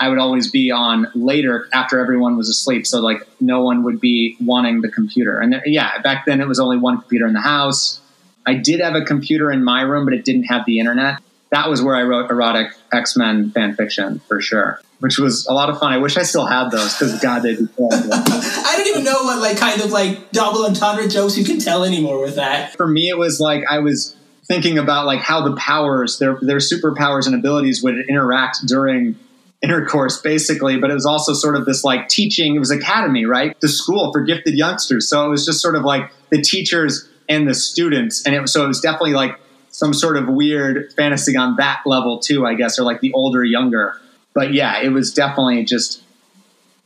I 0.00 0.08
would 0.08 0.18
always 0.18 0.50
be 0.50 0.72
on 0.72 1.06
later 1.14 1.68
after 1.72 2.00
everyone 2.00 2.36
was 2.36 2.48
asleep. 2.48 2.84
So, 2.84 3.00
like, 3.00 3.24
no 3.40 3.62
one 3.62 3.84
would 3.84 4.00
be 4.00 4.36
wanting 4.40 4.80
the 4.80 4.90
computer. 4.90 5.38
And 5.38 5.52
there, 5.52 5.62
yeah, 5.66 6.02
back 6.02 6.26
then 6.26 6.40
it 6.40 6.48
was 6.48 6.58
only 6.58 6.78
one 6.78 6.98
computer 6.98 7.28
in 7.28 7.32
the 7.32 7.40
house. 7.42 8.00
I 8.44 8.54
did 8.54 8.80
have 8.80 8.96
a 8.96 9.04
computer 9.04 9.52
in 9.52 9.62
my 9.62 9.82
room, 9.82 10.04
but 10.04 10.14
it 10.14 10.24
didn't 10.24 10.44
have 10.44 10.66
the 10.66 10.80
internet. 10.80 11.20
That 11.50 11.68
was 11.68 11.82
where 11.82 11.96
I 11.96 12.02
wrote 12.02 12.30
erotic 12.30 12.72
X 12.92 13.16
Men 13.16 13.50
fan 13.50 13.74
fiction 13.74 14.20
for 14.28 14.40
sure, 14.40 14.80
which 15.00 15.18
was 15.18 15.46
a 15.46 15.54
lot 15.54 15.70
of 15.70 15.78
fun. 15.78 15.92
I 15.92 15.98
wish 15.98 16.16
I 16.16 16.22
still 16.22 16.46
had 16.46 16.70
those 16.70 16.92
because 16.92 17.20
God, 17.20 17.40
they'd 17.42 17.58
be. 17.58 17.68
I 17.92 18.74
don't 18.76 18.86
even 18.86 19.04
know 19.04 19.22
what 19.24 19.38
like 19.40 19.56
kind 19.56 19.80
of 19.80 19.90
like 19.90 20.30
double 20.32 20.66
entendre 20.66 21.08
jokes 21.08 21.38
you 21.38 21.44
can 21.44 21.58
tell 21.58 21.84
anymore 21.84 22.20
with 22.20 22.36
that. 22.36 22.76
for 22.76 22.86
me, 22.86 23.08
it 23.08 23.16
was 23.16 23.40
like 23.40 23.64
I 23.68 23.78
was 23.78 24.14
thinking 24.46 24.78
about 24.78 25.06
like 25.06 25.20
how 25.20 25.46
the 25.48 25.56
powers, 25.56 26.18
their 26.18 26.38
their 26.40 26.58
superpowers 26.58 27.26
and 27.26 27.34
abilities 27.34 27.82
would 27.82 27.96
interact 28.08 28.66
during 28.66 29.16
intercourse, 29.62 30.20
basically. 30.20 30.78
But 30.78 30.90
it 30.90 30.94
was 30.94 31.06
also 31.06 31.32
sort 31.32 31.56
of 31.56 31.64
this 31.64 31.84
like 31.84 32.08
teaching. 32.08 32.56
It 32.56 32.58
was 32.58 32.70
academy, 32.70 33.24
right? 33.24 33.58
The 33.60 33.68
school 33.68 34.12
for 34.12 34.22
gifted 34.22 34.54
youngsters. 34.54 35.08
So 35.08 35.24
it 35.24 35.28
was 35.28 35.46
just 35.46 35.60
sort 35.60 35.76
of 35.76 35.84
like 35.84 36.10
the 36.30 36.42
teachers 36.42 37.08
and 37.28 37.48
the 37.48 37.54
students, 37.54 38.24
and 38.26 38.34
it 38.34 38.40
was 38.40 38.52
so 38.52 38.64
it 38.64 38.68
was 38.68 38.80
definitely 38.80 39.12
like 39.12 39.38
some 39.78 39.94
sort 39.94 40.16
of 40.16 40.28
weird 40.28 40.92
fantasy 40.94 41.36
on 41.36 41.54
that 41.54 41.82
level 41.86 42.18
too, 42.18 42.44
I 42.44 42.54
guess, 42.54 42.80
or 42.80 42.82
like 42.82 43.00
the 43.00 43.12
older, 43.12 43.44
younger. 43.44 43.96
But 44.34 44.52
yeah, 44.52 44.80
it 44.82 44.88
was 44.88 45.14
definitely 45.14 45.64
just 45.66 46.02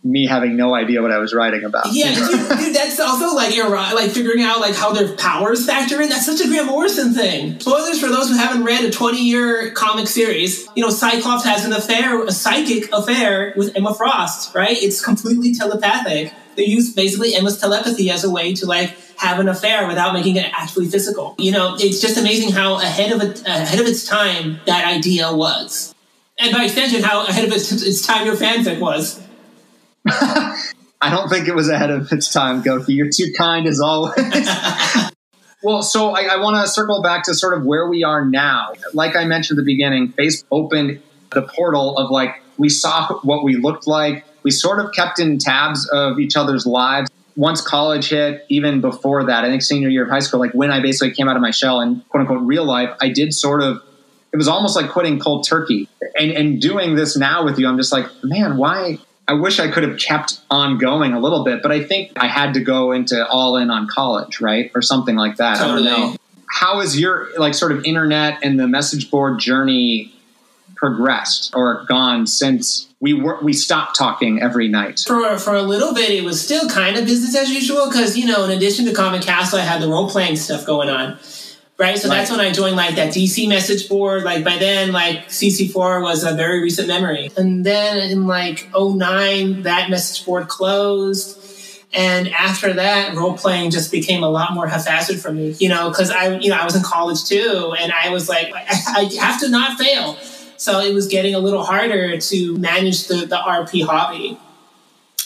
me 0.05 0.27
having 0.27 0.57
no 0.57 0.75
idea 0.75 1.01
what 1.01 1.13
I 1.13 1.19
was 1.19 1.33
writing 1.33 1.65
about. 1.65 1.87
Yeah, 1.93 2.15
dude, 2.15 2.59
dude, 2.59 2.75
that's 2.75 2.99
also 2.99 3.35
like 3.37 3.55
you're 3.55 3.71
right, 3.71 3.95
like 3.95 4.11
figuring 4.11 4.43
out 4.43 4.61
like 4.61 4.75
how 4.75 4.93
their 4.93 5.15
powers 5.17 5.65
factor 5.65 6.01
in. 6.03 6.09
That's 6.09 6.27
such 6.27 6.41
a 6.45 6.49
Grant 6.49 6.67
Morrison 6.67 7.15
thing. 7.15 7.61
Spoilers 7.61 8.01
for 8.01 8.09
those 8.09 8.29
who 8.29 8.37
haven't 8.37 8.65
read 8.65 8.85
a 8.85 8.91
20 8.91 9.23
year 9.23 9.71
comic 9.71 10.09
series. 10.09 10.67
You 10.75 10.83
know, 10.83 10.91
Cyclops 10.91 11.45
has 11.45 11.65
an 11.65 11.73
affair, 11.73 12.25
a 12.25 12.33
psychic 12.33 12.93
affair 12.93 13.55
with 13.57 13.77
Emma 13.77 13.95
Frost, 13.95 14.55
right? 14.55 14.77
It's 14.77 15.05
completely 15.05 15.55
telepathic. 15.55 16.33
They 16.57 16.65
use 16.65 16.93
basically 16.93 17.35
Emma's 17.35 17.59
telepathy 17.59 18.11
as 18.11 18.25
a 18.25 18.31
way 18.31 18.55
to 18.55 18.67
like 18.67 18.97
have 19.17 19.39
an 19.39 19.49
affair 19.49 19.87
without 19.87 20.13
making 20.15 20.37
it 20.37 20.53
actually 20.53 20.89
physical. 20.89 21.37
You 21.39 21.53
know, 21.53 21.77
it's 21.79 22.01
just 22.01 22.19
amazing 22.19 22.51
how 22.51 22.75
ahead 22.77 23.13
of 23.13 23.23
it, 23.23 23.47
ahead 23.47 23.79
of 23.79 23.87
its 23.87 24.05
time 24.05 24.59
that 24.67 24.85
idea 24.85 25.33
was, 25.33 25.95
and 26.39 26.53
by 26.53 26.65
extension, 26.65 27.03
how 27.03 27.25
ahead 27.27 27.45
of 27.45 27.53
its, 27.53 27.71
its 27.71 28.05
time 28.05 28.27
your 28.27 28.37
fanfic 28.37 28.81
was. 28.81 29.23
I 31.03 31.11
don't 31.11 31.29
think 31.29 31.49
it 31.49 31.55
was 31.55 31.69
ahead 31.69 31.91
of 31.91 32.13
its 32.13 32.33
time, 32.33 32.63
Goki. 32.63 32.95
You're 32.95 33.11
too 33.11 33.33
kind 33.37 33.67
as 33.67 33.81
always. 33.81 34.15
well, 35.63 35.83
so 35.83 36.11
I, 36.11 36.23
I 36.33 36.37
want 36.37 36.65
to 36.65 36.71
circle 36.71 37.03
back 37.03 37.25
to 37.25 37.35
sort 37.35 37.57
of 37.57 37.65
where 37.65 37.89
we 37.89 38.05
are 38.05 38.25
now. 38.25 38.73
Like 38.95 39.17
I 39.17 39.25
mentioned 39.25 39.59
at 39.59 39.65
the 39.65 39.67
beginning, 39.67 40.13
Facebook 40.13 40.45
opened 40.51 41.01
the 41.33 41.43
portal 41.43 41.99
of 41.99 42.11
like, 42.11 42.41
we 42.59 42.69
saw 42.69 43.19
what 43.23 43.45
we 43.45 43.57
looked 43.57 43.87
like. 43.87 44.25
We 44.43 44.51
sort 44.51 44.79
of 44.79 44.93
kept 44.93 45.19
in 45.19 45.39
tabs 45.39 45.89
of 45.89 46.19
each 46.19 46.37
other's 46.37 46.67
lives. 46.67 47.11
Once 47.35 47.61
college 47.61 48.11
hit, 48.11 48.45
even 48.49 48.81
before 48.81 49.25
that, 49.25 49.45
I 49.45 49.49
think 49.49 49.63
senior 49.63 49.89
year 49.89 50.05
of 50.05 50.11
high 50.11 50.19
school, 50.19 50.39
like 50.39 50.53
when 50.53 50.71
I 50.71 50.81
basically 50.81 51.15
came 51.15 51.29
out 51.29 51.37
of 51.37 51.43
my 51.43 51.51
shell 51.51 51.81
and 51.81 52.07
quote 52.11 52.23
unquote 52.23 52.43
real 52.43 52.65
life, 52.65 52.91
I 53.01 53.09
did 53.09 53.33
sort 53.33 53.63
of 53.63 53.83
it 54.33 54.37
was 54.37 54.49
almost 54.49 54.77
like 54.77 54.91
quitting 54.91 55.19
cold 55.19 55.47
turkey. 55.47 55.89
And 56.19 56.31
and 56.31 56.61
doing 56.61 56.95
this 56.95 57.17
now 57.17 57.45
with 57.45 57.59
you, 57.59 57.67
I'm 57.67 57.77
just 57.79 57.93
like, 57.93 58.07
man, 58.23 58.57
why 58.57 58.99
I 59.29 59.35
wish 59.35 59.61
I 59.61 59.71
could 59.71 59.85
have 59.85 59.99
kept 59.99 60.41
on 60.51 60.79
going 60.79 61.13
a 61.13 61.21
little 61.21 61.45
bit, 61.45 61.63
but 61.63 61.71
I 61.71 61.83
think 61.83 62.13
I 62.17 62.27
had 62.27 62.55
to 62.55 62.61
go 62.61 62.93
into 62.93 63.27
all 63.29 63.57
in 63.57 63.71
on 63.71 63.87
college, 63.87 64.41
right? 64.41 64.71
Or 64.75 64.83
something 64.83 65.17
like 65.17 65.37
that. 65.37 65.59
Totally. 65.59 65.89
I 65.89 65.97
don't 65.97 66.11
know. 66.13 66.17
How 66.49 66.81
has 66.81 66.99
your 66.99 67.29
like 67.39 67.55
sort 67.55 67.73
of 67.73 67.85
internet 67.85 68.39
and 68.43 68.59
the 68.59 68.69
message 68.69 69.11
board 69.11 69.39
journey 69.39 70.13
progressed 70.77 71.55
or 71.55 71.85
gone 71.89 72.27
since 72.27 72.89
we 73.01 73.15
were 73.15 73.39
we 73.43 73.53
stopped 73.53 73.97
talking 73.97 74.43
every 74.43 74.67
night? 74.69 74.99
for 75.07 75.39
for 75.39 75.55
a 75.55 75.63
little 75.63 75.95
bit 75.95 76.11
it 76.11 76.25
was 76.25 76.43
still 76.43 76.69
kind 76.69 76.97
of 76.97 77.07
business 77.07 77.37
as 77.37 77.51
usual 77.51 77.89
because 77.89 78.19
you 78.19 78.27
know 78.27 78.45
in 78.45 78.51
addition 78.51 78.85
to 78.85 78.93
Comic 78.93 79.23
Castle 79.23 79.61
i 79.61 79.63
had 79.63 79.81
the 79.81 79.87
role-playing 79.87 80.35
stuff 80.35 80.67
going 80.67 80.89
on 80.89 81.17
right? 81.83 81.99
So 81.99 82.09
that's 82.09 82.31
when 82.31 82.39
i 82.39 82.53
joined 82.53 82.77
like 82.77 82.95
that 82.95 83.13
dc 83.13 83.49
message 83.49 83.89
board. 83.89 84.23
Like 84.23 84.45
by 84.45 84.57
then 84.57 84.93
like 84.93 85.27
cc4 85.27 86.01
was 86.01 86.23
a 86.23 86.33
very 86.33 86.63
recent 86.63 86.87
memory. 86.87 87.31
And 87.37 87.67
then 87.67 87.99
in 87.99 88.29
like 88.29 88.71
09 88.73 89.63
that 89.63 89.91
message 89.91 90.25
board 90.25 90.47
closed. 90.47 91.41
And 91.93 92.29
after 92.33 92.73
that 92.73 93.15
role-playing 93.15 93.73
just 93.73 93.91
became 93.91 94.23
a 94.23 94.31
lot 94.31 94.55
more 94.55 94.67
haphazard 94.67 95.21
for 95.21 95.31
me 95.33 95.57
you 95.59 95.69
know 95.69 95.91
because 95.91 96.11
i 96.11 96.39
you 96.39 96.49
know 96.51 96.57
i 96.57 96.65
was 96.65 96.77
in 96.77 96.83
college 96.83 97.25
too 97.25 97.75
and 97.79 97.93
i 97.93 98.09
was 98.11 98.29
like 98.29 98.51
i, 98.55 98.65
I 98.99 99.15
have 99.21 99.41
to 99.41 99.49
not 99.49 99.77
fail. 99.77 100.17
So 100.57 100.79
it 100.79 100.95
was 100.95 101.09
getting 101.09 101.35
a 101.35 101.41
little 101.41 101.65
harder 101.65 102.17
to 102.17 102.57
manage 102.59 103.09
the, 103.09 103.27
the 103.27 103.37
rp 103.37 103.85
hobby. 103.85 104.39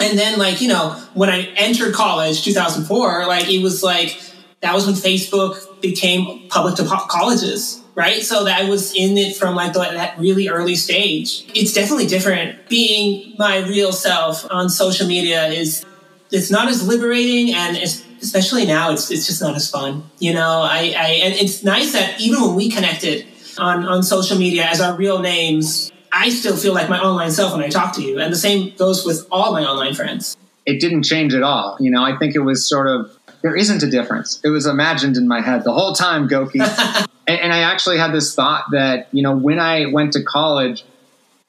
And 0.01 0.19
then 0.19 0.39
like 0.39 0.63
you 0.63 0.69
know 0.69 0.93
when 1.13 1.29
i 1.29 1.43
entered 1.67 1.93
college 1.93 2.43
2004 2.43 3.27
like 3.27 3.47
it 3.47 3.63
was 3.63 3.83
like 3.83 4.19
that 4.63 4.75
was 4.75 4.87
when 4.87 4.95
facebook 4.95 5.66
became 5.81 6.49
public 6.49 6.75
to 6.77 6.85
colleges 6.85 7.83
right? 7.97 8.23
So 8.23 8.45
that 8.45 8.61
I 8.61 8.69
was 8.69 8.95
in 8.95 9.17
it 9.17 9.37
from 9.37 9.57
like 9.57 9.73
the, 9.73 9.81
that 9.81 10.19
really 10.19 10.49
early 10.49 10.77
stage. 10.77 11.45
It's 11.55 11.73
definitely 11.73 12.07
different. 12.07 12.69
Being 12.69 13.35
my 13.39 13.67
real 13.67 13.91
self 13.91 14.47
on 14.51 14.69
social 14.69 15.09
media 15.09 15.47
is 15.47 15.85
it's 16.31 16.51
not 16.51 16.69
as 16.69 16.87
liberating 16.87 17.55
and 17.55 17.77
especially 18.21 18.67
now 18.67 18.93
it's, 18.93 19.11
it's 19.11 19.27
just 19.27 19.41
not 19.41 19.55
as 19.55 19.71
fun 19.71 20.05
you 20.19 20.35
know? 20.35 20.63
I, 20.63 20.95
I 20.97 21.09
and 21.25 21.35
it's 21.35 21.63
nice 21.63 21.93
that 21.93 22.21
even 22.21 22.43
when 22.43 22.55
we 22.55 22.71
connected 22.71 23.27
on, 23.59 23.85
on 23.85 24.03
social 24.03 24.39
media 24.39 24.65
as 24.65 24.81
our 24.81 24.97
real 24.97 25.21
names 25.21 25.93
i 26.13 26.29
still 26.29 26.57
feel 26.57 26.75
like 26.75 26.89
my 26.89 26.99
online 26.99 27.31
self 27.31 27.53
when 27.53 27.63
i 27.63 27.69
talk 27.69 27.95
to 27.95 28.03
you. 28.03 28.19
And 28.19 28.33
the 28.33 28.39
same 28.39 28.75
goes 28.77 29.07
with 29.07 29.27
all 29.31 29.53
my 29.53 29.65
online 29.65 29.95
friends. 29.95 30.37
It 30.65 30.81
didn't 30.81 31.05
change 31.05 31.33
at 31.35 31.45
all. 31.45 31.77
You 31.79 31.91
know, 31.93 32.03
I 32.03 32.17
think 32.17 32.35
it 32.35 32.41
was 32.41 32.69
sort 32.69 32.89
of 32.89 33.16
there 33.47 33.55
isn't 33.55 33.81
a 33.85 33.87
difference. 33.89 34.41
It 34.43 34.49
was 34.49 34.67
imagined 34.67 35.17
in 35.17 35.29
my 35.29 35.41
head 35.41 35.63
the 35.63 35.73
whole 35.73 35.93
time, 35.93 36.29
Goki. 36.29 36.59
and, 37.29 37.41
and 37.41 37.53
I 37.53 37.61
actually 37.61 37.97
had 37.97 38.13
this 38.13 38.35
thought 38.35 38.65
that, 38.73 39.07
you 39.13 39.23
know, 39.23 39.37
when 39.37 39.61
I 39.61 39.87
went 39.87 40.15
to 40.15 40.25
college, 40.25 40.85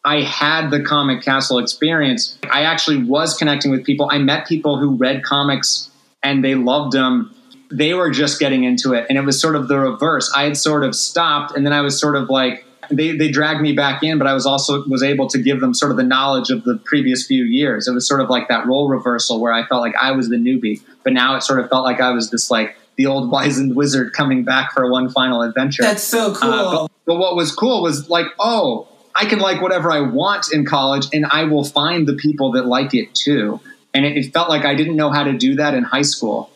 I 0.06 0.22
had 0.22 0.70
the 0.70 0.84
Comic 0.84 1.24
Castle 1.24 1.58
experience. 1.58 2.38
I 2.52 2.66
actually 2.66 3.04
was 3.04 3.36
connecting 3.36 3.72
with 3.72 3.84
people. 3.84 4.10
I 4.12 4.20
met 4.20 4.46
people 4.46 4.78
who 4.78 4.96
read 4.96 5.24
comics 5.24 5.90
and 6.22 6.46
they 6.46 6.54
loved 6.54 6.92
them. 6.92 7.34
They 7.72 7.96
were 7.96 8.12
just 8.12 8.40
getting 8.40 8.64
into 8.64 8.94
it. 8.94 9.08
And 9.10 9.18
it 9.18 9.22
was 9.22 9.42
sort 9.42 9.56
of 9.56 9.68
the 9.68 9.80
reverse. 9.80 10.32
I 10.36 10.44
had 10.44 10.56
sort 10.56 10.84
of 10.84 10.94
stopped 10.94 11.58
and 11.58 11.66
then 11.66 11.74
I 11.74 11.82
was 11.82 12.00
sort 12.00 12.16
of 12.16 12.30
like, 12.30 12.64
they, 12.90 13.16
they 13.16 13.30
dragged 13.30 13.62
me 13.62 13.74
back 13.74 14.04
in, 14.04 14.18
but 14.18 14.28
I 14.28 14.34
was 14.34 14.46
also 14.46 14.84
was 14.86 15.04
able 15.04 15.28
to 15.30 15.38
give 15.38 15.60
them 15.60 15.74
sort 15.74 15.92
of 15.92 15.98
the 15.98 16.04
knowledge 16.04 16.50
of 16.50 16.64
the 16.64 16.78
previous 16.86 17.26
few 17.26 17.44
years. 17.44 17.88
It 17.88 17.94
was 17.94 18.08
sort 18.08 18.22
of 18.22 18.30
like 18.30 18.48
that 18.50 18.66
role 18.68 18.90
reversal 18.90 19.40
where 19.40 19.54
I 19.54 19.66
felt 19.66 19.82
like 19.82 19.96
I 19.96 20.12
was 20.12 20.30
the 20.30 20.38
newbie, 20.38 20.82
but 21.04 21.14
now 21.14 21.36
it 21.36 21.44
sort 21.44 21.60
of 21.60 21.70
felt 21.70 21.84
like 21.84 22.00
I 22.02 22.12
was 22.12 22.32
this 22.32 22.50
like 22.52 22.78
the 22.96 23.06
old 23.06 23.32
wizened 23.36 23.76
wizard 23.76 24.14
coming 24.14 24.44
back 24.44 24.74
for 24.74 24.90
one 24.92 25.10
final 25.10 25.42
adventure. 25.42 25.84
that's 25.84 26.04
so 26.04 26.34
cool 26.34 26.52
Uh, 26.52 26.72
but, 26.72 26.92
but 27.06 27.16
what 27.18 27.36
was 27.36 27.52
cool 27.54 27.82
was 27.82 28.10
like, 28.10 28.28
oh, 28.40 28.88
I 29.16 29.26
can 29.26 29.40
like 29.40 29.62
whatever 29.62 29.92
I 29.92 30.02
want 30.02 30.48
in 30.54 30.66
college, 30.66 31.08
and 31.12 31.26
I 31.26 31.46
will 31.46 31.64
find 31.64 32.08
the 32.08 32.14
people 32.14 32.52
that 32.54 32.66
like 32.68 32.94
it 32.94 33.14
too. 33.16 33.60
And 33.94 34.06
it, 34.06 34.16
it 34.18 34.34
felt 34.34 34.48
like 34.50 34.64
I 34.64 34.76
didn't 34.76 34.96
know 34.96 35.10
how 35.10 35.24
to 35.24 35.34
do 35.34 35.56
that 35.56 35.74
in 35.74 35.84
high 35.84 36.04
school. 36.04 36.52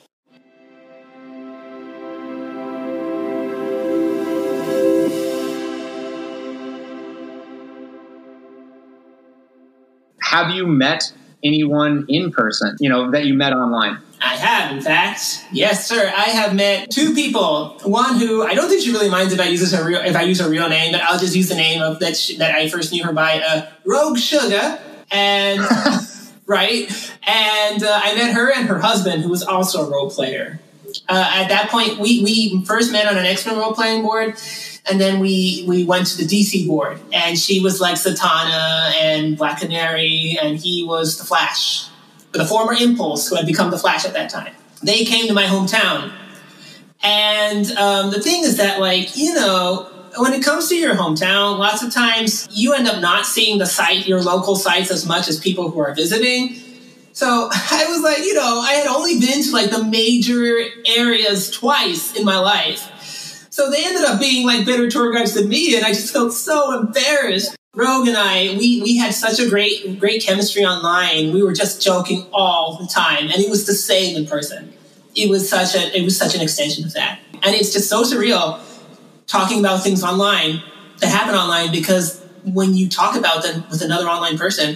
Have 10.32 10.52
you 10.52 10.66
met 10.66 11.12
anyone 11.44 12.06
in 12.08 12.32
person, 12.32 12.78
you 12.80 12.90
know, 12.90 13.12
that 13.12 13.26
you 13.26 13.34
met 13.34 13.52
online? 13.52 13.98
I 14.22 14.36
have, 14.36 14.74
in 14.74 14.82
fact. 14.82 15.46
Yes, 15.52 15.86
sir. 15.86 16.08
I 16.16 16.30
have 16.30 16.56
met 16.56 16.90
two 16.90 17.14
people. 17.14 17.78
One 17.84 18.18
who 18.18 18.42
I 18.42 18.54
don't 18.54 18.70
think 18.70 18.82
she 18.82 18.94
really 18.94 19.10
minds 19.10 19.34
if 19.34 19.42
I 19.42 19.48
use 19.48 19.70
her 19.74 19.84
real 19.86 20.00
if 20.00 20.16
I 20.16 20.22
use 20.22 20.40
her 20.40 20.50
real 20.50 20.70
name, 20.70 20.94
but 20.94 21.02
I'll 21.02 21.20
just 21.20 21.36
use 21.36 21.50
the 21.50 21.56
name 21.56 21.82
of 21.82 22.00
that 22.00 22.16
sh- 22.16 22.38
that 22.38 22.56
I 22.56 22.70
first 22.70 22.94
knew 22.94 23.04
her 23.04 23.12
by, 23.12 23.42
uh, 23.42 23.70
Rogue 23.84 24.18
Sugar, 24.18 24.80
and 25.12 25.60
right. 26.46 26.90
And 27.28 27.84
uh, 27.84 28.00
I 28.02 28.16
met 28.16 28.34
her 28.34 28.54
and 28.54 28.70
her 28.70 28.80
husband, 28.80 29.24
who 29.24 29.30
was 29.30 29.44
also 29.44 29.86
a 29.86 29.92
role 29.92 30.10
player. 30.10 30.62
Uh, 31.10 31.30
at 31.36 31.50
that 31.50 31.70
point, 31.70 32.00
we 32.00 32.24
we 32.24 32.64
first 32.64 32.94
met 32.94 33.06
on 33.06 33.18
an 33.18 33.26
X 33.26 33.46
Men 33.46 33.58
role 33.58 33.74
playing 33.74 34.02
board. 34.02 34.38
And 34.90 35.00
then 35.00 35.20
we 35.20 35.64
we 35.68 35.84
went 35.84 36.08
to 36.08 36.18
the 36.18 36.24
DC 36.24 36.68
board, 36.68 37.00
and 37.14 37.38
she 37.38 37.60
was 37.60 37.80
like 37.80 37.96
Satana 37.96 38.92
and 38.96 39.38
Black 39.38 39.60
Canary, 39.60 40.38
and 40.42 40.58
he 40.58 40.84
was 40.84 41.20
the 41.20 41.24
Flash 41.24 41.92
the 42.32 42.46
former 42.46 42.74
Impulse, 42.74 43.28
who 43.28 43.36
had 43.36 43.46
become 43.46 43.72
the 43.72 43.78
Flash 43.78 44.06
at 44.06 44.14
that 44.14 44.30
time. 44.30 44.54
They 44.82 45.04
came 45.06 45.28
to 45.28 45.34
my 45.34 45.46
hometown. 45.46 46.12
And 47.04 47.70
um, 47.74 48.12
the 48.12 48.22
thing 48.22 48.44
is 48.44 48.58
that, 48.58 48.80
like, 48.80 49.18
you 49.18 49.34
know, 49.34 49.90
when 50.18 50.34
it 50.34 50.44
comes 50.44 50.70
to 50.70 50.76
your 50.76 50.96
hometown, 50.96 51.58
lots 51.58 51.84
of 51.84 51.94
times 51.94 52.48
you 52.52 52.74
end 52.74 52.88
up 52.88 53.02
not 53.02 53.26
seeing 53.26 53.58
the 53.58 53.66
site, 53.66 54.08
your 54.08 54.22
local 54.22 54.56
sites, 54.56 54.92
as 54.92 55.06
much 55.06 55.28
as 55.28 55.40
people 55.40 55.72
who 55.72 55.80
are 55.80 55.94
visiting. 55.94 56.56
So 57.14 57.50
I 57.52 57.86
was 57.90 58.02
like, 58.02 58.20
you 58.20 58.34
know, 58.34 58.62
I 58.62 58.74
had 58.74 58.88
only 58.88 59.20
been 59.20 59.44
to 59.44 59.52
like 59.52 59.72
the 59.72 59.84
major 59.84 60.58
areas 60.86 61.50
twice 61.50 62.16
in 62.16 62.26
my 62.26 62.40
life. 62.40 62.91
So 63.52 63.70
they 63.70 63.86
ended 63.86 64.06
up 64.06 64.18
being 64.18 64.48
like 64.48 64.66
better 64.66 64.90
tour 64.90 65.14
guides 65.14 65.34
than 65.34 65.50
me, 65.50 65.76
and 65.76 65.86
I 65.86 65.90
just 65.90 66.14
felt 66.14 66.34
so 66.34 66.80
embarrassed. 66.80 67.56
Rogue 67.74 68.08
and 68.08 68.18
I, 68.18 68.56
we 68.58 68.82
we 68.82 68.98
had 68.98 69.14
such 69.14 69.40
a 69.40 69.50
great 69.50 70.00
great 70.00 70.24
chemistry 70.24 70.66
online. 70.66 71.34
We 71.34 71.44
were 71.44 71.52
just 71.52 71.82
joking 71.82 72.26
all 72.34 72.78
the 72.78 72.88
time, 72.88 73.26
and 73.26 73.36
it 73.36 73.50
was 73.50 73.68
the 73.68 73.74
same 73.74 74.16
in 74.16 74.26
person. 74.26 74.74
It 75.16 75.30
was 75.30 75.50
such 75.50 75.76
a 75.76 75.98
it 75.98 76.04
was 76.04 76.18
such 76.18 76.34
an 76.34 76.40
extension 76.40 76.86
of 76.86 76.94
that, 76.94 77.20
and 77.44 77.54
it's 77.54 77.74
just 77.74 77.90
so 77.90 78.04
surreal 78.04 78.62
talking 79.28 79.60
about 79.60 79.84
things 79.84 80.02
online 80.02 80.64
that 81.00 81.08
happen 81.08 81.36
online 81.36 81.74
because 81.74 82.26
when 82.46 82.74
you 82.74 82.88
talk 82.88 83.18
about 83.18 83.44
them 83.44 83.66
with 83.70 83.82
another 83.82 84.08
online 84.08 84.38
person, 84.38 84.76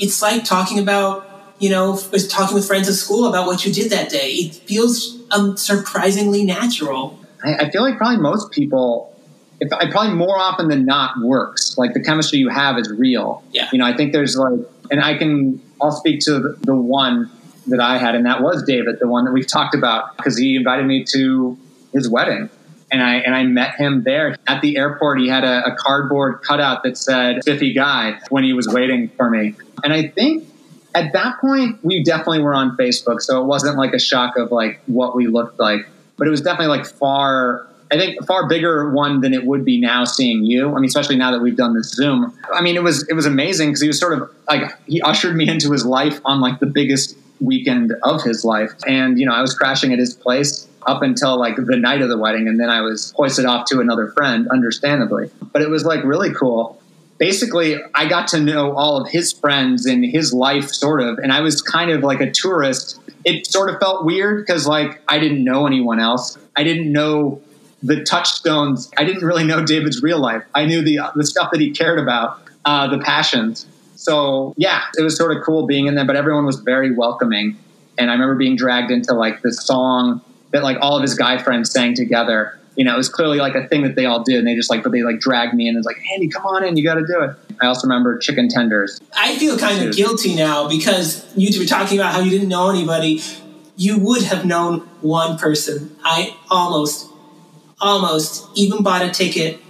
it's 0.00 0.20
like 0.20 0.44
talking 0.44 0.80
about 0.80 1.54
you 1.60 1.70
know 1.70 1.96
talking 2.28 2.56
with 2.56 2.66
friends 2.66 2.88
at 2.88 2.94
school 2.94 3.28
about 3.28 3.46
what 3.46 3.64
you 3.64 3.72
did 3.72 3.92
that 3.92 4.08
day. 4.08 4.30
It 4.30 4.54
feels 4.56 5.16
um, 5.30 5.56
surprisingly 5.56 6.44
natural. 6.44 7.20
I, 7.44 7.54
I 7.54 7.70
feel 7.70 7.82
like 7.82 7.96
probably 7.96 8.18
most 8.18 8.50
people 8.50 9.12
if 9.60 9.72
I 9.72 9.90
probably 9.90 10.14
more 10.14 10.38
often 10.38 10.68
than 10.68 10.84
not 10.84 11.14
works. 11.20 11.78
Like 11.78 11.94
the 11.94 12.02
chemistry 12.02 12.38
you 12.38 12.48
have 12.48 12.78
is 12.78 12.90
real. 12.90 13.42
Yeah. 13.52 13.68
You 13.72 13.78
know, 13.78 13.86
I 13.86 13.96
think 13.96 14.12
there's 14.12 14.36
like, 14.36 14.60
and 14.90 15.02
I 15.02 15.16
can, 15.16 15.62
I'll 15.80 15.92
speak 15.92 16.20
to 16.20 16.38
the, 16.38 16.56
the 16.60 16.74
one 16.74 17.30
that 17.68 17.80
I 17.80 17.98
had, 17.98 18.14
and 18.14 18.26
that 18.26 18.42
was 18.42 18.62
David, 18.62 18.98
the 19.00 19.08
one 19.08 19.24
that 19.24 19.32
we've 19.32 19.46
talked 19.46 19.74
about, 19.74 20.16
because 20.16 20.36
he 20.36 20.56
invited 20.56 20.86
me 20.86 21.04
to 21.12 21.58
his 21.92 22.08
wedding. 22.08 22.50
And 22.92 23.02
I 23.02 23.16
and 23.16 23.34
I 23.34 23.42
met 23.42 23.74
him 23.74 24.04
there 24.04 24.36
at 24.46 24.62
the 24.62 24.76
airport. 24.76 25.18
He 25.18 25.26
had 25.26 25.42
a, 25.42 25.72
a 25.72 25.74
cardboard 25.74 26.42
cutout 26.42 26.84
that 26.84 26.96
said 26.96 27.42
"Spiffy 27.42 27.72
Guy" 27.72 28.20
when 28.28 28.44
he 28.44 28.52
was 28.52 28.68
waiting 28.68 29.08
for 29.08 29.28
me. 29.28 29.56
And 29.82 29.92
I 29.92 30.06
think 30.06 30.48
at 30.94 31.12
that 31.12 31.40
point 31.40 31.80
we 31.82 32.04
definitely 32.04 32.42
were 32.42 32.54
on 32.54 32.76
Facebook, 32.76 33.20
so 33.20 33.42
it 33.42 33.46
wasn't 33.46 33.76
like 33.76 33.92
a 33.92 33.98
shock 33.98 34.36
of 34.36 34.52
like 34.52 34.80
what 34.86 35.16
we 35.16 35.26
looked 35.26 35.58
like, 35.58 35.88
but 36.16 36.26
it 36.26 36.30
was 36.30 36.40
definitely 36.40 36.76
like 36.76 36.86
far 36.86 37.66
I 37.90 37.98
think 37.98 38.26
far 38.26 38.48
bigger 38.48 38.90
one 38.90 39.20
than 39.20 39.32
it 39.32 39.44
would 39.44 39.64
be 39.64 39.80
now 39.80 40.04
seeing 40.04 40.44
you. 40.44 40.70
I 40.70 40.74
mean, 40.74 40.86
especially 40.86 41.16
now 41.16 41.30
that 41.30 41.40
we've 41.40 41.56
done 41.56 41.74
this 41.74 41.90
Zoom. 41.90 42.36
I 42.52 42.60
mean, 42.60 42.76
it 42.76 42.82
was 42.82 43.06
it 43.08 43.14
was 43.14 43.26
amazing 43.26 43.68
because 43.68 43.80
he 43.80 43.88
was 43.88 43.98
sort 43.98 44.20
of 44.20 44.30
like 44.48 44.72
he 44.86 45.00
ushered 45.02 45.36
me 45.36 45.48
into 45.48 45.72
his 45.72 45.84
life 45.84 46.20
on 46.24 46.40
like 46.40 46.58
the 46.58 46.66
biggest 46.66 47.16
weekend 47.40 47.92
of 48.02 48.22
his 48.22 48.44
life, 48.44 48.72
and 48.86 49.18
you 49.18 49.26
know 49.26 49.32
I 49.32 49.40
was 49.40 49.54
crashing 49.54 49.92
at 49.92 49.98
his 49.98 50.14
place 50.14 50.66
up 50.86 51.02
until 51.02 51.38
like 51.38 51.56
the 51.56 51.76
night 51.76 52.02
of 52.02 52.08
the 52.08 52.18
wedding, 52.18 52.48
and 52.48 52.58
then 52.58 52.70
I 52.70 52.80
was 52.80 53.12
hoisted 53.12 53.44
off 53.44 53.66
to 53.66 53.80
another 53.80 54.08
friend, 54.08 54.48
understandably. 54.48 55.30
But 55.52 55.62
it 55.62 55.70
was 55.70 55.84
like 55.84 56.02
really 56.04 56.32
cool. 56.32 56.80
Basically, 57.18 57.76
I 57.94 58.08
got 58.08 58.28
to 58.28 58.40
know 58.40 58.72
all 58.76 59.00
of 59.00 59.08
his 59.08 59.32
friends 59.32 59.86
and 59.86 60.04
his 60.04 60.34
life, 60.34 60.68
sort 60.68 61.00
of, 61.00 61.18
and 61.18 61.32
I 61.32 61.40
was 61.40 61.62
kind 61.62 61.90
of 61.90 62.02
like 62.02 62.20
a 62.20 62.30
tourist. 62.30 63.00
It 63.26 63.46
sort 63.46 63.68
of 63.68 63.80
felt 63.80 64.06
weird 64.06 64.46
because 64.46 64.66
like 64.66 65.02
I 65.08 65.18
didn't 65.18 65.44
know 65.44 65.66
anyone 65.66 66.00
else. 66.00 66.38
I 66.56 66.62
didn't 66.62 66.90
know 66.90 67.42
the 67.82 68.04
touchstones. 68.04 68.90
I 68.96 69.04
didn't 69.04 69.24
really 69.24 69.44
know 69.44 69.64
David's 69.64 70.02
real 70.02 70.20
life. 70.20 70.44
I 70.54 70.64
knew 70.64 70.80
the 70.82 71.00
the 71.14 71.26
stuff 71.26 71.50
that 71.50 71.60
he 71.60 71.72
cared 71.72 71.98
about, 71.98 72.40
uh, 72.64 72.86
the 72.86 72.98
passions. 72.98 73.66
So 73.96 74.54
yeah, 74.56 74.82
it 74.96 75.02
was 75.02 75.16
sort 75.16 75.36
of 75.36 75.42
cool 75.42 75.66
being 75.66 75.86
in 75.86 75.96
there. 75.96 76.06
But 76.06 76.16
everyone 76.16 76.46
was 76.46 76.60
very 76.60 76.94
welcoming, 76.94 77.58
and 77.98 78.10
I 78.10 78.14
remember 78.14 78.36
being 78.36 78.56
dragged 78.56 78.92
into 78.92 79.12
like 79.12 79.42
this 79.42 79.58
song 79.58 80.20
that 80.52 80.62
like 80.62 80.78
all 80.80 80.96
of 80.96 81.02
his 81.02 81.14
guy 81.14 81.38
friends 81.38 81.70
sang 81.70 81.94
together. 81.94 82.58
You 82.76 82.84
know, 82.84 82.94
it 82.94 82.96
was 82.96 83.08
clearly 83.08 83.38
like 83.38 83.54
a 83.54 83.66
thing 83.66 83.82
that 83.82 83.96
they 83.96 84.04
all 84.04 84.22
did, 84.22 84.38
and 84.38 84.46
they 84.46 84.54
just 84.54 84.70
like, 84.70 84.82
but 84.82 84.92
they 84.92 85.02
like 85.02 85.18
dragged 85.18 85.54
me 85.54 85.66
in 85.66 85.70
and 85.70 85.78
was 85.78 85.86
like, 85.86 86.00
Andy, 86.14 86.28
come 86.28 86.44
on 86.46 86.64
in, 86.64 86.76
you 86.76 86.84
got 86.84 86.94
to 86.94 87.06
do 87.06 87.22
it. 87.22 87.36
I 87.60 87.66
also 87.66 87.86
remember 87.86 88.18
chicken 88.18 88.48
tenders. 88.48 89.00
I 89.16 89.36
feel 89.36 89.58
kind 89.58 89.82
of 89.82 89.96
guilty 89.96 90.34
now 90.34 90.68
because 90.68 91.26
you 91.36 91.58
were 91.58 91.66
talking 91.66 91.98
about 91.98 92.12
how 92.12 92.20
you 92.20 92.30
didn't 92.30 92.48
know 92.48 92.68
anybody. 92.70 93.22
You 93.76 93.98
would 93.98 94.22
have 94.22 94.44
known 94.44 94.80
one 95.00 95.38
person. 95.38 95.96
I 96.04 96.36
almost 96.50 97.10
almost 97.80 98.46
even 98.54 98.82
bought 98.82 99.02
a 99.02 99.10
ticket, 99.10 99.60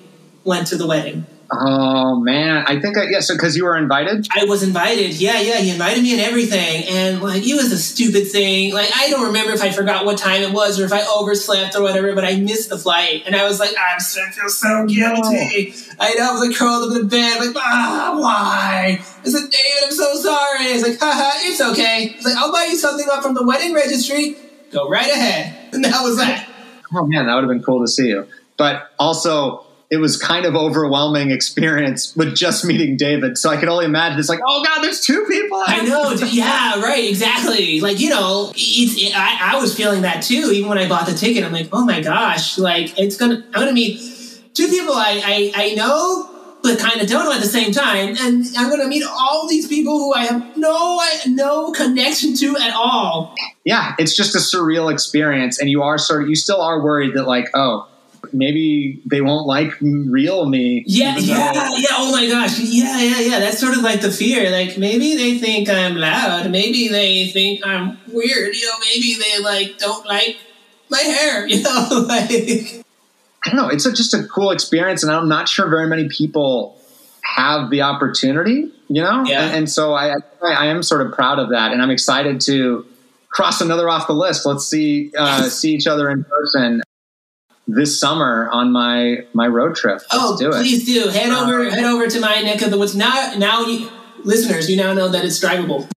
went 0.45 0.67
to 0.69 0.77
the 0.77 0.87
wedding. 0.87 1.27
Oh 1.51 2.21
man, 2.21 2.65
I 2.67 2.81
think 2.81 2.97
I 2.97 3.05
yeah. 3.09 3.21
So 3.21 3.35
because 3.35 3.57
you 3.57 3.65
were 3.65 3.77
invited, 3.77 4.27
I 4.35 4.45
was 4.45 4.63
invited. 4.63 5.15
Yeah, 5.15 5.41
yeah. 5.41 5.59
He 5.59 5.71
invited 5.71 6.03
me 6.03 6.13
and 6.13 6.21
everything, 6.21 6.85
and 6.85 7.23
like 7.23 7.47
it 7.47 7.55
was 7.55 7.73
a 7.73 7.79
stupid 7.79 8.29
thing. 8.29 8.75
Like 8.75 8.91
I 8.95 9.11
don't 9.11 9.27
remember 9.27 9.53
if 9.53 9.63
I 9.63 9.71
forgot 9.71 10.05
what 10.05 10.19
time 10.19 10.43
it 10.43 10.53
was 10.53 10.81
or 10.81 10.85
if 10.85 10.93
I 10.93 11.07
overslept 11.07 11.77
or 11.77 11.83
whatever, 11.83 12.15
but 12.15 12.25
I 12.25 12.37
missed 12.37 12.71
the 12.71 12.79
flight, 12.79 13.23
and 13.27 13.37
I 13.37 13.45
was 13.45 13.61
like, 13.61 13.75
I'm 13.79 14.01
so, 14.01 14.23
I 14.23 14.31
feel 14.31 14.49
so 14.49 14.87
guilty. 14.87 15.71
No. 15.71 15.95
I, 16.01 16.17
I 16.21 16.33
was 16.33 16.47
like 16.47 16.57
curled 16.57 16.91
up 16.91 17.01
in 17.01 17.09
bed, 17.09 17.45
like 17.45 17.57
ah, 17.57 18.17
why? 18.19 18.99
I 19.01 19.29
said, 19.29 19.51
David, 19.51 19.85
I'm 19.85 19.93
so 19.93 20.15
sorry. 20.15 20.71
I 20.71 20.73
was 20.73 20.83
like, 20.83 20.99
haha, 20.99 21.31
it's 21.49 21.61
okay. 21.61 22.13
I 22.13 22.17
was 22.17 22.25
like, 22.25 22.37
I'll 22.37 22.53
buy 22.53 22.69
you 22.71 22.77
something 22.77 23.07
up 23.13 23.23
from 23.23 23.35
the 23.35 23.47
wedding 23.47 23.75
registry. 23.75 24.37
Go 24.73 24.89
right 24.89 25.11
ahead, 25.11 25.57
and 25.75 25.85
that 25.85 26.03
was 26.03 26.17
that 26.17 26.49
oh 26.95 27.07
man, 27.07 27.27
that 27.27 27.35
would 27.35 27.45
have 27.45 27.51
been 27.51 27.63
cool 27.63 27.81
to 27.81 27.89
see 27.89 28.09
you. 28.09 28.27
But 28.57 28.91
also, 28.99 29.66
it 29.89 29.99
was 29.99 30.21
kind 30.21 30.47
of 30.47 30.57
overwhelming 30.57 31.31
experience 31.31 32.15
with 32.17 32.35
just 32.35 32.65
meeting 32.65 32.97
David. 32.97 33.39
So 33.39 33.51
I 33.51 33.57
could 33.57 33.69
only 33.69 33.85
imagine 33.85 34.19
it's 34.19 34.29
like, 34.29 34.41
oh 34.45 34.65
god, 34.65 34.83
there's 34.83 35.01
two 35.01 35.25
people. 35.27 35.63
I 35.65 35.83
know. 35.83 36.13
yeah, 36.27 36.81
right. 36.81 37.09
Exactly. 37.09 37.81
Like 37.81 38.01
you 38.01 38.11
know, 38.11 38.53
it's. 38.55 39.01
It, 39.01 39.17
I, 39.17 39.53
I 39.55 39.61
was 39.61 39.77
feeling 39.77 40.03
that 40.03 40.23
too. 40.23 40.51
Even 40.53 40.69
when 40.69 40.79
I 40.79 40.89
bought 40.89 41.07
the 41.07 41.15
ticket, 41.15 41.45
I'm 41.45 41.53
like, 41.53 41.69
oh 41.73 41.85
my 41.85 42.01
gosh, 42.01 42.59
like 42.59 42.99
it's 42.99 43.17
gonna. 43.17 43.45
I'm 43.47 43.61
gonna 43.61 43.73
meet 43.73 44.01
two 44.55 44.69
people 44.69 44.95
I 44.95 45.23
I, 45.25 45.53
I 45.55 45.75
know. 45.75 46.33
But 46.63 46.81
kind 46.81 47.01
of 47.01 47.07
don't 47.07 47.27
know 47.27 47.33
at 47.33 47.41
the 47.41 47.47
same 47.47 47.71
time, 47.71 48.17
and 48.19 48.45
I'm 48.57 48.69
going 48.69 48.81
to 48.81 48.89
meet 48.89 49.05
all 49.05 49.47
these 49.47 49.69
people 49.69 49.99
who 49.99 50.15
I 50.15 50.25
have 50.25 50.57
no 50.57 51.01
no 51.29 51.71
connection 51.71 52.35
to 52.39 52.57
at 52.57 52.75
all. 52.75 53.37
Yeah, 53.63 53.95
it's 54.01 54.17
just 54.17 54.35
a 54.35 54.39
surreal 54.39 54.93
experience, 54.93 55.61
and 55.61 55.71
you 55.71 55.83
are 55.83 55.97
sort 55.97 56.23
of 56.23 56.29
you 56.29 56.35
still 56.35 56.61
are 56.61 56.83
worried 56.83 57.15
that 57.15 57.29
like, 57.29 57.51
oh, 57.55 57.87
maybe 58.33 59.03
they 59.07 59.21
won't 59.21 59.47
like 59.47 59.73
real 59.81 60.47
me. 60.49 60.85
Yeah, 60.87 61.17
yeah, 61.17 61.53
yeah. 61.55 61.89
Oh 61.93 62.13
my 62.13 62.27
gosh. 62.27 62.59
Yeah, 62.59 63.01
yeah, 63.01 63.21
yeah. 63.21 63.39
That's 63.41 63.59
sort 63.59 63.77
of 63.77 63.83
like 63.83 64.01
the 64.01 64.11
fear. 64.11 64.51
Like 64.51 64.79
maybe 64.79 65.17
they 65.17 65.39
think 65.39 65.69
I'm 65.69 65.97
loud. 65.97 66.51
Maybe 66.51 66.89
they 66.89 67.29
think 67.29 67.67
I'm 67.67 67.99
weird. 68.09 68.55
You 68.55 68.67
know, 68.67 68.79
maybe 68.81 69.15
they 69.15 69.43
like 69.43 69.79
don't 69.79 70.07
like 70.07 70.39
my 70.91 70.99
hair. 70.99 71.47
You 71.57 71.63
know, 71.63 72.05
like. 72.09 72.85
I 73.45 73.51
don't 73.51 73.57
know. 73.57 73.69
It's 73.69 73.87
a, 73.87 73.93
just 73.93 74.13
a 74.13 74.25
cool 74.25 74.51
experience, 74.51 75.05
and 75.05 75.13
I'm 75.13 75.29
not 75.29 75.49
sure 75.49 75.69
very 75.69 75.87
many 75.87 76.09
people 76.09 76.81
have 77.23 77.71
the 77.71 77.83
opportunity. 77.83 78.73
You 78.89 79.03
know, 79.03 79.25
yeah. 79.25 79.43
and, 79.43 79.57
and 79.57 79.71
so 79.71 79.95
I, 79.95 80.17
I 80.43 80.67
am 80.67 80.83
sort 80.83 81.07
of 81.07 81.13
proud 81.13 81.39
of 81.39 81.51
that, 81.51 81.73
and 81.73 81.81
I'm 81.81 81.91
excited 81.91 82.41
to 82.43 82.85
cross 83.31 83.61
another 83.61 83.89
off 83.89 84.07
the 84.07 84.15
list. 84.15 84.47
Let's 84.47 84.67
see 84.67 85.13
uh, 85.17 85.49
see 85.49 85.73
each 85.73 85.87
other 85.87 86.11
in 86.11 86.25
person 86.25 86.83
this 87.67 87.99
summer 87.99 88.49
on 88.53 88.73
my 88.73 89.27
my 89.33 89.47
road 89.47 89.77
trip. 89.77 89.95
Let's 89.95 90.07
oh, 90.13 90.37
do 90.39 90.51
please 90.51 90.87
do 90.87 91.09
head 91.09 91.31
over 91.31 91.67
uh, 91.67 91.71
head 91.71 91.85
over 91.85 92.07
to 92.07 92.21
my 92.21 92.41
neck 92.43 92.63
of 92.63 92.71
the 92.71 92.79
woods. 92.79 92.95
Now, 92.95 93.35
now, 93.37 93.63
you, 93.63 93.91
listeners, 94.25 94.71
you 94.71 94.77
now 94.77 94.93
know 94.93 95.09
that 95.09 95.25
it's 95.25 95.43
drivable. 95.43 95.89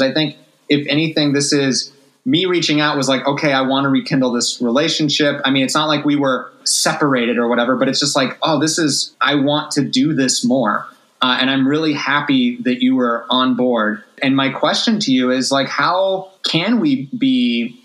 I 0.00 0.12
think 0.12 0.36
if 0.68 0.86
anything, 0.88 1.32
this 1.32 1.52
is 1.52 1.92
me 2.24 2.46
reaching 2.46 2.80
out 2.80 2.96
was 2.96 3.08
like, 3.08 3.26
okay, 3.26 3.52
I 3.52 3.62
want 3.62 3.84
to 3.84 3.88
rekindle 3.88 4.32
this 4.32 4.60
relationship. 4.60 5.40
I 5.44 5.50
mean, 5.50 5.64
it's 5.64 5.74
not 5.74 5.88
like 5.88 6.04
we 6.04 6.16
were 6.16 6.52
separated 6.64 7.38
or 7.38 7.48
whatever, 7.48 7.76
but 7.76 7.88
it's 7.88 8.00
just 8.00 8.14
like, 8.14 8.38
oh, 8.42 8.60
this 8.60 8.78
is 8.78 9.14
I 9.20 9.36
want 9.36 9.72
to 9.72 9.84
do 9.84 10.14
this 10.14 10.44
more. 10.44 10.86
Uh, 11.20 11.38
and 11.40 11.48
I'm 11.48 11.68
really 11.68 11.92
happy 11.92 12.56
that 12.62 12.82
you 12.82 12.96
were 12.96 13.24
on 13.30 13.54
board. 13.54 14.02
And 14.20 14.34
my 14.34 14.48
question 14.50 14.98
to 15.00 15.12
you 15.12 15.30
is 15.30 15.52
like, 15.52 15.68
how 15.68 16.32
can 16.44 16.80
we 16.80 17.06
be 17.16 17.80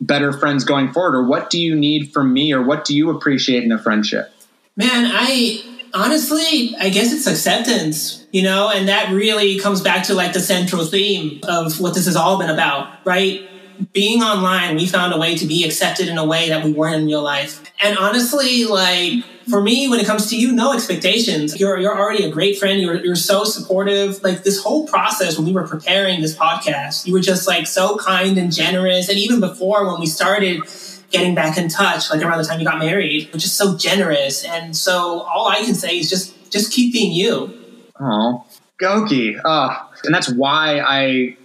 better 0.00 0.32
friends 0.32 0.64
going 0.64 0.92
forward? 0.92 1.16
Or 1.16 1.24
what 1.24 1.50
do 1.50 1.60
you 1.60 1.74
need 1.74 2.12
from 2.12 2.32
me? 2.32 2.52
Or 2.52 2.62
what 2.62 2.84
do 2.84 2.96
you 2.96 3.10
appreciate 3.10 3.64
in 3.64 3.72
a 3.72 3.78
friendship? 3.78 4.32
Man, 4.76 5.10
I 5.12 5.62
honestly, 5.94 6.74
I 6.78 6.90
guess 6.90 7.12
it's 7.12 7.26
acceptance, 7.26 8.26
you 8.32 8.42
know, 8.42 8.70
and 8.70 8.88
that 8.88 9.12
really 9.12 9.58
comes 9.58 9.80
back 9.80 10.04
to 10.04 10.14
like 10.14 10.32
the 10.32 10.40
central 10.40 10.84
theme 10.84 11.40
of 11.44 11.80
what 11.80 11.94
this 11.94 12.06
has 12.06 12.16
all 12.16 12.38
been 12.38 12.50
about, 12.50 13.04
right? 13.04 13.48
Being 13.92 14.22
online, 14.22 14.76
we 14.76 14.86
found 14.86 15.14
a 15.14 15.18
way 15.18 15.36
to 15.36 15.46
be 15.46 15.64
accepted 15.64 16.08
in 16.08 16.18
a 16.18 16.24
way 16.24 16.48
that 16.48 16.64
we 16.64 16.72
weren't 16.72 16.96
in 16.96 17.06
real 17.06 17.22
life. 17.22 17.62
And 17.80 17.96
honestly, 17.96 18.64
like, 18.64 19.24
for 19.48 19.60
me, 19.60 19.88
when 19.88 20.00
it 20.00 20.06
comes 20.06 20.28
to 20.30 20.38
you, 20.38 20.52
no 20.52 20.72
expectations. 20.72 21.58
You're, 21.58 21.78
you're 21.78 21.96
already 21.96 22.24
a 22.24 22.30
great 22.30 22.58
friend. 22.58 22.80
You're, 22.80 23.04
you're 23.04 23.16
so 23.16 23.44
supportive. 23.44 24.22
Like 24.22 24.42
this 24.42 24.62
whole 24.62 24.86
process 24.86 25.36
when 25.36 25.46
we 25.46 25.52
were 25.52 25.66
preparing 25.66 26.20
this 26.20 26.36
podcast, 26.36 27.06
you 27.06 27.12
were 27.12 27.20
just 27.20 27.46
like 27.46 27.66
so 27.66 27.96
kind 27.96 28.38
and 28.38 28.52
generous. 28.52 29.08
And 29.08 29.18
even 29.18 29.40
before 29.40 29.86
when 29.86 30.00
we 30.00 30.06
started 30.06 30.62
getting 31.10 31.34
back 31.34 31.56
in 31.56 31.68
touch, 31.68 32.10
like 32.10 32.22
around 32.22 32.38
the 32.38 32.44
time 32.44 32.60
you 32.60 32.66
got 32.66 32.78
married, 32.78 33.28
you're 33.28 33.38
just 33.38 33.56
so 33.56 33.76
generous. 33.76 34.44
And 34.44 34.76
so 34.76 35.20
all 35.22 35.48
I 35.48 35.62
can 35.62 35.74
say 35.74 35.98
is 35.98 36.10
just, 36.10 36.50
just 36.50 36.72
keep 36.72 36.92
being 36.92 37.12
you. 37.12 37.54
Oh, 37.98 38.44
Goki. 38.80 39.40
Uh, 39.44 39.74
and 40.04 40.14
that's 40.14 40.30
why 40.30 40.80
I 40.80 41.36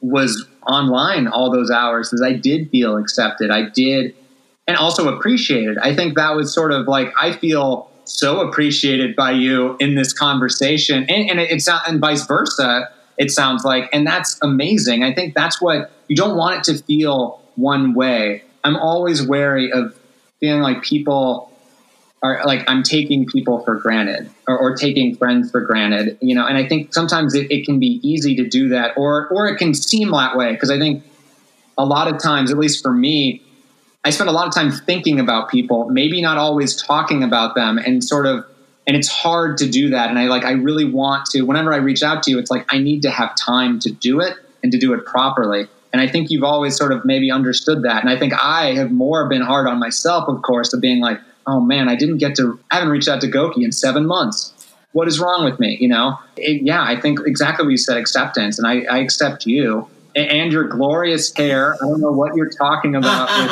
was 0.00 0.46
online 0.66 1.26
all 1.26 1.50
those 1.50 1.70
hours 1.70 2.08
because 2.08 2.22
I 2.22 2.32
did 2.32 2.70
feel 2.70 2.96
accepted. 2.96 3.50
I 3.50 3.68
did 3.68 4.14
and 4.68 4.76
also 4.76 5.08
appreciated. 5.08 5.78
I 5.78 5.96
think 5.96 6.14
that 6.16 6.36
was 6.36 6.54
sort 6.54 6.70
of 6.72 6.86
like 6.86 7.12
I 7.20 7.32
feel 7.32 7.90
so 8.04 8.40
appreciated 8.46 9.16
by 9.16 9.32
you 9.32 9.76
in 9.80 9.94
this 9.94 10.12
conversation, 10.12 11.06
and, 11.08 11.30
and 11.30 11.40
it's 11.40 11.66
not, 11.66 11.88
and 11.88 12.00
vice 12.00 12.24
versa. 12.26 12.90
it 13.16 13.30
sounds 13.30 13.64
like. 13.64 13.88
And 13.92 14.06
that's 14.06 14.38
amazing. 14.42 15.02
I 15.02 15.12
think 15.12 15.34
that's 15.34 15.60
what 15.60 15.90
you 16.06 16.14
don't 16.14 16.36
want 16.36 16.58
it 16.58 16.72
to 16.72 16.82
feel 16.84 17.42
one 17.56 17.94
way. 17.94 18.44
I'm 18.62 18.76
always 18.76 19.26
wary 19.26 19.72
of 19.72 19.98
feeling 20.38 20.62
like 20.62 20.82
people 20.82 21.50
are 22.22 22.42
like 22.44 22.68
I'm 22.68 22.82
taking 22.82 23.26
people 23.26 23.64
for 23.64 23.76
granted 23.76 24.30
or, 24.48 24.58
or, 24.58 24.74
taking 24.74 25.14
friends 25.16 25.52
for 25.52 25.60
granted, 25.60 26.18
you 26.20 26.34
know. 26.34 26.46
And 26.46 26.58
I 26.58 26.66
think 26.66 26.92
sometimes 26.92 27.34
it, 27.34 27.50
it 27.50 27.64
can 27.64 27.78
be 27.78 28.00
easy 28.02 28.34
to 28.36 28.48
do 28.48 28.68
that, 28.70 28.96
or 28.96 29.28
or 29.28 29.46
it 29.48 29.56
can 29.56 29.72
seem 29.72 30.10
that 30.10 30.36
way 30.36 30.52
because 30.52 30.70
I 30.70 30.78
think 30.78 31.04
a 31.76 31.84
lot 31.84 32.12
of 32.12 32.20
times, 32.20 32.50
at 32.50 32.58
least 32.58 32.82
for 32.82 32.92
me, 32.92 33.42
I 34.08 34.10
spend 34.10 34.30
a 34.30 34.32
lot 34.32 34.48
of 34.48 34.54
time 34.54 34.70
thinking 34.70 35.20
about 35.20 35.50
people, 35.50 35.90
maybe 35.90 36.22
not 36.22 36.38
always 36.38 36.74
talking 36.74 37.22
about 37.22 37.54
them, 37.54 37.76
and 37.76 38.02
sort 38.02 38.24
of. 38.24 38.46
And 38.86 38.96
it's 38.96 39.08
hard 39.08 39.58
to 39.58 39.68
do 39.68 39.90
that. 39.90 40.08
And 40.08 40.18
I 40.18 40.28
like 40.28 40.46
I 40.46 40.52
really 40.52 40.86
want 40.86 41.26
to. 41.32 41.42
Whenever 41.42 41.74
I 41.74 41.76
reach 41.76 42.02
out 42.02 42.22
to 42.22 42.30
you, 42.30 42.38
it's 42.38 42.50
like 42.50 42.64
I 42.70 42.78
need 42.78 43.02
to 43.02 43.10
have 43.10 43.36
time 43.36 43.78
to 43.80 43.90
do 43.90 44.20
it 44.20 44.34
and 44.62 44.72
to 44.72 44.78
do 44.78 44.94
it 44.94 45.04
properly. 45.04 45.68
And 45.92 46.00
I 46.00 46.08
think 46.08 46.30
you've 46.30 46.42
always 46.42 46.74
sort 46.74 46.92
of 46.92 47.04
maybe 47.04 47.30
understood 47.30 47.82
that. 47.82 48.00
And 48.00 48.08
I 48.08 48.18
think 48.18 48.32
I 48.32 48.72
have 48.76 48.90
more 48.90 49.28
been 49.28 49.42
hard 49.42 49.66
on 49.66 49.78
myself, 49.78 50.26
of 50.26 50.40
course, 50.40 50.72
of 50.72 50.80
being 50.80 51.00
like, 51.02 51.20
oh 51.46 51.60
man, 51.60 51.90
I 51.90 51.96
didn't 51.96 52.16
get 52.16 52.34
to, 52.36 52.58
I 52.70 52.76
haven't 52.76 52.88
reached 52.88 53.08
out 53.08 53.20
to 53.20 53.26
Goki 53.26 53.62
in 53.62 53.72
seven 53.72 54.06
months. 54.06 54.54
What 54.92 55.06
is 55.06 55.20
wrong 55.20 55.44
with 55.44 55.60
me? 55.60 55.76
You 55.78 55.88
know, 55.88 56.18
it, 56.38 56.62
yeah, 56.62 56.82
I 56.82 56.98
think 56.98 57.20
exactly 57.26 57.66
what 57.66 57.72
you 57.72 57.76
said, 57.76 57.98
acceptance. 57.98 58.58
And 58.58 58.66
I, 58.66 58.84
I 58.90 58.98
accept 59.00 59.44
you 59.44 59.86
and, 60.14 60.52
your 60.52 60.64
glorious 60.64 61.32
hair. 61.34 61.74
I 61.74 61.78
don't 61.78 62.00
know 62.00 62.12
what 62.12 62.34
you're 62.34 62.50
talking 62.50 62.94
about 62.94 63.28
with 63.28 63.50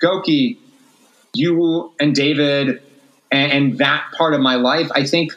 your 0.00 0.10
Goki, 0.22 0.58
you 1.34 1.92
and 1.98 2.14
David 2.14 2.82
and, 3.30 3.52
and 3.52 3.78
that 3.78 4.12
part 4.16 4.34
of 4.34 4.40
my 4.40 4.56
life. 4.56 4.90
I 4.94 5.04
think 5.04 5.32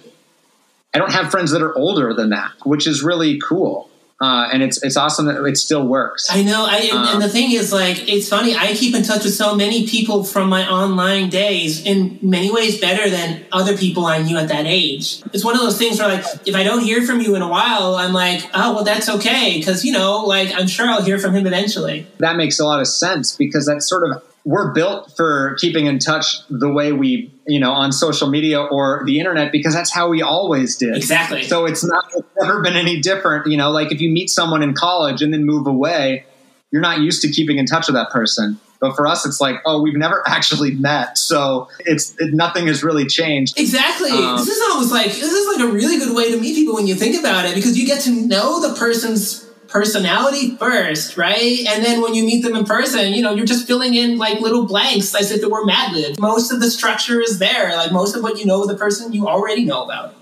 I 0.94 1.00
don't 1.00 1.12
have 1.12 1.32
friends 1.32 1.52
that 1.52 1.62
are 1.62 1.76
older 1.76 2.14
than 2.14 2.30
that, 2.30 2.52
which 2.64 2.88
is 2.88 3.04
really 3.04 3.40
cool. 3.40 3.90
Uh, 4.26 4.50
and 4.52 4.64
it's 4.64 4.82
it's 4.82 4.98
awesome 4.98 5.28
that 5.28 5.44
it 5.46 5.56
still 5.56 5.86
works. 5.86 6.28
I 6.32 6.42
know. 6.42 6.66
I, 6.66 6.78
and, 6.78 6.98
um, 6.98 7.08
and, 7.14 7.22
the 7.22 7.30
thing 7.30 7.52
is, 7.52 7.72
like, 7.72 8.10
it's 8.10 8.28
funny. 8.28 8.56
I 8.56 8.74
keep 8.74 8.96
in 8.96 9.04
touch 9.04 9.24
with 9.24 9.36
so 9.36 9.56
many 9.56 9.86
people 9.88 10.24
from 10.24 10.50
my 10.50 10.68
online 10.68 11.30
days, 11.30 11.86
in 11.86 12.18
many 12.24 12.52
ways 12.52 12.82
better 12.82 13.08
than 13.08 13.46
other 13.52 13.78
people 13.78 14.08
I 14.08 14.24
knew 14.24 14.38
at 14.38 14.48
that 14.48 14.66
age. 14.66 15.22
It's 15.32 15.46
one 15.46 15.54
of 15.54 15.62
those 15.62 15.78
things 15.78 16.00
where, 16.00 16.08
like, 16.08 16.26
if 16.48 16.56
I 16.56 16.64
don't 16.64 16.82
hear 16.82 17.04
from 17.04 17.22
you 17.22 17.36
in 17.36 17.44
a 17.44 17.48
while, 17.48 17.96
I'm 17.96 18.14
like, 18.14 18.50
oh 18.56 18.74
well, 18.74 18.84
that's 18.84 19.10
okay, 19.10 19.60
because 19.60 19.86
you 19.86 19.92
know, 19.92 20.26
like, 20.26 20.52
I'm 20.56 20.68
sure 20.68 20.88
I'll 20.88 21.04
hear 21.04 21.20
from 21.20 21.36
him 21.36 21.46
eventually. 21.46 22.08
That 22.18 22.36
makes 22.36 22.60
a 22.60 22.66
lot 22.66 22.80
of 22.80 22.88
sense 22.88 23.36
because 23.36 23.68
that's 23.68 23.88
sort 23.88 24.10
of 24.10 24.24
we're 24.44 24.74
built 24.74 25.16
for 25.16 25.56
keeping 25.60 25.86
in 25.86 26.00
touch 26.00 26.40
the 26.50 26.72
way 26.72 26.94
we 26.94 27.32
you 27.48 27.60
know 27.60 27.72
on 27.72 27.92
social 27.92 28.30
media 28.30 28.62
or 28.62 29.04
the 29.06 29.20
internet 29.20 29.52
because 29.52 29.74
that's 29.74 29.94
how 29.94 30.10
we 30.10 30.22
always 30.22 30.78
did. 30.78 30.96
Exactly. 30.96 31.44
So 31.44 31.66
it's 31.66 31.84
not 31.84 32.04
it's 32.14 32.28
never 32.40 32.62
been 32.62 32.76
any 32.76 33.02
different 33.02 33.48
you 33.48 33.58
know 33.58 33.72
like 33.72 33.92
if 33.92 34.02
you 34.02 34.10
meet 34.10 34.30
someone 34.30 34.64
in 34.64 34.74
college 34.74 35.22
and 35.22 35.34
then 35.34 35.46
move 35.46 35.68
away 35.68 36.26
you're 36.72 36.82
not 36.82 37.00
used 37.00 37.22
to 37.22 37.32
keeping 37.32 37.58
in 37.58 37.66
touch 37.66 37.88
with 37.88 37.96
that 37.96 38.10
person. 38.10 38.60
But 38.82 38.96
for 38.96 39.08
us 39.08 39.26
it's 39.26 39.40
like 39.40 39.58
oh 39.66 39.82
we've 39.82 39.96
never 39.96 40.24
actually 40.28 40.72
met. 40.72 41.18
So 41.18 41.70
it's 41.80 42.16
it, 42.20 42.34
nothing 42.34 42.68
has 42.68 42.84
really 42.84 43.06
changed. 43.06 43.60
Exactly. 43.60 44.12
Um, 44.12 44.38
this 44.38 44.48
is 44.48 44.62
almost 44.70 44.92
like 44.92 45.08
this 45.08 45.32
is 45.32 45.58
like 45.58 45.68
a 45.68 45.72
really 45.72 45.98
good 45.98 46.16
way 46.16 46.32
to 46.32 46.40
meet 46.40 46.56
people 46.56 46.74
when 46.74 46.88
you 46.88 46.96
think 46.96 47.20
about 47.20 47.46
it 47.46 47.56
because 47.56 47.78
you 47.78 47.86
get 47.86 48.02
to 48.02 48.12
know 48.12 48.62
the 48.68 48.76
person's 48.78 49.46
personality 49.76 50.56
first, 50.56 51.18
right? 51.18 51.66
And 51.68 51.84
then 51.84 52.02
when 52.02 52.14
you 52.14 52.24
meet 52.26 52.44
them 52.44 52.56
in 52.56 52.64
person, 52.64 53.12
you 53.12 53.22
know, 53.22 53.34
you're 53.34 53.46
just 53.46 53.68
filling 53.68 53.94
in 53.94 54.18
like 54.18 54.40
little 54.40 54.66
blanks 54.66 55.14
as 55.14 55.32
if 55.32 55.44
it 55.44 55.52
were 55.52 55.66
Mad 55.66 55.92
Lib. 55.92 56.18
Most 56.18 56.50
of 56.54 56.62
the 56.62 56.72
structure 56.72 57.20
is 57.20 57.40
there. 57.40 57.76
Like 57.76 57.92
most 57.92 58.16
of 58.16 58.24
what 58.24 58.40
you 58.40 58.46
know 58.46 58.62
of 58.62 58.70
the 58.70 58.76
person, 58.76 59.12
you 59.12 59.28
already 59.28 59.66
know 59.66 59.84
about. 59.84 60.16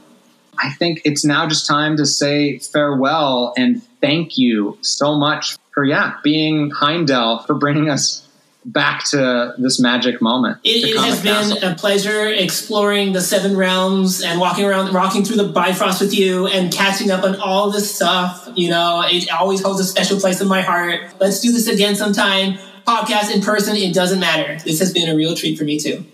I 0.58 0.72
think 0.72 1.01
it's 1.06 1.24
now 1.24 1.47
just 1.47 1.68
time 1.68 1.97
to 1.97 2.06
say 2.08 2.58
farewell 2.58 3.54
and 3.56 3.84
thank 4.01 4.39
you 4.39 4.80
so 4.82 5.16
much 5.20 5.56
for, 5.72 5.84
yeah, 5.84 6.16
being 6.24 6.72
Heimdall, 6.72 7.43
for 7.43 7.54
bringing 7.54 7.91
us 7.91 8.23
back 8.66 9.03
to 9.05 9.53
this 9.57 9.80
magic 9.80 10.22
moment. 10.22 10.59
It, 10.64 10.89
it 10.89 10.97
has 10.97 11.22
been 11.22 11.64
a 11.64 11.76
pleasure 11.76 12.28
exploring 12.28 13.14
the 13.14 13.22
seven 13.22 13.57
realms 13.57 14.22
and 14.22 14.39
walking 14.39 14.66
around, 14.66 14.93
rocking 14.93 15.24
through 15.24 15.38
the 15.38 15.49
Bifrost 15.49 16.01
with 16.01 16.14
you 16.14 16.47
and 16.47 16.72
catching 16.72 17.11
up 17.11 17.24
on 17.24 17.36
all 17.36 17.72
this 17.72 17.93
stuff. 17.93 18.49
You 18.55 18.70
know, 18.70 19.03
it 19.05 19.30
always 19.32 19.61
holds 19.61 19.80
a 19.80 19.84
special 19.84 20.20
place 20.20 20.41
in 20.41 20.47
my 20.47 20.61
heart. 20.61 21.01
Let's 21.20 21.39
do 21.41 21.51
this 21.51 21.68
again 21.68 21.95
sometime. 21.95 22.57
Podcast 22.88 23.34
in 23.34 23.41
person, 23.41 23.76
it 23.76 23.93
doesn't 23.93 24.20
matter. 24.20 24.57
This 24.64 24.80
has 24.80 24.91
been 24.91 25.09
a 25.09 25.16
real 25.16 25.36
treat 25.36 25.57
for 25.57 25.64
me 25.64 25.80
too. 25.80 26.05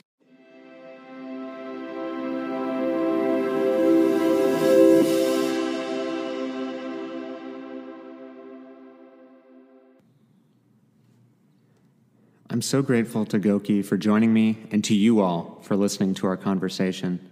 I'm 12.59 12.63
so 12.63 12.81
grateful 12.81 13.25
to 13.27 13.39
Goki 13.39 13.85
for 13.85 13.95
joining 13.95 14.33
me 14.33 14.67
and 14.69 14.83
to 14.83 14.93
you 14.93 15.21
all 15.21 15.59
for 15.61 15.77
listening 15.77 16.13
to 16.15 16.27
our 16.27 16.35
conversation. 16.35 17.25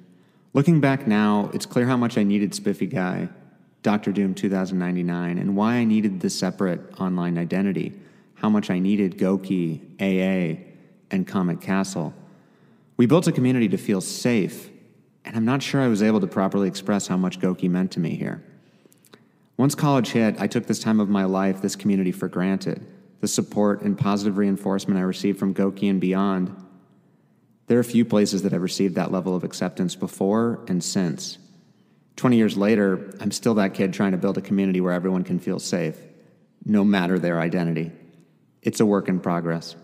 Looking 0.54 0.80
back 0.80 1.06
now, 1.06 1.52
it's 1.54 1.66
clear 1.66 1.86
how 1.86 1.98
much 1.98 2.18
I 2.18 2.24
needed 2.24 2.56
Spiffy 2.56 2.86
Guy, 2.86 3.28
Doctor 3.84 4.14
Doom 4.14 4.34
2099, 4.34 5.38
and 5.38 5.54
why 5.54 5.74
I 5.74 5.84
needed 5.84 6.22
the 6.22 6.30
separate 6.30 6.80
online 6.98 7.38
identity, 7.38 7.92
how 8.36 8.50
much 8.50 8.70
I 8.70 8.80
needed 8.80 9.18
Goki, 9.18 9.82
AA, 10.00 10.62
and 11.12 11.28
Comic 11.28 11.60
Castle. 11.60 12.14
We 12.96 13.06
built 13.06 13.28
a 13.28 13.34
community 13.34 13.68
to 13.68 13.78
feel 13.78 14.00
safe, 14.00 14.70
and 15.26 15.36
I'm 15.36 15.44
not 15.44 15.62
sure 15.62 15.82
I 15.82 15.90
was 15.90 16.02
able 16.02 16.22
to 16.22 16.28
properly 16.28 16.70
express 16.70 17.08
how 17.08 17.18
much 17.18 17.42
Goki 17.42 17.70
meant 17.70 17.92
to 17.92 18.00
me 18.00 18.16
here. 18.16 18.42
Once 19.58 19.76
college 19.76 20.12
hit, 20.12 20.40
I 20.40 20.48
took 20.48 20.68
this 20.68 20.80
time 20.80 21.02
of 21.02 21.10
my 21.10 21.26
life, 21.26 21.62
this 21.62 21.76
community 21.76 22.14
for 22.14 22.30
granted 22.30 22.88
the 23.20 23.28
support 23.28 23.82
and 23.82 23.97
positive 23.97 24.38
reinforcement 24.38 24.99
I 24.99 25.03
received 25.03 25.39
from 25.39 25.53
Goki 25.53 25.89
and 25.89 25.99
beyond, 25.99 26.55
there 27.68 27.80
are 27.80 27.84
few 27.84 28.05
places 28.05 28.43
that 28.43 28.53
have 28.53 28.61
received 28.61 28.95
that 28.95 29.11
level 29.11 29.36
of 29.36 29.43
acceptance 29.43 29.95
before 29.95 30.63
and 30.68 30.84
since. 30.84 31.38
20 32.15 32.36
years 32.38 32.57
later, 32.57 33.13
I'm 33.20 33.32
still 33.32 33.55
that 33.55 33.74
kid 33.74 33.93
trying 33.93 34.13
to 34.13 34.18
build 34.18 34.38
a 34.38 34.41
community 34.41 34.82
where 34.82 34.93
everyone 34.93 35.24
can 35.24 35.39
feel 35.39 35.59
safe, 35.59 35.97
no 36.65 36.84
matter 36.84 37.20
their 37.20 37.39
identity. 37.39 37.91
It's 38.61 38.80
a 38.80 38.86
work 38.86 39.07
in 39.07 39.20
progress. 39.20 39.76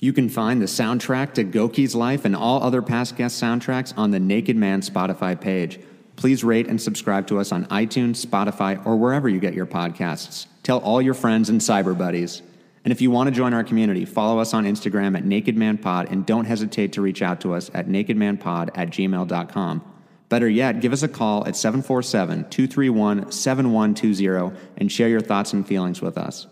You 0.00 0.12
can 0.12 0.28
find 0.28 0.60
the 0.60 0.66
soundtrack 0.66 1.34
to 1.34 1.44
Goki's 1.44 1.94
life 1.94 2.24
and 2.24 2.34
all 2.34 2.62
other 2.62 2.82
past 2.82 3.16
guest 3.16 3.40
soundtracks 3.40 3.96
on 3.96 4.10
the 4.10 4.18
Naked 4.18 4.56
Man 4.56 4.80
Spotify 4.80 5.40
page. 5.40 5.78
Please 6.16 6.42
rate 6.42 6.66
and 6.66 6.80
subscribe 6.80 7.28
to 7.28 7.38
us 7.38 7.52
on 7.52 7.66
iTunes, 7.66 8.26
Spotify, 8.26 8.84
or 8.84 8.96
wherever 8.96 9.28
you 9.28 9.38
get 9.38 9.54
your 9.54 9.66
podcasts. 9.66 10.46
Tell 10.64 10.78
all 10.78 11.00
your 11.00 11.14
friends 11.14 11.48
and 11.48 11.60
cyber 11.60 11.96
buddies. 11.96 12.42
And 12.84 12.90
if 12.90 13.00
you 13.00 13.10
want 13.10 13.28
to 13.28 13.34
join 13.34 13.54
our 13.54 13.62
community, 13.62 14.04
follow 14.04 14.40
us 14.40 14.54
on 14.54 14.64
Instagram 14.64 15.16
at 15.16 15.24
NakedManPod 15.24 16.10
and 16.10 16.26
don't 16.26 16.46
hesitate 16.46 16.92
to 16.94 17.00
reach 17.00 17.22
out 17.22 17.40
to 17.42 17.54
us 17.54 17.70
at 17.74 17.86
nakedmanpod 17.86 18.70
at 18.74 18.90
gmail.com. 18.90 19.84
Better 20.28 20.48
yet, 20.48 20.80
give 20.80 20.92
us 20.92 21.02
a 21.02 21.08
call 21.08 21.46
at 21.46 21.54
747 21.54 22.48
231 22.48 23.30
7120 23.30 24.58
and 24.78 24.90
share 24.90 25.08
your 25.08 25.20
thoughts 25.20 25.52
and 25.52 25.66
feelings 25.66 26.00
with 26.00 26.18
us. 26.18 26.46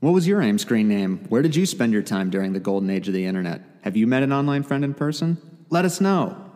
What 0.00 0.14
was 0.14 0.26
your 0.26 0.40
AIM 0.40 0.58
screen 0.58 0.88
name? 0.88 1.26
Where 1.28 1.42
did 1.42 1.54
you 1.54 1.66
spend 1.66 1.92
your 1.92 2.02
time 2.02 2.30
during 2.30 2.54
the 2.54 2.60
golden 2.60 2.88
age 2.88 3.06
of 3.06 3.14
the 3.14 3.26
internet? 3.26 3.60
Have 3.82 3.96
you 3.96 4.06
met 4.06 4.22
an 4.22 4.32
online 4.32 4.62
friend 4.62 4.82
in 4.82 4.94
person? 4.94 5.36
Let 5.68 5.84
us 5.84 6.00
know. 6.00 6.50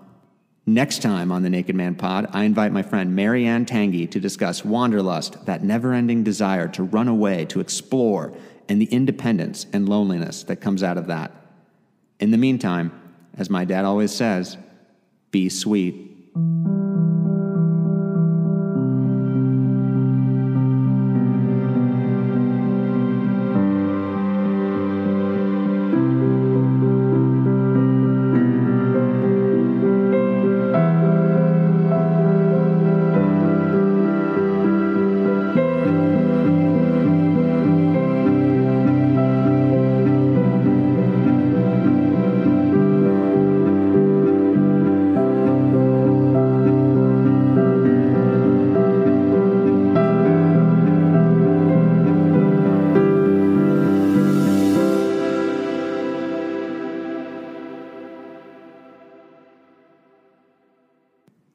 Next 0.66 1.02
time 1.02 1.30
on 1.30 1.42
the 1.42 1.50
Naked 1.50 1.76
Man 1.76 1.94
Pod, 1.94 2.26
I 2.32 2.44
invite 2.44 2.72
my 2.72 2.82
friend 2.82 3.14
Marianne 3.14 3.66
Tangi 3.66 4.06
to 4.06 4.18
discuss 4.18 4.64
wanderlust, 4.64 5.44
that 5.44 5.62
never 5.62 5.92
ending 5.92 6.24
desire 6.24 6.68
to 6.68 6.82
run 6.82 7.06
away, 7.06 7.44
to 7.46 7.60
explore, 7.60 8.32
and 8.68 8.80
the 8.80 8.86
independence 8.86 9.66
and 9.72 9.88
loneliness 9.88 10.44
that 10.44 10.56
comes 10.56 10.82
out 10.82 10.98
of 10.98 11.06
that. 11.08 11.32
In 12.20 12.30
the 12.30 12.38
meantime, 12.38 12.92
as 13.36 13.50
my 13.50 13.64
dad 13.64 13.84
always 13.84 14.12
says, 14.12 14.56
be 15.30 15.48
sweet. 15.48 16.10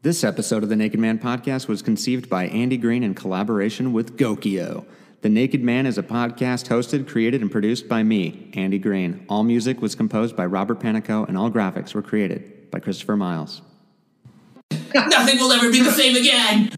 This 0.10 0.24
episode 0.24 0.64
of 0.64 0.70
the 0.70 0.76
Naked 0.76 1.00
Man 1.00 1.20
podcast 1.20 1.68
was 1.68 1.84
conceived 1.84 2.30
by 2.30 2.48
Andy 2.48 2.78
Green 2.78 3.04
in 3.04 3.14
collaboration 3.14 3.94
with 3.94 4.18
Gokio. 4.18 4.84
The 5.22 5.30
Naked 5.30 5.64
Man 5.64 5.86
is 5.86 6.00
a 6.00 6.02
podcast 6.02 6.68
hosted, 6.68 7.08
created, 7.08 7.44
and 7.44 7.52
produced 7.52 7.88
by 7.88 8.02
me, 8.02 8.50
Andy 8.56 8.80
Green. 8.80 9.24
All 9.30 9.44
music 9.44 9.84
was 9.84 9.94
composed 9.94 10.36
by 10.36 10.48
Robert 10.48 10.80
Panico, 10.80 11.28
and 11.28 11.38
all 11.38 11.52
graphics 11.52 11.94
were 11.94 12.02
created 12.02 12.72
by 12.72 12.80
Christopher 12.80 13.18
Miles. 13.18 13.62
Nothing 14.96 15.38
will 15.38 15.52
ever 15.52 15.72
be 15.72 15.84
the 15.84 15.92
same 15.92 16.16
again. 16.16 16.74